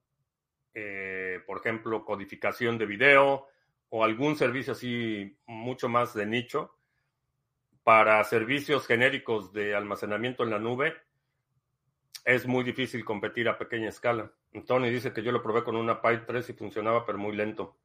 eh, 0.73 1.41
por 1.45 1.57
ejemplo, 1.57 2.05
codificación 2.05 2.77
de 2.77 2.85
video 2.85 3.49
o 3.89 4.05
algún 4.05 4.37
servicio 4.37 4.71
así 4.71 5.37
mucho 5.45 5.89
más 5.89 6.13
de 6.13 6.25
nicho, 6.25 6.74
para 7.85 8.23
servicios 8.23 8.87
genéricos 8.87 9.53
de 9.53 9.75
almacenamiento 9.75 10.43
en 10.43 10.49
la 10.49 10.57
nube, 10.57 10.95
es 12.25 12.47
muy 12.47 12.63
difícil 12.63 13.05
competir 13.05 13.47
a 13.47 13.59
pequeña 13.59 13.89
escala. 13.89 14.31
Tony 14.65 14.89
dice 14.89 15.13
que 15.13 15.21
yo 15.21 15.31
lo 15.31 15.43
probé 15.43 15.63
con 15.63 15.75
una 15.75 16.01
Pi 16.01 16.17
3 16.25 16.49
y 16.49 16.53
funcionaba, 16.53 17.05
pero 17.05 17.19
muy 17.19 17.35
lento. 17.35 17.77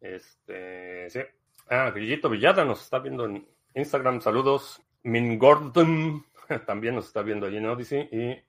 Este, 0.00 1.10
sí. 1.10 1.20
Ah, 1.68 1.90
Grillito 1.90 2.30
Villada 2.30 2.64
nos 2.64 2.82
está 2.82 2.98
viendo 2.98 3.26
en 3.26 3.46
Instagram. 3.74 4.22
Saludos. 4.22 4.82
Min 5.02 5.38
Gordon 5.38 6.24
también 6.66 6.94
nos 6.94 7.08
está 7.08 7.20
viendo 7.20 7.44
allí 7.44 7.58
en 7.58 7.66
Odyssey. 7.66 8.08
Y 8.10 8.42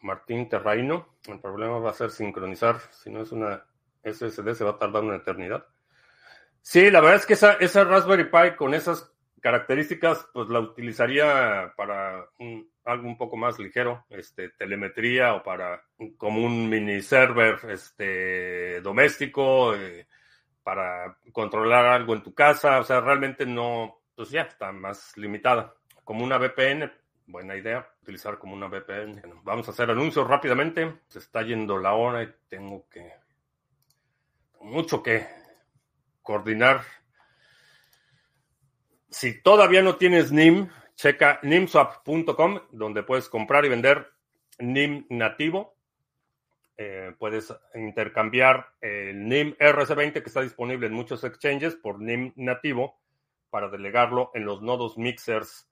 Martín 0.00 0.50
Terraino. 0.50 1.16
El 1.26 1.40
problema 1.40 1.78
va 1.78 1.92
a 1.92 1.94
ser 1.94 2.10
sincronizar. 2.10 2.78
Si 2.90 3.08
no 3.08 3.22
es 3.22 3.32
una 3.32 3.64
SSD, 4.02 4.52
se 4.52 4.64
va 4.64 4.72
a 4.72 4.78
tardar 4.78 5.02
una 5.02 5.16
eternidad. 5.16 5.66
Sí, 6.66 6.90
la 6.90 7.02
verdad 7.02 7.16
es 7.16 7.26
que 7.26 7.34
esa, 7.34 7.52
esa 7.54 7.84
Raspberry 7.84 8.24
Pi 8.24 8.56
con 8.56 8.72
esas 8.72 9.12
características, 9.40 10.26
pues 10.32 10.48
la 10.48 10.60
utilizaría 10.60 11.74
para 11.76 12.26
algo 12.86 13.06
un 13.06 13.18
poco 13.18 13.36
más 13.36 13.58
ligero, 13.58 14.06
este, 14.08 14.48
telemetría 14.48 15.34
o 15.34 15.42
para 15.42 15.82
como 16.16 16.42
un 16.42 16.70
mini 16.70 17.02
server 17.02 17.58
este, 17.68 18.80
doméstico, 18.80 19.74
eh, 19.74 20.06
para 20.62 21.18
controlar 21.32 21.84
algo 21.84 22.14
en 22.14 22.22
tu 22.22 22.32
casa. 22.32 22.80
O 22.80 22.84
sea, 22.84 23.02
realmente 23.02 23.44
no, 23.44 24.00
pues 24.16 24.30
ya 24.30 24.42
está 24.42 24.72
más 24.72 25.14
limitada. 25.18 25.74
Como 26.02 26.24
una 26.24 26.38
VPN, 26.38 26.90
buena 27.26 27.56
idea, 27.56 27.86
utilizar 28.00 28.38
como 28.38 28.54
una 28.54 28.68
VPN. 28.68 29.20
vamos 29.42 29.68
a 29.68 29.72
hacer 29.72 29.90
anuncios 29.90 30.26
rápidamente. 30.26 31.00
Se 31.08 31.18
está 31.18 31.42
yendo 31.42 31.76
la 31.76 31.92
hora 31.92 32.22
y 32.22 32.34
tengo 32.48 32.88
que 32.88 33.12
mucho 34.62 35.02
que 35.02 35.43
coordinar. 36.24 36.82
Si 39.08 39.40
todavía 39.40 39.82
no 39.82 39.94
tienes 39.94 40.32
NIM, 40.32 40.68
checa 40.96 41.38
nimswap.com, 41.42 42.60
donde 42.72 43.04
puedes 43.04 43.28
comprar 43.28 43.64
y 43.64 43.68
vender 43.68 44.12
NIM 44.58 45.06
nativo. 45.10 45.76
Eh, 46.76 47.14
puedes 47.16 47.54
intercambiar 47.76 48.72
el 48.80 49.28
NIM 49.28 49.54
RC20 49.56 50.12
que 50.14 50.28
está 50.28 50.40
disponible 50.40 50.88
en 50.88 50.94
muchos 50.94 51.22
exchanges 51.22 51.76
por 51.76 52.00
NIM 52.00 52.32
nativo 52.34 52.98
para 53.50 53.68
delegarlo 53.68 54.32
en 54.34 54.44
los 54.44 54.60
nodos 54.62 54.98
mixers 54.98 55.70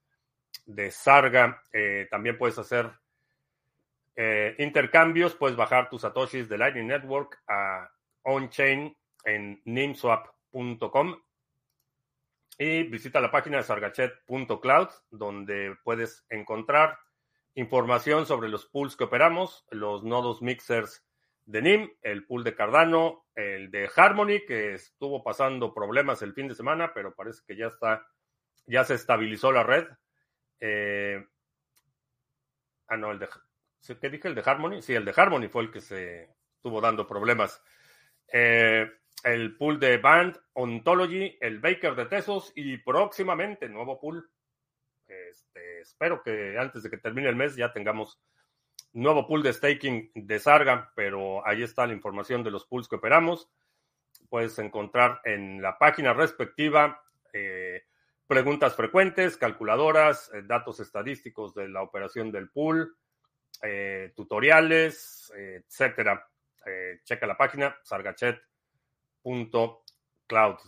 de 0.66 0.92
Sarga. 0.92 1.60
Eh, 1.72 2.06
también 2.08 2.38
puedes 2.38 2.58
hacer 2.58 2.92
eh, 4.14 4.54
intercambios, 4.58 5.34
puedes 5.34 5.56
bajar 5.56 5.88
tus 5.88 6.02
satoshis 6.02 6.48
de 6.48 6.58
Lightning 6.58 6.86
Network 6.86 7.42
a 7.48 7.90
on-chain 8.22 8.96
en 9.24 9.60
nimswap.com 10.52 11.22
y 12.58 12.82
visita 12.84 13.20
la 13.20 13.30
página 13.30 13.56
de 13.58 13.62
sargachet.cloud 13.62 14.88
donde 15.10 15.76
puedes 15.82 16.24
encontrar 16.28 16.98
información 17.54 18.26
sobre 18.26 18.48
los 18.48 18.66
pools 18.66 18.96
que 18.96 19.04
operamos, 19.04 19.64
los 19.70 20.04
nodos 20.04 20.42
mixers 20.42 21.04
de 21.44 21.62
NIM, 21.62 21.90
el 22.02 22.24
pool 22.24 22.44
de 22.44 22.54
Cardano, 22.54 23.26
el 23.34 23.70
de 23.70 23.90
Harmony 23.94 24.44
que 24.46 24.74
estuvo 24.74 25.22
pasando 25.24 25.74
problemas 25.74 26.22
el 26.22 26.34
fin 26.34 26.48
de 26.48 26.54
semana, 26.54 26.92
pero 26.94 27.14
parece 27.14 27.42
que 27.46 27.56
ya 27.56 27.66
está, 27.66 28.06
ya 28.66 28.84
se 28.84 28.94
estabilizó 28.94 29.50
la 29.50 29.64
red. 29.64 29.86
Eh, 30.60 31.26
ah, 32.86 32.96
no, 32.96 33.10
el 33.10 33.18
de, 33.18 33.28
¿qué 34.00 34.08
dije? 34.08 34.28
¿El 34.28 34.34
de 34.34 34.42
Harmony? 34.44 34.82
Sí, 34.82 34.94
el 34.94 35.04
de 35.04 35.14
Harmony 35.16 35.48
fue 35.48 35.64
el 35.64 35.72
que 35.72 35.80
se 35.80 36.30
estuvo 36.54 36.80
dando 36.80 37.06
problemas. 37.06 37.60
Eh, 38.32 38.88
el 39.24 39.56
pool 39.56 39.78
de 39.78 39.98
Band, 39.98 40.38
Ontology, 40.54 41.38
el 41.40 41.60
Baker 41.60 41.94
de 41.94 42.06
Tesos 42.06 42.52
y 42.54 42.78
próximamente 42.78 43.68
nuevo 43.68 44.00
pool. 44.00 44.28
Este, 45.06 45.80
espero 45.80 46.22
que 46.22 46.56
antes 46.58 46.82
de 46.82 46.90
que 46.90 46.96
termine 46.98 47.28
el 47.28 47.36
mes 47.36 47.54
ya 47.56 47.72
tengamos 47.72 48.20
nuevo 48.92 49.26
pool 49.26 49.42
de 49.42 49.52
staking 49.52 50.10
de 50.14 50.38
Sarga, 50.38 50.92
pero 50.94 51.46
ahí 51.46 51.62
está 51.62 51.86
la 51.86 51.92
información 51.92 52.42
de 52.42 52.50
los 52.50 52.66
pools 52.66 52.88
que 52.88 52.96
operamos. 52.96 53.48
Puedes 54.28 54.58
encontrar 54.58 55.20
en 55.24 55.62
la 55.62 55.78
página 55.78 56.12
respectiva 56.12 57.02
eh, 57.32 57.84
preguntas 58.26 58.74
frecuentes, 58.74 59.36
calculadoras, 59.36 60.30
eh, 60.34 60.42
datos 60.44 60.80
estadísticos 60.80 61.54
de 61.54 61.68
la 61.68 61.82
operación 61.82 62.30
del 62.30 62.50
pool, 62.50 62.96
eh, 63.62 64.12
tutoriales, 64.14 65.32
etcétera. 65.34 66.28
checa 67.04 67.26
la 67.26 67.36
página 67.36 67.76
sargachet 69.22 69.78
cloud. 70.26 70.58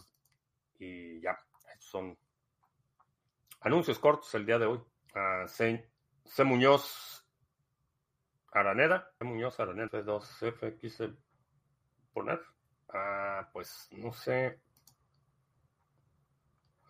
Y 0.79 1.21
ya, 1.21 1.39
son 1.79 2.19
anuncios 3.61 3.99
cortos 3.99 4.35
el 4.35 4.47
día 4.47 4.59
de 4.59 4.67
hoy. 4.67 4.79
Uh, 4.79 5.47
C, 5.47 6.45
Muñoz 6.45 7.25
Araneda. 8.53 9.11
C 9.19 9.25
Muñoz 9.25 9.59
Araneda. 9.61 10.03
C2F 10.03 10.79
quise 10.79 11.15
poner. 12.13 12.41
Ah, 12.89 13.49
pues 13.53 13.89
no 13.93 14.13
sé. 14.13 14.61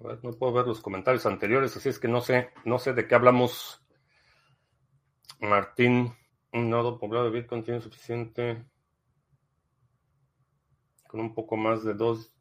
A 0.00 0.04
ver, 0.04 0.24
no 0.24 0.32
puedo 0.32 0.52
ver 0.52 0.66
los 0.66 0.80
comentarios 0.80 1.24
anteriores, 1.24 1.76
así 1.76 1.88
es 1.88 1.98
que 1.98 2.08
no 2.08 2.20
sé, 2.20 2.50
no 2.64 2.78
sé 2.78 2.92
de 2.92 3.06
qué 3.06 3.14
hablamos. 3.14 3.80
Martín, 5.40 6.14
un 6.52 6.70
nodo 6.70 6.98
poblado 6.98 7.26
de 7.26 7.40
Bitcoin 7.40 7.64
tiene 7.64 7.80
suficiente 7.80 8.64
con 11.14 11.20
un 11.20 11.32
poco 11.32 11.56
más 11.56 11.84
de 11.84 11.94
dos. 11.94 12.32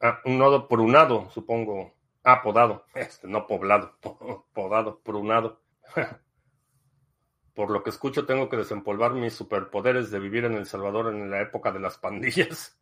Ah, 0.00 0.18
un 0.24 0.38
nodo 0.38 0.66
prunado, 0.66 1.28
supongo. 1.28 1.94
Ah, 2.22 2.40
podado. 2.42 2.86
Este, 2.94 3.28
no 3.28 3.46
poblado. 3.46 3.98
Podado, 4.54 4.98
prunado. 5.00 5.60
Por 7.54 7.70
lo 7.70 7.82
que 7.82 7.90
escucho, 7.90 8.24
tengo 8.24 8.48
que 8.48 8.56
desempolvar 8.56 9.12
mis 9.12 9.34
superpoderes 9.34 10.10
de 10.10 10.20
vivir 10.20 10.46
en 10.46 10.54
El 10.54 10.64
Salvador 10.64 11.12
en 11.12 11.30
la 11.30 11.42
época 11.42 11.70
de 11.70 11.80
las 11.80 11.98
pandillas. 11.98 12.80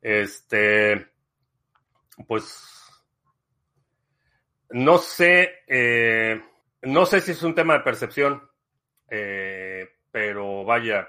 Este. 0.00 1.08
Pues. 2.28 2.64
No 4.70 4.98
sé. 4.98 5.50
Eh, 5.66 6.40
no 6.82 7.06
sé 7.06 7.20
si 7.20 7.32
es 7.32 7.42
un 7.42 7.56
tema 7.56 7.74
de 7.74 7.80
percepción. 7.80 8.48
Eh, 9.10 9.88
pero 10.12 10.64
vaya 10.64 11.08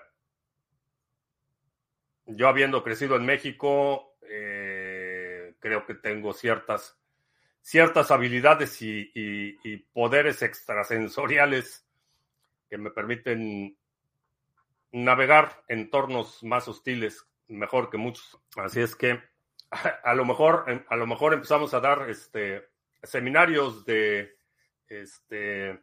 yo 2.28 2.48
habiendo 2.48 2.84
crecido 2.84 3.16
en 3.16 3.26
México, 3.26 4.18
eh, 4.30 5.56
creo 5.60 5.86
que 5.86 5.96
tengo 5.96 6.34
ciertas, 6.34 7.00
ciertas 7.62 8.12
habilidades 8.12 8.82
y, 8.82 9.78
poderes 9.94 10.42
extrasensoriales 10.42 11.88
que 12.70 12.78
me 12.78 12.92
permiten 12.92 13.78
navegar 14.92 15.64
entornos 15.68 16.44
más 16.44 16.68
hostiles 16.68 17.26
mejor 17.48 17.90
que 17.90 17.98
muchos. 17.98 18.40
Así 18.58 18.82
es 18.82 18.96
que 18.96 19.22
a, 20.04 20.14
lo 20.14 20.26
mejor, 20.26 20.86
a 20.88 20.96
lo 20.96 21.08
mejor 21.08 21.34
empezamos 21.34 21.74
a 21.74 21.80
dar 21.80 22.10
este, 22.10 22.68
seminarios 23.04 23.86
de 23.86 24.38
este, 24.88 25.80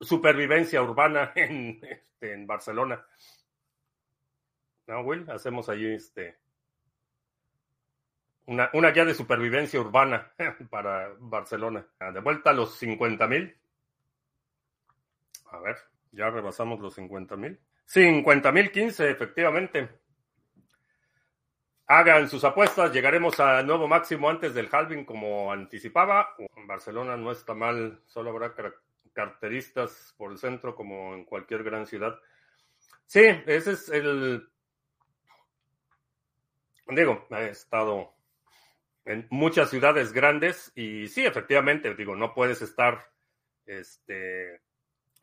supervivencia 0.00 0.82
urbana 0.82 1.32
en, 1.36 1.80
este, 1.82 2.34
en 2.34 2.46
Barcelona. 2.46 3.04
¿No, 4.92 5.00
Will? 5.00 5.28
Hacemos 5.30 5.70
allí 5.70 5.86
este, 5.86 6.36
una, 8.44 8.68
una 8.74 8.90
guía 8.90 9.06
de 9.06 9.14
supervivencia 9.14 9.80
urbana 9.80 10.32
para 10.70 11.14
Barcelona. 11.18 11.86
Ah, 11.98 12.12
de 12.12 12.20
vuelta 12.20 12.50
a 12.50 12.52
los 12.52 12.76
50 12.76 13.26
mil. 13.26 13.56
A 15.50 15.58
ver, 15.60 15.76
ya 16.10 16.28
rebasamos 16.28 16.78
los 16.80 16.94
50 16.94 17.36
mil. 17.36 17.58
50 17.86 18.52
mil 18.52 18.70
15, 18.70 19.10
efectivamente. 19.10 19.88
Hagan 21.86 22.28
sus 22.28 22.44
apuestas, 22.44 22.92
llegaremos 22.92 23.40
a 23.40 23.62
nuevo 23.62 23.88
máximo 23.88 24.28
antes 24.28 24.52
del 24.52 24.68
halving 24.70 25.06
como 25.06 25.50
anticipaba. 25.52 26.34
Barcelona 26.66 27.16
no 27.16 27.32
está 27.32 27.54
mal, 27.54 28.02
solo 28.04 28.28
habrá 28.28 28.54
carteristas 29.14 30.14
por 30.18 30.32
el 30.32 30.38
centro 30.38 30.74
como 30.74 31.14
en 31.14 31.24
cualquier 31.24 31.62
gran 31.64 31.86
ciudad. 31.86 32.18
Sí, 33.06 33.24
ese 33.46 33.72
es 33.72 33.88
el 33.88 34.51
digo, 36.88 37.26
he 37.30 37.48
estado 37.48 38.14
en 39.04 39.26
muchas 39.30 39.70
ciudades 39.70 40.12
grandes 40.12 40.72
y 40.74 41.08
sí, 41.08 41.24
efectivamente, 41.24 41.94
digo, 41.94 42.14
no 42.16 42.34
puedes 42.34 42.62
estar, 42.62 43.10
este, 43.66 44.60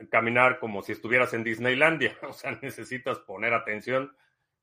caminar 0.09 0.59
como 0.59 0.81
si 0.81 0.93
estuvieras 0.93 1.33
en 1.33 1.43
Disneylandia, 1.43 2.17
o 2.23 2.33
sea, 2.33 2.57
necesitas 2.61 3.19
poner 3.19 3.53
atención, 3.53 4.15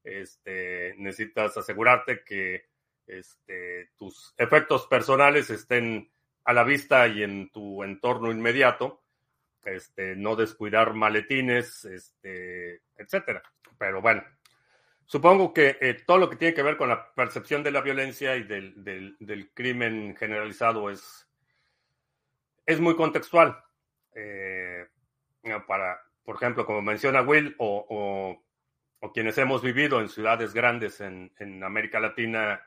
este, 0.05 0.95
necesitas 0.99 1.57
asegurarte 1.57 2.23
que, 2.25 2.67
este, 3.07 3.91
tus 3.97 4.35
efectos 4.37 4.87
personales 4.89 5.49
estén 5.51 6.11
a 6.45 6.53
la 6.53 6.65
vista 6.65 7.07
y 7.07 7.23
en 7.23 7.51
tu 7.51 7.83
entorno 7.83 8.31
inmediato, 8.31 9.05
este, 9.65 10.17
no 10.17 10.37
descuidar 10.37 10.95
maletines, 10.95 11.85
este, 11.85 12.83
etcétera. 12.97 13.43
Pero 13.79 14.01
bueno, 14.01 14.25
Supongo 15.07 15.55
que 15.55 15.79
eh, 15.81 16.03
todo 16.07 16.19
lo 16.19 16.29
que 16.29 16.37
tiene 16.37 16.55
que 16.55 16.63
ver 16.63 16.77
con 16.77 16.89
la 16.89 17.15
percepción 17.15 17.63
de 17.63 17.71
la 17.71 17.81
violencia 17.81 18.37
y 18.37 18.43
del, 18.43 19.51
crimen 19.55 20.17
generalizado 20.17 20.91
es, 20.91 21.29
es 22.67 22.81
muy 22.81 22.97
contextual. 22.97 23.63
Eh, 24.15 24.87
para, 25.67 26.03
por 26.25 26.37
ejemplo, 26.37 26.67
como 26.67 26.83
menciona 26.83 27.23
Will, 27.23 27.55
o, 27.59 28.43
o 29.01 29.13
quienes 29.13 29.39
hemos 29.39 29.63
vivido 29.63 30.01
en 30.01 30.09
ciudades 30.09 30.53
grandes 30.53 31.01
en, 31.01 31.33
en 31.39 31.63
América 31.63 32.01
Latina, 32.01 32.61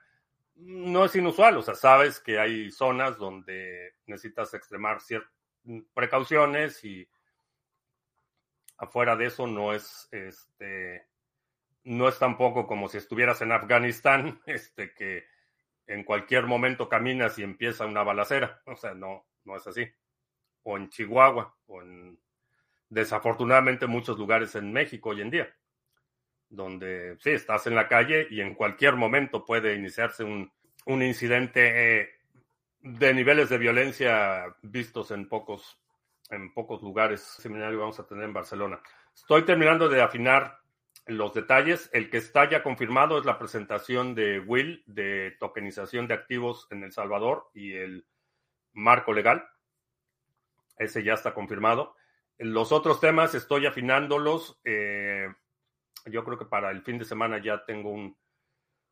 no 0.56 1.06
es 1.06 1.16
inusual. 1.16 1.58
O 1.58 1.62
sea, 1.62 1.76
sabes 1.76 2.22
que 2.22 2.40
hay 2.40 2.72
zonas 2.72 3.18
donde 3.18 3.96
necesitas 4.06 4.54
extremar 4.54 5.02
ciertas 5.02 5.34
precauciones 5.94 6.84
y 6.84 7.08
afuera 8.78 9.16
de 9.16 9.26
eso 9.26 9.46
no 9.46 9.74
es 9.74 10.08
este 10.12 11.09
no 11.90 12.08
es 12.08 12.20
tampoco 12.20 12.68
como 12.68 12.88
si 12.88 12.98
estuvieras 12.98 13.42
en 13.42 13.52
Afganistán, 13.52 14.40
este 14.46 14.94
que 14.94 15.26
en 15.88 16.04
cualquier 16.04 16.46
momento 16.46 16.88
caminas 16.88 17.40
y 17.40 17.44
empieza 17.44 17.88
una 17.88 18.04
balacera, 18.04 18.62
o 18.66 18.76
sea, 18.76 18.94
no 18.94 19.26
no 19.44 19.56
es 19.56 19.66
así. 19.66 19.88
O 20.64 20.78
en 20.78 20.90
Chihuahua 20.90 21.56
o 21.66 21.82
en 21.82 22.20
desafortunadamente 22.90 23.88
muchos 23.88 24.20
lugares 24.20 24.54
en 24.54 24.72
México 24.72 25.10
hoy 25.10 25.22
en 25.22 25.32
día, 25.32 25.56
donde 26.50 27.18
sí 27.20 27.32
estás 27.32 27.66
en 27.66 27.74
la 27.74 27.88
calle 27.88 28.28
y 28.30 28.42
en 28.42 28.54
cualquier 28.54 28.96
momento 28.96 29.44
puede 29.44 29.74
iniciarse 29.74 30.24
un, 30.24 30.52
un 30.86 31.02
incidente 31.02 32.02
eh, 32.02 32.10
de 32.82 33.14
niveles 33.16 33.50
de 33.50 33.58
violencia 33.58 34.56
vistos 34.62 35.10
en 35.10 35.28
pocos 35.28 35.80
en 36.30 36.54
pocos 36.54 36.84
lugares. 36.84 37.22
Seminario 37.22 37.80
vamos 37.80 38.00
a 38.00 38.06
tener 38.06 38.26
en 38.26 38.34
Barcelona. 38.34 38.80
Estoy 39.16 39.44
terminando 39.44 39.90
de 39.90 40.04
afinar 40.04 40.60
los 41.10 41.34
detalles. 41.34 41.90
El 41.94 42.10
que 42.10 42.18
está 42.18 42.50
ya 42.50 42.64
confirmado 42.64 43.18
es 43.18 43.26
la 43.26 43.38
presentación 43.38 44.16
de 44.16 44.40
Will 44.40 44.84
de 44.86 45.36
tokenización 45.40 46.08
de 46.08 46.14
activos 46.14 46.68
en 46.72 46.84
El 46.84 46.92
Salvador 46.92 47.50
y 47.54 47.74
el 47.74 48.06
marco 48.74 49.14
legal. 49.14 49.48
Ese 50.78 51.04
ya 51.04 51.14
está 51.14 51.34
confirmado. 51.34 51.96
Los 52.38 52.72
otros 52.72 53.00
temas 53.02 53.36
estoy 53.36 53.66
afinándolos. 53.66 54.60
Eh, 54.64 55.28
yo 56.06 56.24
creo 56.24 56.38
que 56.38 56.46
para 56.46 56.72
el 56.72 56.82
fin 56.84 56.98
de 56.98 57.06
semana 57.06 57.42
ya 57.42 57.66
tengo 57.66 57.90
un, 57.90 58.18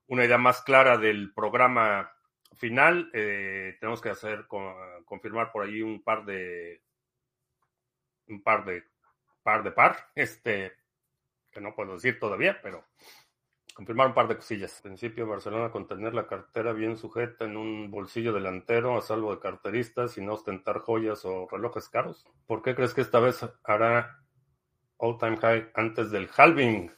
una 0.08 0.26
idea 0.26 0.38
más 0.38 0.62
clara 0.62 0.98
del 0.98 1.34
programa 1.34 2.12
final. 2.56 3.10
Eh, 3.14 3.78
tenemos 3.80 4.02
que 4.02 4.10
hacer 4.10 4.48
confirmar 5.06 5.52
por 5.52 5.64
ahí 5.64 5.82
un 5.82 6.04
par 6.04 6.26
de 6.26 6.82
un 8.28 8.44
par 8.44 8.66
de 8.66 8.84
par 9.42 9.64
de 9.64 9.72
par, 9.72 10.10
este, 10.14 10.74
no 11.62 11.76
puedo 11.76 11.94
decir 11.94 12.20
todavía, 12.20 12.60
pero 12.62 12.86
confirmar 13.78 14.08
un 14.08 14.14
par 14.16 14.28
de 14.28 14.38
cosillas. 14.38 14.76
En 14.78 14.84
principio, 14.84 15.28
Barcelona 15.28 15.72
con 15.72 15.88
tener 15.88 16.14
la 16.16 16.26
cartera 16.26 16.74
bien 16.74 16.98
sujeta 16.98 17.46
en 17.46 17.58
un 17.58 17.92
bolsillo 17.92 18.34
delantero 18.34 18.98
a 18.98 19.02
salvo 19.02 19.34
de 19.34 19.40
carteristas 19.40 20.18
y 20.18 20.22
no 20.22 20.34
ostentar 20.34 20.80
joyas 20.80 21.24
o 21.26 21.48
relojes 21.48 21.88
caros. 21.88 22.26
¿Por 22.48 22.64
qué 22.64 22.74
crees 22.74 22.96
que 22.96 23.02
esta 23.02 23.20
vez 23.20 23.46
hará 23.64 24.24
all 24.98 25.20
time 25.20 25.38
high 25.38 25.70
antes 25.76 26.10
del 26.10 26.28
halving? 26.36 26.92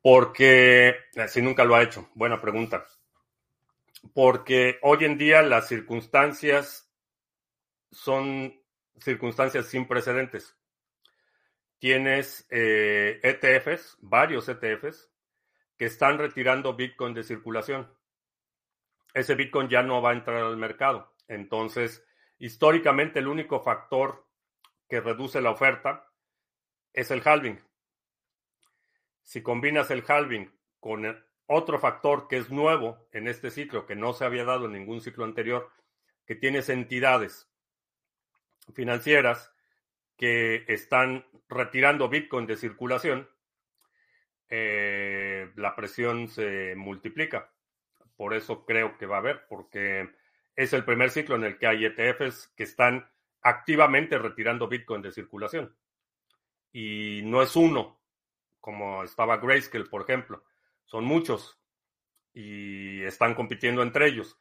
Porque, 0.00 0.96
si 1.28 1.42
nunca 1.42 1.64
lo 1.64 1.74
ha 1.74 1.82
hecho, 1.82 2.08
buena 2.14 2.40
pregunta. 2.40 2.86
Porque 4.14 4.78
hoy 4.82 5.04
en 5.04 5.18
día 5.18 5.42
las 5.42 5.68
circunstancias 5.68 6.90
son 7.90 8.54
circunstancias 8.98 9.66
sin 9.66 9.86
precedentes. 9.86 10.56
Tienes 11.84 12.46
eh, 12.48 13.20
ETFs, 13.22 13.98
varios 14.00 14.48
ETFs, 14.48 15.12
que 15.76 15.84
están 15.84 16.16
retirando 16.16 16.74
Bitcoin 16.74 17.12
de 17.12 17.22
circulación. 17.22 17.94
Ese 19.12 19.34
Bitcoin 19.34 19.68
ya 19.68 19.82
no 19.82 20.00
va 20.00 20.12
a 20.12 20.14
entrar 20.14 20.38
al 20.38 20.56
mercado. 20.56 21.14
Entonces, 21.28 22.02
históricamente 22.38 23.18
el 23.18 23.28
único 23.28 23.60
factor 23.60 24.26
que 24.88 25.02
reduce 25.02 25.42
la 25.42 25.50
oferta 25.50 26.10
es 26.94 27.10
el 27.10 27.20
halving. 27.22 27.62
Si 29.22 29.42
combinas 29.42 29.90
el 29.90 30.04
halving 30.08 30.50
con 30.80 31.22
otro 31.44 31.78
factor 31.78 32.28
que 32.28 32.38
es 32.38 32.48
nuevo 32.48 33.10
en 33.12 33.28
este 33.28 33.50
ciclo, 33.50 33.84
que 33.84 33.94
no 33.94 34.14
se 34.14 34.24
había 34.24 34.46
dado 34.46 34.64
en 34.64 34.72
ningún 34.72 35.02
ciclo 35.02 35.26
anterior, 35.26 35.70
que 36.24 36.34
tienes 36.34 36.70
entidades 36.70 37.46
financieras 38.72 39.53
están 40.66 41.26
retirando 41.48 42.08
Bitcoin 42.08 42.46
de 42.46 42.56
circulación, 42.56 43.28
eh, 44.48 45.50
la 45.56 45.74
presión 45.74 46.28
se 46.28 46.74
multiplica. 46.76 47.52
Por 48.16 48.34
eso 48.34 48.64
creo 48.64 48.96
que 48.96 49.06
va 49.06 49.16
a 49.16 49.20
haber, 49.20 49.46
porque 49.48 50.08
es 50.54 50.72
el 50.72 50.84
primer 50.84 51.10
ciclo 51.10 51.36
en 51.36 51.44
el 51.44 51.58
que 51.58 51.66
hay 51.66 51.84
ETFs 51.84 52.52
que 52.56 52.62
están 52.62 53.10
activamente 53.42 54.18
retirando 54.18 54.68
Bitcoin 54.68 55.02
de 55.02 55.12
circulación. 55.12 55.76
Y 56.72 57.22
no 57.24 57.42
es 57.42 57.56
uno, 57.56 58.00
como 58.60 59.04
estaba 59.04 59.38
Grayscale, 59.38 59.86
por 59.86 60.02
ejemplo. 60.02 60.44
Son 60.84 61.04
muchos 61.04 61.60
y 62.32 63.02
están 63.02 63.34
compitiendo 63.34 63.82
entre 63.82 64.08
ellos. 64.08 64.38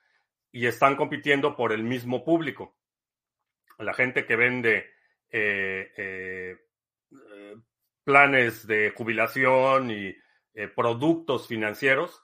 Y 0.52 0.68
están 0.68 0.96
compitiendo 0.96 1.56
por 1.56 1.72
el 1.72 1.84
mismo 1.84 2.24
público 2.24 2.78
la 3.80 3.94
gente 3.94 4.26
que 4.26 4.36
vende 4.36 4.93
planes 8.04 8.68
de 8.68 8.94
jubilación 8.96 9.92
y 9.92 10.16
eh, 10.54 10.68
productos 10.68 11.48
financieros 11.48 12.24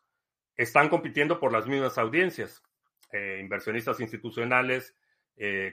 están 0.55 0.89
compitiendo 0.89 1.39
por 1.39 1.51
las 1.53 1.65
mismas 1.67 1.97
audiencias, 1.97 2.61
inversionistas 3.11 3.99
institucionales, 4.01 4.93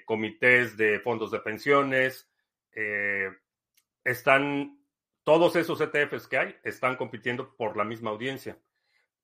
comités 0.07 0.77
de 0.77 1.01
fondos 1.01 1.33
de 1.33 1.41
pensiones, 1.41 2.31
están, 4.05 4.79
todos 5.25 5.57
esos 5.57 5.81
ETFs 5.81 6.29
que 6.29 6.39
hay 6.39 6.57
están 6.63 6.97
compitiendo 6.97 7.57
por 7.57 7.77
la 7.77 7.85
misma 7.85 8.11
audiencia. 8.11 8.57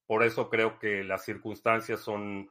Por 0.04 0.24
eso 0.24 0.50
creo 0.50 0.78
que 0.80 1.04
las 1.04 1.24
circunstancias 1.24 2.00
son 2.00 2.50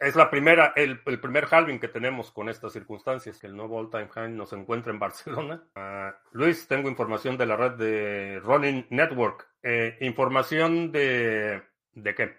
es 0.00 0.14
la 0.14 0.30
primera, 0.30 0.72
el, 0.76 1.00
primer 1.00 1.48
halving 1.50 1.80
que 1.80 1.88
tenemos 1.88 2.30
con 2.30 2.48
estas 2.48 2.72
circunstancias, 2.72 3.38
que 3.38 3.48
el 3.48 3.56
nuevo 3.56 3.78
all-time 3.78 4.08
high 4.08 4.30
nos 4.30 4.52
encuentra 4.52 4.92
en 4.92 4.98
Barcelona. 5.00 5.64
Ah, 5.74 6.16
Luis, 6.32 6.68
tengo 6.68 6.88
información 6.88 7.36
de 7.36 7.46
la 7.46 7.56
red 7.56 7.72
de 7.72 8.40
Running 8.40 8.86
Network. 8.90 9.48
Eh, 9.62 9.96
¿Información 10.00 10.92
de, 10.92 11.62
de 11.92 12.14
qué? 12.14 12.36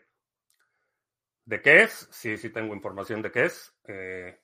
¿De 1.46 1.62
qué 1.62 1.84
es? 1.84 2.08
Sí, 2.12 2.38
sí 2.38 2.50
tengo 2.50 2.74
información 2.74 3.22
de 3.22 3.32
qué 3.32 3.46
es. 3.46 3.76
Eh, 3.88 4.40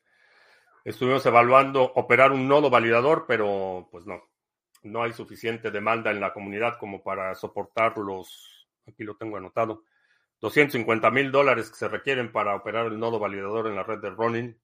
estuvimos 0.83 1.25
evaluando 1.25 1.83
operar 1.83 2.31
un 2.31 2.47
nodo 2.47 2.69
validador, 2.69 3.25
pero 3.27 3.87
pues 3.91 4.05
no. 4.05 4.23
No 4.83 5.03
hay 5.03 5.13
suficiente 5.13 5.71
demanda 5.71 6.11
en 6.11 6.19
la 6.19 6.33
comunidad 6.33 6.77
como 6.77 7.01
para 7.01 7.33
soportar 7.35 7.97
los... 7.97 8.67
Aquí 8.87 9.03
lo 9.03 9.15
tengo 9.15 9.37
anotado 9.37 9.83
250 10.45 11.09
mil 11.09 11.31
dólares 11.31 11.71
que 11.71 11.75
se 11.75 11.87
requieren 11.87 12.31
para 12.31 12.55
operar 12.55 12.85
el 12.85 12.99
nodo 12.99 13.17
validador 13.17 13.65
en 13.65 13.75
la 13.75 13.81
red 13.81 13.97
de 13.97 14.11
Ronin. 14.11 14.61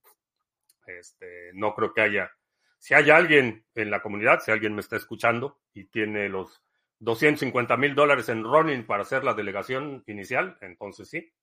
Este, 0.86 1.50
no 1.56 1.74
creo 1.74 1.92
que 1.92 2.02
haya. 2.02 2.32
Si 2.78 2.94
hay 2.94 3.10
alguien 3.10 3.66
en 3.74 3.90
la 3.90 4.00
comunidad, 4.04 4.42
si 4.42 4.52
alguien 4.52 4.76
me 4.76 4.82
está 4.82 4.96
escuchando 4.96 5.60
y 5.74 5.86
tiene 5.86 6.30
los 6.30 6.62
250 7.00 7.78
mil 7.78 7.96
dólares 7.96 8.30
en 8.30 8.44
Ronin 8.44 8.86
para 8.86 9.02
hacer 9.02 9.24
la 9.24 9.34
delegación 9.34 10.04
inicial, 10.06 10.56
entonces 10.62 11.10
sí. 11.10 11.34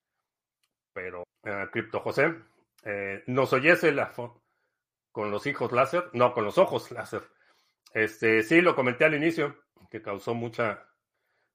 Pero, 0.92 1.24
eh, 1.42 1.66
Crypto 1.72 1.98
José, 1.98 2.32
eh, 2.84 3.24
¿nos 3.26 3.52
oyese 3.52 3.90
la 3.90 4.12
con 5.10 5.32
los 5.32 5.48
hijos 5.48 5.72
láser? 5.72 6.10
No, 6.12 6.32
con 6.32 6.44
los 6.44 6.58
ojos 6.58 6.92
láser. 6.92 7.22
Este, 7.92 8.44
sí, 8.44 8.60
lo 8.60 8.76
comenté 8.76 9.04
al 9.04 9.16
inicio, 9.16 9.64
que 9.90 10.00
causó 10.00 10.32
mucha, 10.32 10.87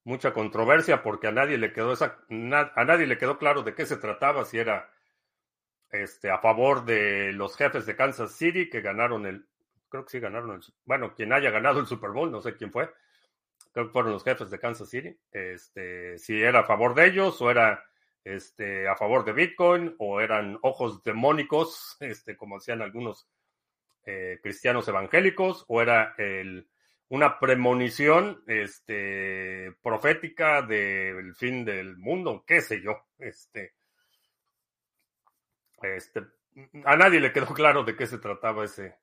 mucha 0.03 0.33
controversia 0.33 1.01
porque 1.01 1.27
a 1.27 1.31
nadie 1.31 1.57
le 1.57 1.73
quedó 1.73 1.93
esa, 1.93 2.19
a 2.29 2.85
nadie 2.85 3.07
le 3.07 3.17
quedó 3.17 3.37
claro 3.37 3.63
de 3.63 3.73
qué 3.73 3.85
se 3.85 3.97
trataba, 3.97 4.45
si 4.45 4.59
era 4.59 4.89
este, 5.91 6.29
a 6.29 6.39
favor 6.39 6.85
de 6.85 7.31
los 7.33 7.55
jefes 7.55 7.85
de 7.85 7.95
Kansas 7.95 8.33
City 8.33 8.69
que 8.69 8.81
ganaron 8.81 9.25
el, 9.25 9.45
creo 9.89 10.03
que 10.05 10.11
sí 10.11 10.19
ganaron 10.19 10.51
el, 10.51 10.61
bueno, 10.85 11.13
quien 11.13 11.31
haya 11.31 11.51
ganado 11.51 11.79
el 11.79 11.87
Super 11.87 12.11
Bowl, 12.11 12.31
no 12.31 12.41
sé 12.41 12.55
quién 12.55 12.71
fue, 12.71 12.89
creo 13.71 13.87
que 13.87 13.93
fueron 13.93 14.11
los 14.11 14.23
jefes 14.23 14.49
de 14.49 14.59
Kansas 14.59 14.89
City, 14.89 15.17
este, 15.31 16.17
si 16.17 16.41
era 16.41 16.61
a 16.61 16.65
favor 16.65 16.95
de 16.95 17.07
ellos 17.07 17.41
o 17.41 17.49
era 17.49 17.83
este, 18.23 18.87
a 18.87 18.95
favor 18.95 19.25
de 19.25 19.33
Bitcoin 19.33 19.95
o 19.99 20.21
eran 20.21 20.57
ojos 20.61 21.03
demónicos, 21.03 21.97
este, 22.01 22.37
como 22.37 22.57
decían 22.57 22.81
algunos 22.81 23.27
eh, 24.05 24.39
cristianos 24.41 24.87
evangélicos, 24.87 25.65
o 25.67 25.81
era 25.81 26.13
el 26.17 26.67
una 27.13 27.37
premonición 27.37 28.43
este, 28.47 29.71
profética 29.83 30.63
del 30.63 31.35
fin 31.35 31.63
del 31.63 31.95
mundo, 31.95 32.43
qué 32.47 32.59
sé 32.59 32.81
yo. 32.81 33.05
Este, 33.19 33.75
este, 35.83 36.23
a 36.83 36.95
nadie 36.95 37.19
le 37.19 37.31
quedó 37.31 37.45
claro 37.53 37.83
de 37.83 37.95
qué 37.95 38.07
se 38.07 38.17
trataba 38.17 38.65
ese, 38.65 38.97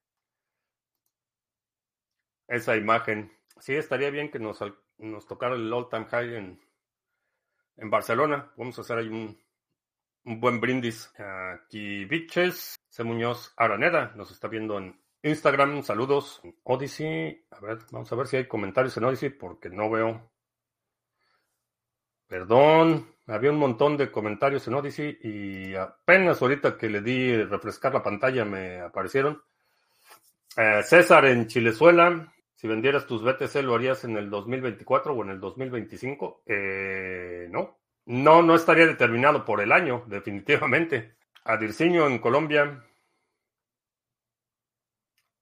esa 2.48 2.76
imagen. 2.76 3.32
Sí, 3.60 3.76
estaría 3.76 4.10
bien 4.10 4.28
que 4.28 4.40
nos, 4.40 4.58
nos 4.98 5.26
tocara 5.28 5.54
el 5.54 5.72
all 5.72 5.88
time 5.88 6.06
high 6.06 6.34
en, 6.34 6.60
en 7.76 7.90
Barcelona. 7.90 8.52
Vamos 8.56 8.76
a 8.76 8.80
hacer 8.80 8.98
ahí 8.98 9.06
un, 9.06 9.40
un 10.24 10.40
buen 10.40 10.60
brindis. 10.60 11.12
Aquí 11.16 12.06
Biches, 12.06 12.74
C. 12.88 13.04
Muñoz 13.04 13.54
Araneda 13.56 14.14
nos 14.16 14.32
está 14.32 14.48
viendo 14.48 14.78
en 14.78 14.99
Instagram, 15.22 15.82
saludos. 15.82 16.40
Odyssey, 16.64 17.44
a 17.50 17.60
ver, 17.60 17.78
vamos 17.90 18.10
a 18.10 18.16
ver 18.16 18.26
si 18.26 18.36
hay 18.36 18.46
comentarios 18.46 18.96
en 18.96 19.04
Odyssey 19.04 19.30
porque 19.30 19.68
no 19.68 19.90
veo. 19.90 20.30
Perdón, 22.26 23.14
había 23.26 23.50
un 23.50 23.58
montón 23.58 23.96
de 23.96 24.10
comentarios 24.10 24.66
en 24.68 24.74
Odyssey 24.74 25.18
y 25.22 25.74
apenas 25.74 26.40
ahorita 26.40 26.76
que 26.78 26.88
le 26.88 27.02
di 27.02 27.42
refrescar 27.42 27.92
la 27.92 28.02
pantalla 28.02 28.44
me 28.44 28.80
aparecieron. 28.80 29.42
Eh, 30.56 30.82
César 30.84 31.26
en 31.26 31.46
Chilezuela, 31.46 32.32
si 32.54 32.68
vendieras 32.68 33.06
tus 33.06 33.22
BTC 33.22 33.62
lo 33.62 33.74
harías 33.74 34.04
en 34.04 34.16
el 34.16 34.30
2024 34.30 35.12
o 35.12 35.22
en 35.24 35.30
el 35.30 35.40
2025. 35.40 36.42
Eh, 36.46 37.48
no, 37.50 37.78
no, 38.06 38.42
no 38.42 38.54
estaría 38.54 38.86
determinado 38.86 39.44
por 39.44 39.60
el 39.60 39.72
año, 39.72 40.04
definitivamente. 40.06 41.16
Adirciño 41.44 42.06
en 42.06 42.18
Colombia, 42.18 42.84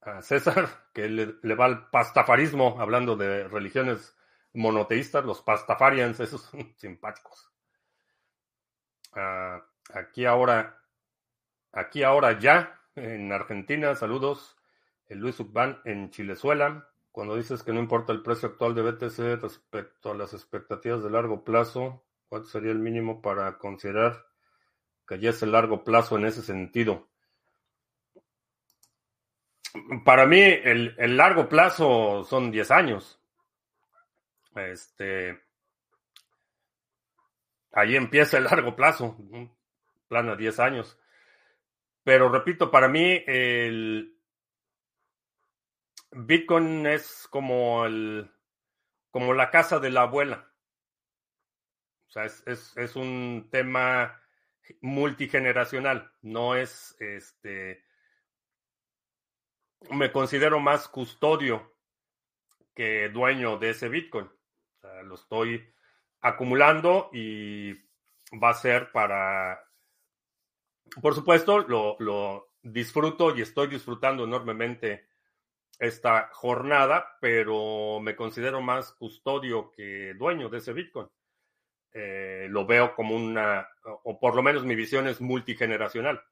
a 0.00 0.22
César, 0.22 0.68
que 0.94 1.08
le, 1.08 1.54
va 1.54 1.66
al 1.66 1.90
pastafarismo, 1.90 2.80
hablando 2.80 3.16
de 3.16 3.48
religiones 3.48 4.16
monoteístas, 4.54 5.24
los 5.24 5.42
pastafarians, 5.42 6.18
esos 6.20 6.42
son 6.42 6.74
simpáticos. 6.76 7.52
Ah, 9.14 9.62
aquí 9.94 10.24
ahora, 10.24 10.80
aquí 11.72 12.02
ahora 12.02 12.38
ya, 12.38 12.80
en 12.94 13.32
Argentina, 13.32 13.94
saludos. 13.94 14.56
El 15.06 15.20
Luis 15.20 15.40
Ucban 15.40 15.80
en 15.84 16.10
Chilezuela. 16.10 16.90
Cuando 17.10 17.36
dices 17.36 17.62
que 17.62 17.72
no 17.72 17.80
importa 17.80 18.12
el 18.12 18.22
precio 18.22 18.50
actual 18.50 18.74
de 18.74 18.82
BTC 18.82 19.42
respecto 19.42 20.10
a 20.10 20.14
las 20.14 20.34
expectativas 20.34 21.02
de 21.02 21.10
largo 21.10 21.42
plazo, 21.42 22.04
¿cuál 22.28 22.44
sería 22.44 22.70
el 22.70 22.78
mínimo 22.78 23.22
para 23.22 23.56
considerar 23.58 24.26
que 25.06 25.18
ya 25.18 25.30
es 25.30 25.42
el 25.42 25.52
largo 25.52 25.82
plazo 25.82 26.18
en 26.18 26.26
ese 26.26 26.42
sentido? 26.42 27.08
Para 30.04 30.26
mí, 30.26 30.40
el, 30.40 31.16
largo 31.16 31.48
plazo 31.48 32.24
son 32.24 32.50
10 32.50 32.70
años. 32.70 33.20
Este. 34.54 35.40
Ahí 37.72 37.96
empieza 37.96 38.38
el 38.38 38.44
largo 38.44 38.74
plazo, 38.74 39.16
un 39.18 39.54
plan 40.08 40.28
a 40.30 40.36
10 40.36 40.58
años. 40.60 40.98
Pero 42.02 42.30
repito, 42.30 42.70
para 42.70 42.88
mí 42.88 43.22
el 43.26 44.16
Bitcoin 46.12 46.86
es 46.86 47.28
como 47.30 47.84
el 47.84 48.30
como 49.10 49.34
la 49.34 49.50
casa 49.50 49.78
de 49.78 49.90
la 49.90 50.02
abuela. 50.02 50.50
O 52.08 52.10
sea, 52.10 52.24
es, 52.24 52.42
es, 52.46 52.76
es 52.76 52.96
un 52.96 53.48
tema 53.50 54.18
multigeneracional. 54.80 56.10
No 56.22 56.56
es 56.56 56.96
este 57.00 57.84
me 59.90 60.12
considero 60.12 60.60
más 60.60 60.88
custodio 60.88 61.74
que 62.74 63.08
dueño 63.08 63.58
de 63.58 63.70
ese 63.70 63.88
Bitcoin. 63.88 64.30
lo 65.04 65.14
estoy 65.14 65.66
acumulando 66.20 67.10
y 67.12 67.72
va 68.42 68.50
a 68.50 68.54
ser 68.54 68.90
para, 68.92 69.64
por 71.00 71.14
supuesto, 71.14 71.58
lo, 71.58 71.96
lo 71.98 72.52
disfruto 72.62 73.36
y 73.36 73.42
estoy 73.42 73.68
disfrutando 73.68 74.24
enormemente 74.24 75.08
esta 75.78 76.28
jornada, 76.32 77.16
pero 77.20 78.00
me 78.00 78.16
considero 78.16 78.60
más 78.60 78.92
custodio 78.92 79.70
que 79.72 80.14
dueño 80.14 80.48
de 80.48 80.58
ese 80.58 80.72
Bitcoin. 80.72 81.08
Eh, 81.92 82.46
lo 82.50 82.66
veo 82.66 82.94
como 82.94 83.16
una, 83.16 83.66
o 84.04 84.18
por 84.20 84.34
lo 84.34 84.42
menos 84.42 84.64
mi 84.64 84.74
visión 84.74 85.08
es 85.08 85.20
multigeneracional 85.20 86.22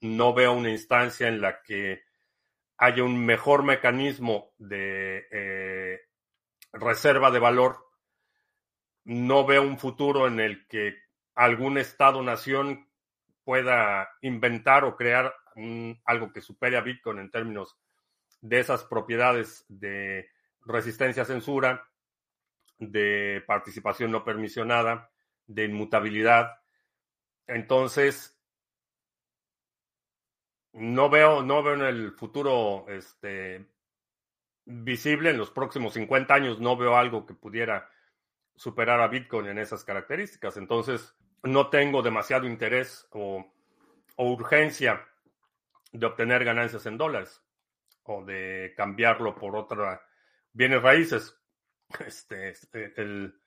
no 0.00 0.34
veo 0.34 0.52
una 0.52 0.70
instancia 0.70 1.28
en 1.28 1.40
la 1.40 1.62
que 1.62 2.02
haya 2.78 3.02
un 3.02 3.24
mejor 3.24 3.62
mecanismo 3.62 4.52
de 4.58 5.26
eh, 5.30 6.00
reserva 6.72 7.30
de 7.30 7.38
valor. 7.38 7.86
No 9.04 9.46
veo 9.46 9.62
un 9.62 9.78
futuro 9.78 10.26
en 10.26 10.40
el 10.40 10.66
que 10.66 10.94
algún 11.34 11.78
Estado-nación 11.78 12.88
pueda 13.44 14.10
inventar 14.22 14.84
o 14.84 14.96
crear 14.96 15.34
algo 16.04 16.32
que 16.32 16.40
supere 16.40 16.76
a 16.76 16.82
Bitcoin 16.82 17.18
en 17.18 17.30
términos 17.30 17.78
de 18.40 18.58
esas 18.58 18.84
propiedades 18.84 19.64
de 19.68 20.28
resistencia 20.64 21.22
a 21.22 21.26
censura, 21.26 21.88
de 22.78 23.42
participación 23.46 24.10
no 24.10 24.24
permisionada, 24.24 25.10
de 25.46 25.64
inmutabilidad. 25.64 26.60
Entonces, 27.46 28.35
no 30.76 31.08
veo, 31.08 31.42
no 31.42 31.62
veo 31.62 31.74
en 31.74 31.82
el 31.82 32.12
futuro 32.12 32.84
este, 32.88 33.66
visible, 34.64 35.30
en 35.30 35.38
los 35.38 35.50
próximos 35.50 35.94
50 35.94 36.34
años, 36.34 36.60
no 36.60 36.76
veo 36.76 36.96
algo 36.96 37.24
que 37.24 37.34
pudiera 37.34 37.90
superar 38.54 39.00
a 39.00 39.08
Bitcoin 39.08 39.46
en 39.46 39.58
esas 39.58 39.84
características. 39.84 40.56
Entonces, 40.58 41.14
no 41.42 41.70
tengo 41.70 42.02
demasiado 42.02 42.46
interés 42.46 43.08
o, 43.12 43.52
urgencia 44.18 45.06
de 45.92 46.06
obtener 46.06 46.44
ganancias 46.44 46.86
en 46.86 46.96
dólares 46.98 47.42
o 48.02 48.24
de 48.24 48.72
cambiarlo 48.76 49.34
por 49.34 49.56
otra 49.56 50.02
bienes 50.52 50.82
raíces. 50.82 51.38
Este, 52.04 52.48
este 52.48 53.00
el, 53.00 53.40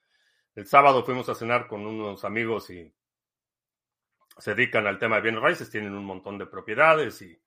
el 0.55 0.65
sábado 0.65 1.03
fuimos 1.03 1.27
a 1.27 1.35
cenar 1.35 1.67
con 1.67 1.85
unos 1.85 2.23
amigos 2.23 2.69
y 2.69 2.93
se 4.39 4.55
dedican 4.55 4.87
al 4.87 4.97
tema 4.97 5.17
de 5.17 5.21
bienes 5.21 5.41
raíces, 5.41 5.69
tienen 5.69 5.93
un 5.93 6.05
montón 6.05 6.37
de 6.37 6.45
propiedades 6.45 7.21
y 7.21 7.39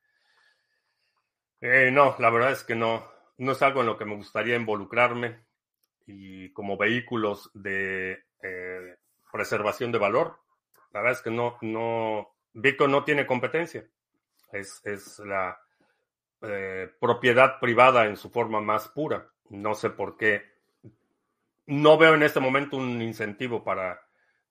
eh, 1.61 1.91
no, 1.93 2.17
la 2.19 2.31
verdad 2.31 2.53
es 2.53 2.65
que 2.65 2.75
no, 2.75 3.09
no 3.39 3.53
es 3.53 3.63
algo 3.63 3.81
en 3.81 3.87
lo 3.87 3.97
que 3.97 4.05
me 4.05 4.17
gustaría 4.17 4.57
involucrarme. 4.57 5.45
Y 6.07 6.53
como 6.53 6.77
vehículos 6.77 7.51
de 7.55 8.25
eh, 8.43 8.97
preservación 9.33 9.93
de 9.93 9.99
valor, 9.99 10.41
la 10.93 11.01
verdad 11.01 11.19
es 11.19 11.23
que 11.23 11.31
no, 11.31 11.59
no, 11.61 12.35
Bitcoin 12.53 12.91
no 12.91 13.05
tiene 13.05 13.27
competencia, 13.27 13.87
es, 14.53 14.85
es 14.85 15.21
la 15.21 15.59
eh, 16.43 16.91
propiedad 17.01 17.61
privada 17.61 18.07
en 18.07 18.17
su 18.17 18.31
forma 18.31 18.61
más 18.61 18.89
pura, 18.89 19.31
no 19.49 19.75
sé 19.75 19.91
por 19.91 20.17
qué, 20.17 20.43
no 21.67 21.97
veo 21.97 22.15
en 22.15 22.25
este 22.25 22.41
momento 22.41 22.77
un 22.77 23.01
incentivo 23.01 23.63
para 23.63 24.03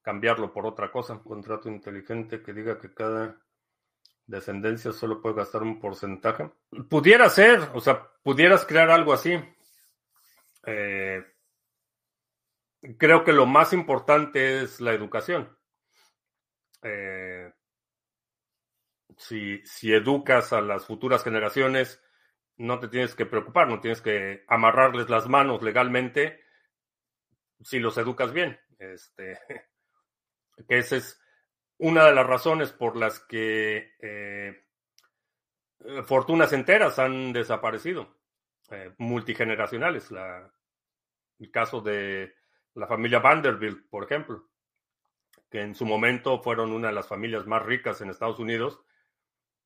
cambiarlo 0.02 0.52
por 0.54 0.66
otra 0.66 0.92
cosa. 0.92 1.14
Un 1.14 1.24
contrato 1.24 1.70
inteligente 1.70 2.42
que 2.42 2.54
diga 2.54 2.80
que 2.80 2.94
cada 2.94 3.38
descendencia 4.26 4.92
solo 4.92 5.22
puede 5.22 5.36
gastar 5.36 5.64
un 5.64 5.80
porcentaje. 5.80 6.52
Pudiera 6.90 7.30
ser, 7.30 7.60
o 7.74 7.82
sea, 7.82 8.12
pudieras 8.24 8.66
crear 8.66 8.90
algo 8.90 9.14
así. 9.14 9.40
Eh, 10.66 11.24
creo 12.98 13.24
que 13.24 13.34
lo 13.34 13.46
más 13.46 13.74
importante 13.74 14.62
es 14.62 14.80
la 14.82 14.94
educación. 14.94 15.58
Eh, 16.84 17.52
si, 19.18 19.62
si 19.66 19.94
educas 19.94 20.54
a 20.54 20.62
las 20.62 20.86
futuras 20.86 21.24
generaciones, 21.24 22.02
no 22.58 22.80
te 22.80 22.88
tienes 22.88 23.16
que 23.16 23.26
preocupar, 23.26 23.68
no 23.68 23.80
tienes 23.80 24.02
que 24.02 24.44
amarrarles 24.48 25.10
las 25.10 25.28
manos 25.28 25.62
legalmente 25.62 26.40
si 27.60 27.80
los 27.80 27.98
educas 27.98 28.34
bien. 28.34 28.60
Este, 28.80 29.40
que 30.68 30.78
esa 30.78 30.98
es 30.98 31.20
una 31.78 32.06
de 32.06 32.14
las 32.14 32.28
razones 32.28 32.72
por 32.72 32.96
las 32.96 33.20
que 33.20 33.94
eh, 34.00 34.64
fortunas 36.06 36.54
enteras 36.54 37.00
han 37.00 37.34
desaparecido, 37.34 38.20
eh, 38.70 38.94
multigeneracionales. 38.98 40.12
El 41.40 41.52
caso 41.52 41.82
de 41.82 42.36
la 42.76 42.88
familia 42.88 43.20
Vanderbilt, 43.20 43.90
por 43.90 44.04
ejemplo, 44.04 44.48
que 45.50 45.62
en 45.62 45.76
su 45.76 45.86
momento 45.86 46.42
fueron 46.42 46.72
una 46.72 46.90
de 46.90 46.94
las 46.94 47.08
familias 47.08 47.48
más 47.48 47.64
ricas 47.64 48.00
en 48.02 48.10
Estados 48.10 48.40
Unidos 48.40 48.80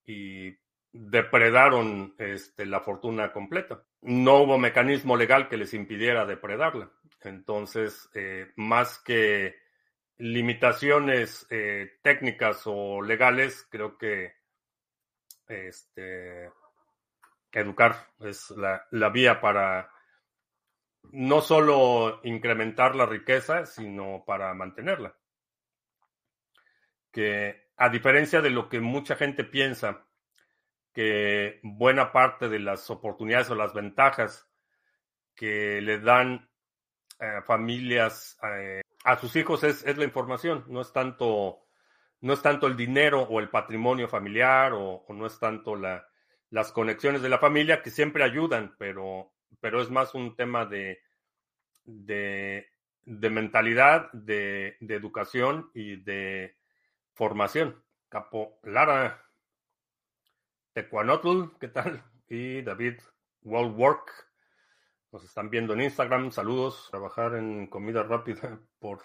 y 0.06 0.58
depredaron 0.92 2.16
este, 2.18 2.66
la 2.66 2.80
fortuna 2.80 3.34
completa. 3.34 3.84
No 4.02 4.38
hubo 4.38 4.58
mecanismo 4.58 5.18
legal 5.18 5.50
que 5.50 5.58
les 5.58 5.74
impidiera 5.74 6.26
depredarla. 6.26 6.90
Entonces, 7.22 8.10
eh, 8.14 8.52
más 8.56 9.00
que 9.00 9.65
limitaciones 10.18 11.46
eh, 11.50 12.00
técnicas 12.02 12.64
o 12.66 13.02
legales, 13.02 13.68
creo 13.70 13.98
que 13.98 14.34
este, 15.48 16.52
educar 17.52 18.08
es 18.20 18.50
la, 18.52 18.86
la, 18.92 19.10
vía 19.10 19.40
para 19.42 19.92
no 21.12 21.42
solo 21.42 22.20
incrementar 22.24 22.96
la 22.96 23.06
riqueza, 23.06 23.66
sino 23.66 24.24
para 24.26 24.54
mantenerla. 24.54 25.16
Que 27.12 27.70
a 27.78 27.90
diferencia 27.90 28.42
de 28.42 28.50
lo 28.50 28.70
que 28.70 28.80
mucha 28.80 29.16
gente 29.16 29.44
piensa, 29.44 30.06
que 30.94 31.60
buena 31.62 32.12
parte 32.12 32.50
de 32.50 32.60
las 32.60 32.90
oportunidades 32.90 33.50
o 33.50 33.56
las 33.56 33.74
ventajas 33.74 34.48
que 35.36 35.82
le 35.82 36.00
dan 36.00 36.50
a 37.20 37.42
familias 37.44 38.38
eh, 38.44 38.82
a 39.06 39.18
sus 39.18 39.36
hijos 39.36 39.64
es, 39.64 39.86
la 39.98 40.04
información, 40.04 40.66
no 40.68 40.82
es 40.82 40.92
tanto, 40.92 41.60
no 42.22 42.34
es 42.34 42.42
tanto 42.42 42.68
el 42.68 42.76
dinero 42.76 43.22
o 43.22 43.40
el 43.40 43.50
patrimonio 43.50 44.08
familiar 44.10 44.74
o, 44.74 45.06
no 45.10 45.26
es 45.26 45.40
tanto 45.40 45.76
la 45.76 46.06
las 46.50 46.72
conexiones 46.72 47.22
de 47.22 47.30
la 47.30 47.40
familia 47.40 47.82
que 47.82 47.90
siempre 47.90 48.24
ayudan, 48.24 48.76
pero, 48.78 49.34
pero 49.60 49.82
es 49.82 49.90
más 49.90 50.16
un 50.16 50.36
tema 50.36 50.66
de, 50.66 51.02
de, 51.84 52.70
mentalidad, 53.04 54.12
de, 54.14 54.78
educación 54.80 55.70
y 55.74 55.98
de 55.98 56.56
formación. 57.14 57.84
Capo 58.10 58.60
Lara, 58.64 59.22
Tecuanotl, 60.74 61.58
¿qué 61.60 61.68
tal? 61.68 62.04
Y 62.30 62.62
David 62.62 63.00
Work 63.42 64.25
Nos 65.16 65.24
están 65.24 65.50
viendo 65.50 65.74
en 65.74 65.80
Instagram. 65.80 66.30
Saludos. 66.30 66.90
Trabajar 66.92 67.36
en 67.36 67.68
comida 67.68 68.04
rápida 68.04 68.60
por 68.80 69.00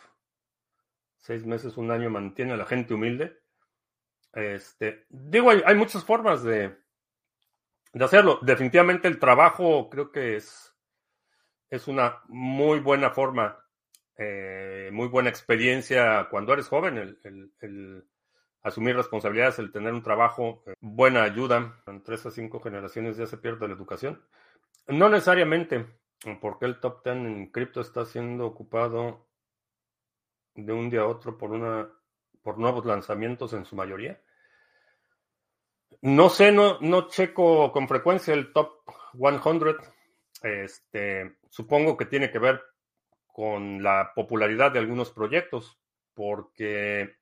seis 1.18 1.46
meses, 1.46 1.76
un 1.76 1.92
año 1.92 2.10
mantiene 2.10 2.54
a 2.54 2.56
la 2.56 2.66
gente 2.66 2.94
humilde. 2.94 3.38
Este, 4.32 5.06
digo, 5.08 5.50
hay, 5.50 5.62
hay 5.64 5.76
muchas 5.76 6.04
formas 6.04 6.42
de, 6.42 6.76
de 7.92 8.04
hacerlo. 8.04 8.40
Definitivamente 8.42 9.06
el 9.06 9.20
trabajo 9.20 9.88
creo 9.88 10.10
que 10.10 10.34
es, 10.34 10.74
es 11.68 11.86
una 11.86 12.18
muy 12.26 12.80
buena 12.80 13.10
forma, 13.10 13.64
eh, 14.16 14.90
muy 14.92 15.06
buena 15.06 15.30
experiencia 15.30 16.26
cuando 16.28 16.54
eres 16.54 16.66
joven, 16.66 16.98
el, 17.22 18.04
asumir 18.62 18.96
responsabilidades, 18.96 19.60
el 19.60 19.70
tener 19.70 19.92
un 19.92 20.02
trabajo, 20.02 20.64
eh, 20.66 20.74
buena 20.80 21.22
ayuda. 21.22 21.80
En 21.86 22.02
tres 22.02 22.26
a 22.26 22.32
cinco 22.32 22.58
generaciones 22.58 23.16
ya 23.16 23.26
se 23.26 23.38
pierde 23.38 23.68
la 23.68 23.74
educación. 23.74 24.20
No 24.88 25.08
necesariamente, 25.08 25.86
porque 26.40 26.66
el 26.66 26.80
top 26.80 27.02
ten 27.02 27.26
en 27.26 27.50
cripto 27.50 27.80
está 27.80 28.04
siendo 28.04 28.46
ocupado 28.46 29.26
de 30.54 30.72
un 30.72 30.90
día 30.90 31.00
a 31.00 31.06
otro 31.06 31.38
por 31.38 31.50
una 31.52 31.88
por 32.42 32.58
nuevos 32.58 32.84
lanzamientos 32.84 33.52
en 33.52 33.64
su 33.64 33.76
mayoría. 33.76 34.20
No 36.02 36.30
sé, 36.30 36.52
no, 36.52 36.78
no 36.80 37.08
checo 37.08 37.70
con 37.72 37.86
frecuencia 37.86 38.32
el 38.32 38.52
top 38.52 38.80
100. 39.12 39.76
Este, 40.42 41.36
supongo 41.50 41.96
que 41.96 42.06
tiene 42.06 42.30
que 42.30 42.38
ver 42.38 42.62
con 43.26 43.82
la 43.82 44.12
popularidad 44.14 44.72
de 44.72 44.78
algunos 44.78 45.10
proyectos, 45.10 45.78
porque 46.14 47.16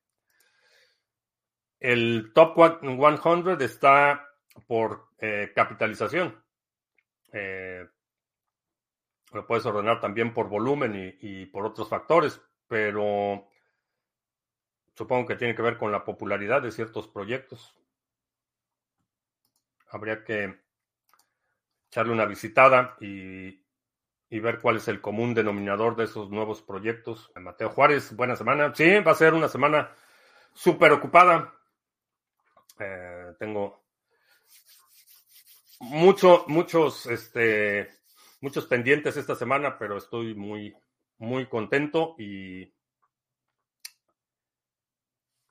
el 1.80 2.32
top 2.32 2.80
100 2.80 3.60
está 3.60 4.28
por 4.66 5.08
eh, 5.18 5.52
capitalización. 5.54 6.40
Eh, 7.32 7.86
lo 9.32 9.46
puedes 9.46 9.66
ordenar 9.66 10.00
también 10.00 10.32
por 10.32 10.48
volumen 10.48 10.94
y, 11.20 11.42
y, 11.42 11.46
por 11.46 11.66
otros 11.66 11.88
factores, 11.88 12.40
pero 12.66 13.46
supongo 14.94 15.26
que 15.26 15.36
tiene 15.36 15.54
que 15.54 15.62
ver 15.62 15.76
con 15.76 15.92
la 15.92 16.04
popularidad 16.04 16.62
de 16.62 16.72
ciertos 16.72 17.06
proyectos 17.08 17.78
habría 19.90 20.24
que 20.24 20.58
echarle 21.88 22.12
una 22.12 22.26
visitada 22.26 22.96
y, 23.00 23.60
ver 24.30 24.60
cuál 24.60 24.76
es 24.76 24.88
el 24.88 25.00
común 25.00 25.34
denominador 25.34 25.96
de 25.96 26.04
esos 26.04 26.30
nuevos 26.30 26.62
proyectos. 26.62 27.32
Mateo 27.36 27.70
Juárez, 27.70 28.14
buena 28.14 28.36
semana. 28.36 28.74
Sí, 28.74 28.98
va 29.00 29.12
a 29.12 29.16
ser 29.16 29.34
una 29.34 29.48
semana 29.48 29.90
súper 30.52 30.92
ocupada. 30.92 31.54
Eh, 32.78 33.32
tengo 33.38 33.82
mucho, 35.80 36.44
muchos, 36.48 37.06
este, 37.06 37.90
muchos 38.40 38.66
pendientes 38.66 39.16
esta 39.16 39.34
semana, 39.34 39.78
pero 39.78 39.96
estoy 39.96 40.34
muy, 40.34 40.76
muy 41.18 41.46
contento 41.46 42.14
y 42.18 42.72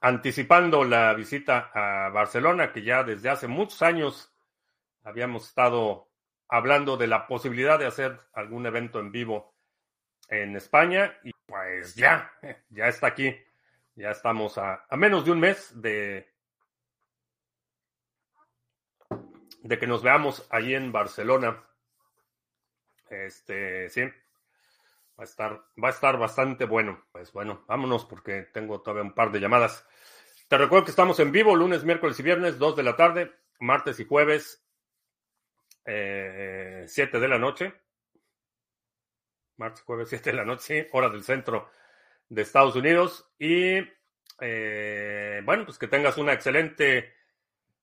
anticipando 0.01 0.83
la 0.83 1.13
visita 1.13 1.71
a 1.73 2.09
Barcelona, 2.09 2.71
que 2.71 2.83
ya 2.83 3.03
desde 3.03 3.29
hace 3.29 3.47
muchos 3.47 3.81
años 3.81 4.33
habíamos 5.03 5.47
estado 5.47 6.09
hablando 6.47 6.97
de 6.97 7.07
la 7.07 7.27
posibilidad 7.27 7.77
de 7.79 7.87
hacer 7.87 8.19
algún 8.33 8.65
evento 8.65 8.99
en 8.99 9.11
vivo 9.11 9.55
en 10.29 10.55
España 10.55 11.17
y 11.23 11.31
pues 11.45 11.95
ya, 11.95 12.31
ya 12.69 12.87
está 12.87 13.07
aquí. 13.07 13.35
Ya 13.95 14.11
estamos 14.11 14.59
a, 14.59 14.85
a 14.87 14.95
menos 14.95 15.25
de 15.25 15.31
un 15.31 15.39
mes 15.39 15.81
de, 15.81 16.31
de 19.63 19.79
que 19.79 19.87
nos 19.87 20.03
veamos 20.03 20.47
allí 20.51 20.75
en 20.75 20.91
Barcelona. 20.91 21.63
Este, 23.09 23.89
sí, 23.89 24.01
va 24.01 24.11
a 25.17 25.23
estar, 25.23 25.63
va 25.83 25.87
a 25.87 25.91
estar 25.91 26.17
bastante 26.17 26.65
bueno. 26.65 27.05
Pues 27.11 27.31
bueno, 27.31 27.63
vámonos 27.67 28.05
porque 28.05 28.43
tengo 28.53 28.81
todavía 28.81 29.03
un 29.03 29.13
par 29.13 29.31
de 29.31 29.39
llamadas. 29.39 29.85
Te 30.47 30.57
recuerdo 30.57 30.85
que 30.85 30.91
estamos 30.91 31.19
en 31.19 31.31
vivo 31.31 31.55
lunes, 31.55 31.83
miércoles 31.83 32.19
y 32.19 32.23
viernes, 32.23 32.57
2 32.57 32.75
de 32.75 32.83
la 32.83 32.95
tarde, 32.95 33.33
martes 33.59 33.99
y 33.99 34.05
jueves, 34.05 34.63
eh, 35.85 36.85
7 36.87 37.19
de 37.19 37.27
la 37.27 37.37
noche. 37.37 37.73
Martes, 39.57 39.81
jueves, 39.81 40.09
7 40.09 40.31
de 40.31 40.37
la 40.37 40.45
noche, 40.45 40.89
hora 40.93 41.09
del 41.09 41.23
centro 41.23 41.69
de 42.29 42.41
Estados 42.41 42.75
Unidos. 42.75 43.29
Y 43.39 43.79
eh, 44.39 45.41
bueno, 45.43 45.65
pues 45.65 45.77
que 45.77 45.87
tengas 45.87 46.17
una 46.17 46.33
excelente 46.33 47.13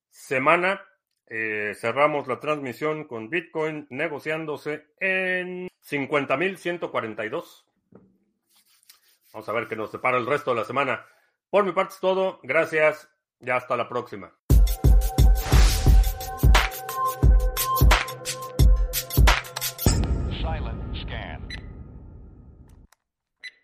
semana. 0.09 0.81
Eh, 1.27 1.75
cerramos 1.77 2.29
la 2.29 2.39
transmisión 2.39 3.05
con 3.05 3.31
Bitcoin 3.31 3.87
negociándose 3.91 4.87
en 5.01 5.69
50.142. 5.83 7.65
Vamos 9.33 9.49
a 9.49 9.53
ver 9.53 9.67
qué 9.67 9.77
nos 9.77 9.91
separa 9.91 10.19
el 10.19 10.27
resto 10.27 10.51
de 10.51 10.61
la 10.61 10.65
semana. 10.65 11.07
Por 11.51 11.65
mi 11.65 11.73
parte 11.73 11.95
es 11.95 12.01
todo. 12.01 12.41
Gracias 12.43 13.09
y 13.41 13.51
hasta 13.51 13.77
la 13.77 13.89
próxima. 13.89 14.33